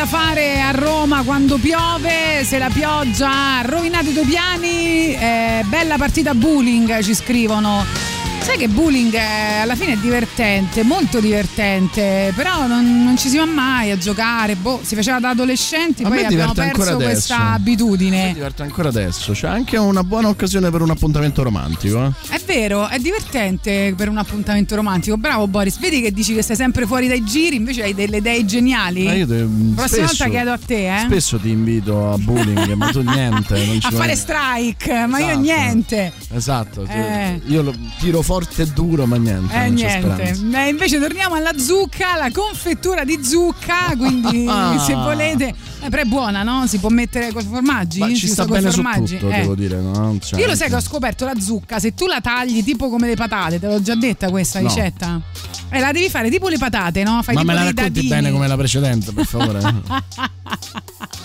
[0.01, 5.63] da fare a Roma quando piove, se la pioggia ha rovinato i tuoi piani, eh,
[5.67, 8.10] bella partita bowling ci scrivono.
[8.43, 13.37] Sai che bullying è- alla fine è divertente, molto divertente, però non, non ci si
[13.37, 17.53] va mai a giocare, boh, si faceva da adolescenti, A poi abbiamo perso questa Mi
[17.55, 18.31] abitudine.
[18.33, 19.31] diverte ancora adesso.
[19.33, 22.03] C'è anche una buona occasione per un appuntamento romantico.
[22.03, 22.11] eh.
[22.35, 25.17] È vero, è divertente per un appuntamento romantico.
[25.17, 28.43] Bravo Boris, vedi che dici che sei sempre fuori dai giri, invece hai delle idee
[28.45, 29.03] geniali.
[29.05, 29.35] Ma io te-
[29.75, 30.99] Prossima spesso- volta chiedo a te, eh.
[31.05, 33.65] Spesso ti invito a bullying, ma tu niente.
[33.65, 35.39] Non ci a fare strike, ma io Esatto.
[35.41, 36.13] niente.
[36.33, 37.39] Esatto, Eh.
[37.45, 39.53] io lo tiro forte e duro, ma niente.
[39.53, 40.39] Eh niente.
[40.53, 44.47] Eh, invece torniamo alla zucca, la confettura di zucca, quindi
[44.85, 46.65] se volete, eh, però è buona, no?
[46.65, 47.99] Si può mettere con i formaggi?
[47.99, 49.17] Ma Si ci usa sta bene formaggi?
[49.17, 49.41] tutto, Eh.
[49.41, 49.81] devo dire.
[49.81, 50.17] No?
[50.21, 53.07] Cioè, Io lo sai che ho scoperto la zucca, se tu la tagli tipo come
[53.07, 54.67] le patate, te l'ho già detta questa No.
[54.69, 55.19] ricetta?
[55.69, 57.21] Eh, la devi fare tipo le patate, no?
[57.23, 58.07] Fai Ma me la racconti dadini.
[58.07, 59.59] bene come la precedente, per favore.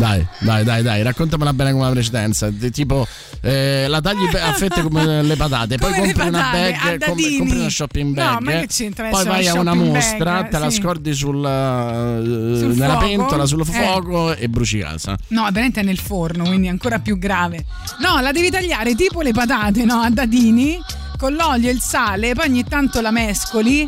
[0.00, 2.48] Dai, dai, dai, dai, raccontamela bene come la precedenza.
[2.72, 3.06] Tipo,
[3.42, 7.04] eh, la tagli a fette come le patate, poi Come compri una patate, a bag,
[7.04, 8.40] com- compri una shopping No, bag.
[8.40, 10.48] ma che c'entra Poi vai la a una mostra, bag?
[10.48, 10.80] te la Sì.
[10.80, 13.06] scordi sul, eh, Sul nella fuoco?
[13.06, 13.64] pentola, sul Eh.
[13.64, 15.18] fuoco e bruci casa.
[15.28, 17.66] No, veramente è nel forno, quindi è ancora più grave.
[17.98, 19.96] No, la devi tagliare tipo le patate, no?
[20.00, 20.80] A dadini,
[21.20, 23.86] con l'olio e il sale, poi ogni tanto la mescoli.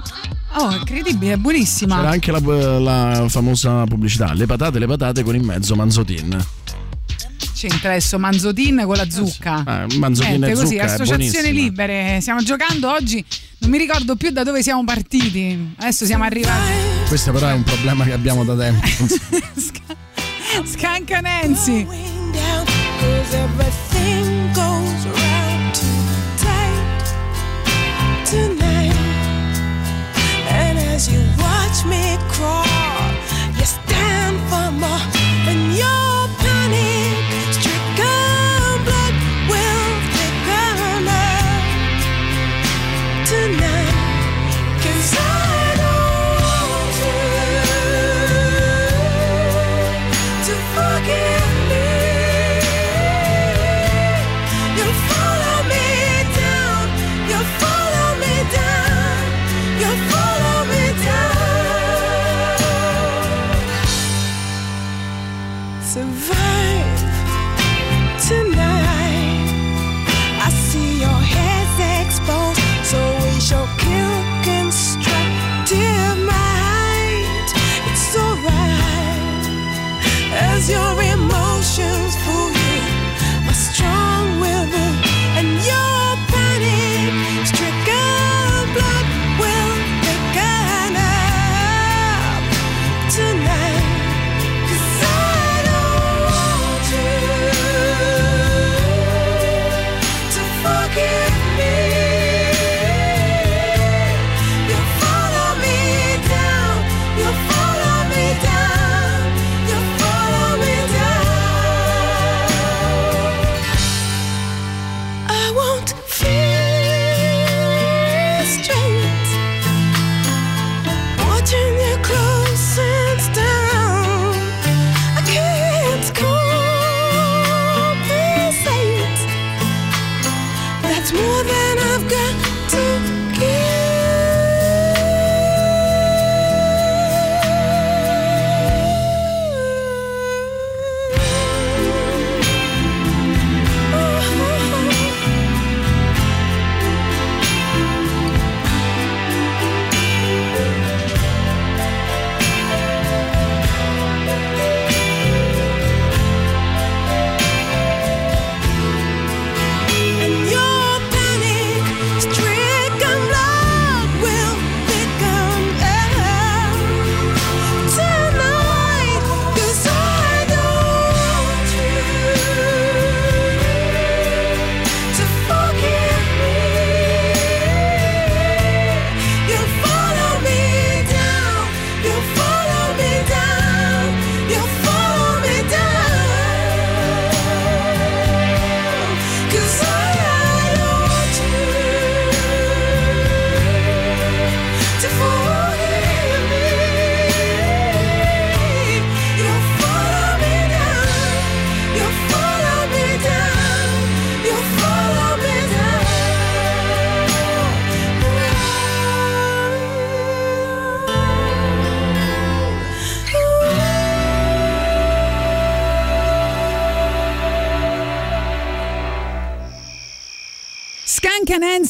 [0.56, 1.96] Oh, incredibile, è buonissima.
[1.96, 6.38] C'era anche la, la famosa pubblicità, le patate, le patate con in mezzo manzotin.
[7.54, 9.86] C'entra adesso manzotin con la zucca.
[9.86, 11.48] Eh, manzotin Niente, e così, zucca, buonissima.
[11.48, 12.18] libere.
[12.20, 13.24] Stiamo giocando oggi,
[13.60, 15.72] non mi ricordo più da dove siamo partiti.
[15.78, 16.70] Adesso siamo arrivati.
[17.08, 18.86] Questo però è un problema che abbiamo da tempo.
[20.66, 21.86] Scanca Nancy.
[28.32, 28.96] Tonight.
[30.48, 32.71] And as you watch me crawl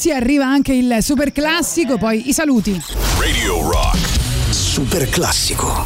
[0.02, 2.80] Nancy arriva anche il super classico, poi i saluti.
[3.18, 3.98] Radio Rock.
[4.50, 5.81] Super classico.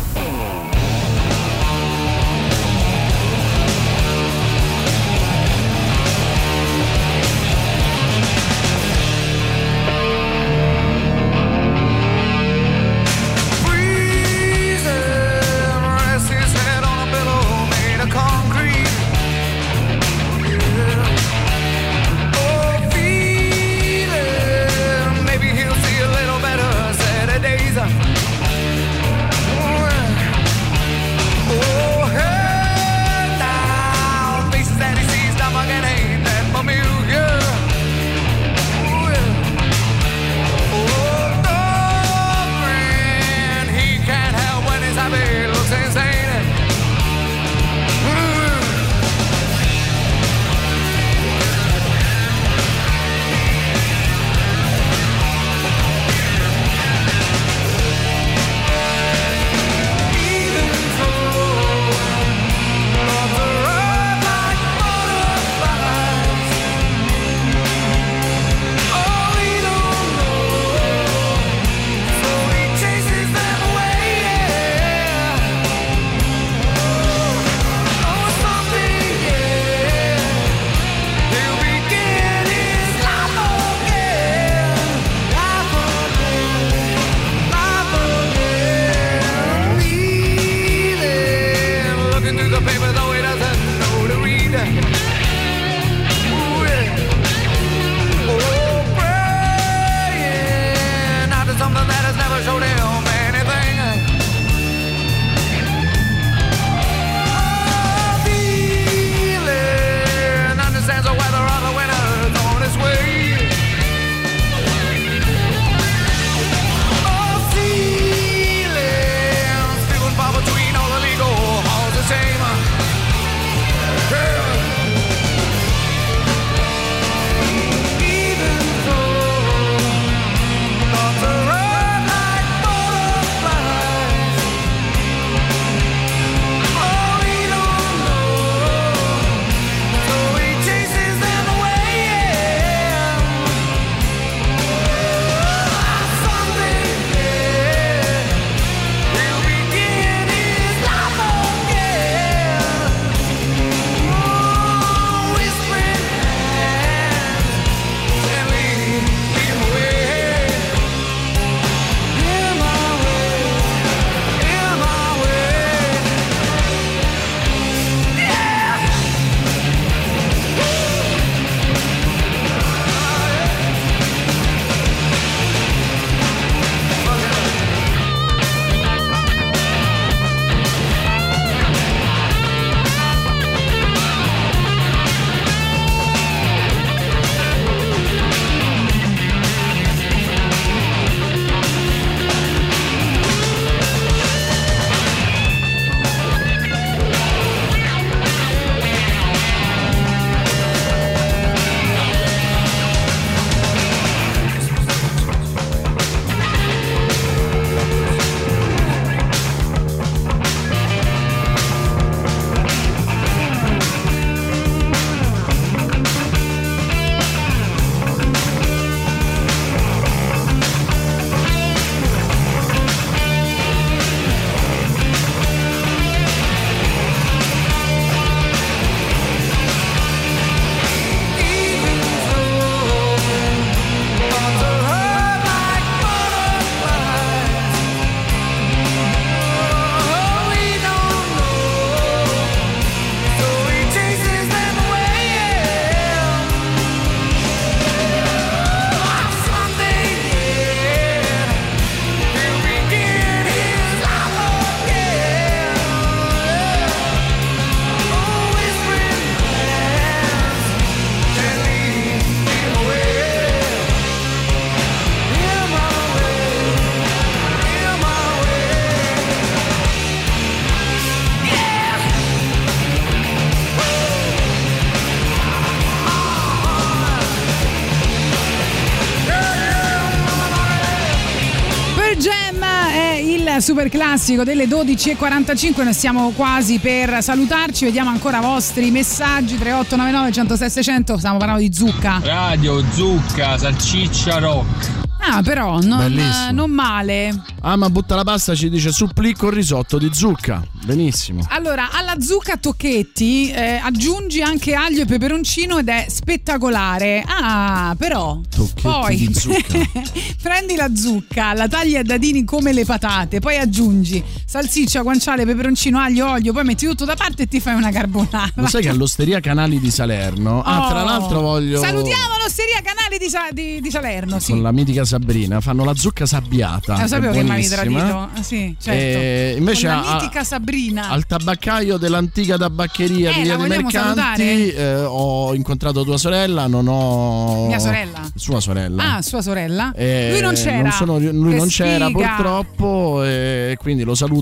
[283.66, 290.30] Super classico delle 12.45, noi stiamo quasi per salutarci, vediamo ancora i vostri messaggi 3899
[290.30, 292.20] 106 600, stiamo parlando di zucca.
[292.22, 294.88] Radio, zucca, salciccia, rock.
[295.18, 296.16] Ah però, non,
[296.52, 297.42] non male.
[297.62, 300.62] Ah, ma butta la pasta ci dice supplì con risotto di zucca.
[300.86, 301.44] Benissimo.
[301.48, 307.24] Allora, alla zucca tocchetti eh, aggiungi anche aglio e peperoncino ed è spettacolare.
[307.26, 308.40] Ah, però.
[308.48, 309.34] Tocchetti poi
[310.40, 315.98] prendi la zucca, la tagli a dadini come le patate, poi aggiungi salsiccia, guanciale, peperoncino,
[315.98, 318.50] aglio, olio, poi metti tutto da parte e ti fai una carbonara.
[318.54, 320.62] Lo sai che all'Osteria Canali di Salerno.
[320.62, 321.04] Ah, tra Oh.
[321.04, 321.80] l'altro voglio.
[321.80, 324.52] Salutiamo l'osteria Canale di, Sa- di- di Salerno, sì.
[324.52, 326.96] Con la mitica Sabrina fanno la zucca sabbiata.
[326.96, 327.98] Eh, lo sapevo che mi avevi tradito.
[328.32, 329.00] Ah, sì, certo.
[329.00, 331.08] E invece Con la a- mitica Sabrina.
[331.08, 336.86] Al tabaccaio dell'antica tabaccheria Eh, di Via dei Mercanti eh, ho incontrato tua sorella, non
[336.86, 337.66] ho.
[337.66, 338.20] Mia sorella?
[338.34, 339.16] Sua sorella.
[339.16, 339.92] Ah, sua sorella?
[339.96, 340.90] Eh, lui non c'era.
[340.92, 342.28] sono- lui Che non c'era sfiga.
[342.36, 344.34] purtroppo e quindi lo saluto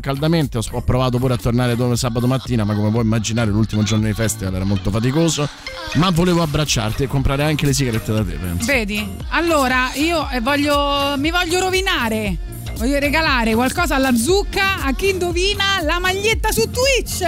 [0.00, 0.58] caldamente.
[0.58, 4.54] Ho, provato pure a tornare sabato mattina, ma come puoi immaginare l'ultimo giorno di festival
[4.54, 5.48] era molto faticoso.
[5.94, 8.66] Ma volevo abbracciarti e comprare anche le sigarette da te, penso.
[8.66, 9.16] Vedi?
[9.30, 11.14] Allora, io eh, voglio.
[11.16, 12.36] mi voglio rovinare.
[12.76, 17.22] Voglio regalare qualcosa alla zucca a chi indovina la maglietta su Twitch.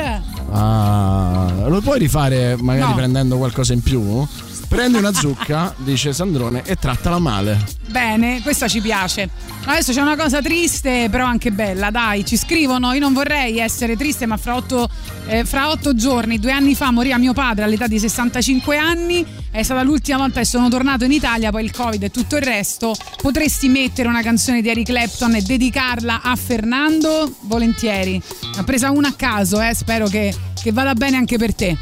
[0.51, 2.95] Ah, lo puoi rifare magari No.
[2.97, 4.27] prendendo qualcosa in più?
[4.73, 7.63] Prendi una zucca, dice Sandrone, e trattala male.
[7.89, 9.29] Bene, questa ci piace.
[9.67, 11.91] Adesso c'è una cosa triste, però anche bella.
[11.91, 12.91] Dai, ci scrivono.
[12.95, 14.89] Io non vorrei essere triste, ma fra otto,
[15.27, 19.27] eh, fra otto giorni, due anni fa, moriva mio padre all'età di 65 anni.
[19.51, 22.43] È stata l'ultima volta che sono tornato in Italia, poi il Covid e tutto il
[22.43, 22.95] resto.
[23.21, 27.31] Potresti mettere una canzone di Eric Clapton e dedicarla a Fernando?
[27.43, 28.13] Volentieri.
[28.55, 29.75] Ne ho presa una a caso, eh.
[29.75, 31.77] Spero che, che vada bene anche per te.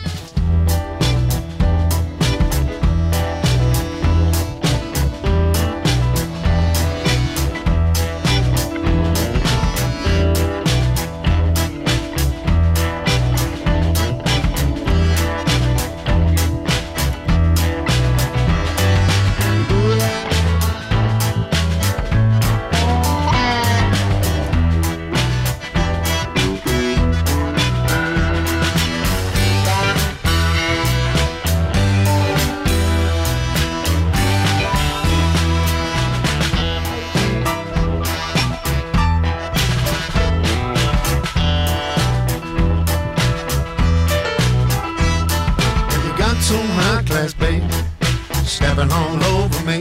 [49.22, 49.80] All over me.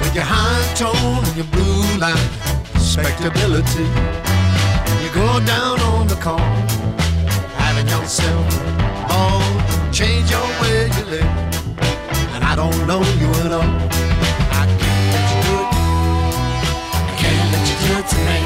[0.00, 2.30] With your high tone and your blue line,
[2.74, 3.88] respectability.
[5.02, 6.66] You go down on the corner,
[7.56, 8.46] having yourself
[9.10, 9.42] all
[9.92, 11.32] change your way you live.
[12.34, 13.72] And I don't know you at all.
[14.60, 15.70] I can't let you do it.
[17.10, 18.40] I can't let you do it to me.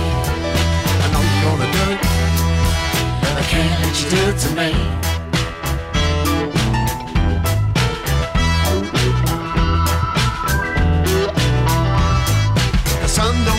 [1.02, 2.00] I know you're gonna do it,
[3.20, 5.13] but I can't let you do it to me.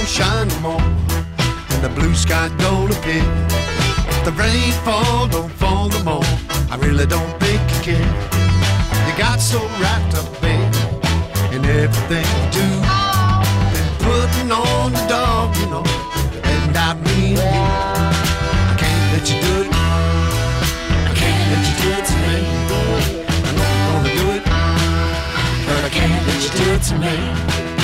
[0.05, 3.23] Shine no more, and the blue sky don't appear.
[4.23, 6.29] The rain fall, don't fall no more.
[6.69, 8.11] I really don't think you care.
[9.07, 10.73] You got so wrapped up, babe,
[11.53, 12.69] in everything you do.
[13.73, 15.83] Been putting on the dog, you know,
[16.43, 17.41] and I mean you.
[17.41, 19.69] I can't let you do it.
[21.09, 22.35] I can't let you do it to me.
[23.43, 24.43] I know you're gonna do it,
[25.65, 27.74] but I can't let you do it to me.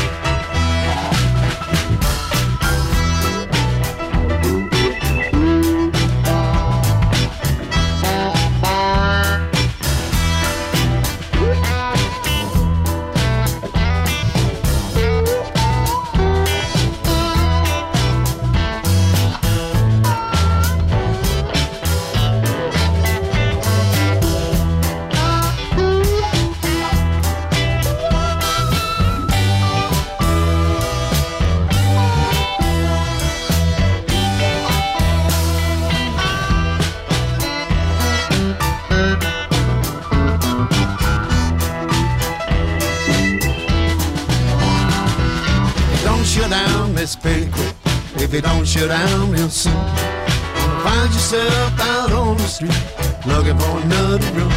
[48.82, 52.82] You down real soon, gonna find yourself out on the street
[53.28, 54.52] looking for another room.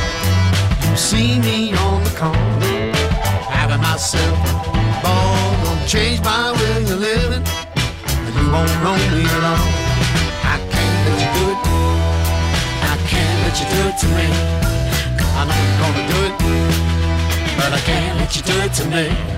[0.88, 2.92] You see me on the corner,
[3.52, 5.64] having myself a ball.
[5.64, 7.44] Gonna change my way of living,
[8.24, 9.72] and you won't know me alone.
[10.52, 11.60] I can't let you do it.
[12.92, 14.28] I can't let you do it to me.
[15.36, 16.34] I know you're gonna do it,
[17.58, 19.33] but I can't let you do it to me.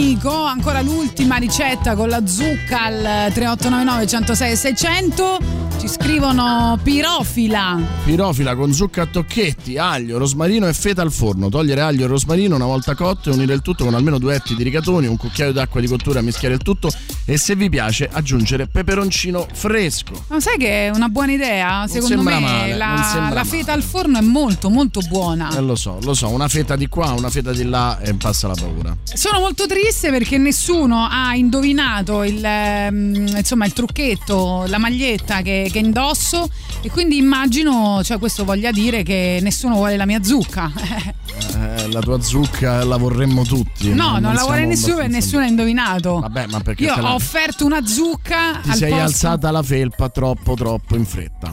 [0.00, 5.69] Amico, ancora l'ultima ricetta con la zucca al 3899 106 600.
[5.90, 7.80] Scrivono pirofila.
[8.04, 11.48] Pirofila con zucca a tocchetti, aglio, rosmarino e feta al forno.
[11.48, 14.54] Togliere aglio e rosmarino una volta cotto e unire il tutto con almeno due etti
[14.54, 16.92] di rigatoni, un cucchiaio d'acqua di cottura, mischiare il tutto
[17.24, 20.24] e se vi piace aggiungere peperoncino fresco.
[20.28, 21.86] Ma sai che è una buona idea?
[21.88, 25.56] Secondo me male, la, la feta al forno è molto molto buona.
[25.56, 28.46] Eh, lo so, lo so, una feta di qua, una feta di là e passa
[28.46, 28.96] la paura.
[29.02, 35.68] Sono molto triste perché nessuno ha indovinato il, ehm, insomma, il trucchetto, la maglietta che,
[35.70, 36.48] che indosso
[36.82, 40.70] e quindi immagino, cioè questo voglia dire che nessuno vuole la mia zucca.
[41.52, 43.92] Eh, la tua zucca la vorremmo tutti.
[43.94, 46.18] No, non, la vuole nessuno e nessuno ha indovinato.
[46.20, 49.62] Vabbè, ma perché Io la- ho offerto una zucca ti al sei posto- alzata la
[49.62, 51.52] felpa troppo troppo in fretta.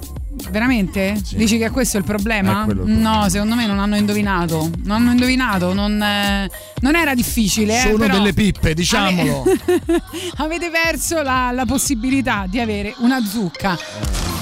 [0.52, 1.20] Veramente?
[1.36, 2.66] Dici che questo è il problema?
[2.70, 4.70] Il No, secondo me non hanno indovinato.
[4.84, 6.50] Non hanno indovinato, non, eh,
[6.82, 7.76] non era difficile.
[7.78, 9.42] eh, Sono però delle pippe, diciamolo.
[9.44, 10.02] ave-
[10.38, 13.78] Avete perso la, la possibilità di avere una zucca.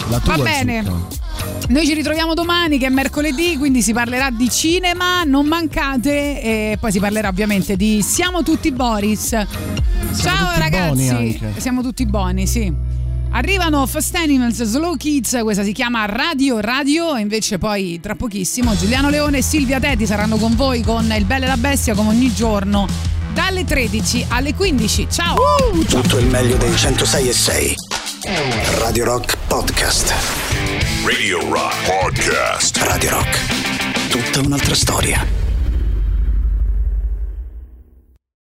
[0.10, 0.84] La tua Va bene.
[0.84, 1.24] zucca.
[1.70, 6.78] Noi ci ritroviamo domani che è mercoledì, quindi si parlerà di cinema, non mancate e
[6.80, 9.30] poi si parlerà ovviamente di Siamo tutti Boris.
[9.30, 12.72] Ciao tutti ragazzi, siamo tutti buoni, sì.
[13.36, 18.78] Arrivano Fast Animals, Slow Kids, questa si chiama Radio Radio e invece poi tra pochissimo
[18.78, 22.12] Giuliano Leone e Silvia Teti saranno con voi con Il Belle e la Bestia come
[22.12, 22.88] ogni giorno
[23.34, 25.08] dalle 13 alle 15.
[25.12, 25.36] Ciao!
[25.86, 27.76] Tutto il meglio dei 106 e 6.
[28.80, 30.14] Radio Rock Podcast.
[31.04, 32.78] Radio Rock Podcast.
[32.78, 34.08] Radio Rock.
[34.08, 35.35] Tutta un'altra storia.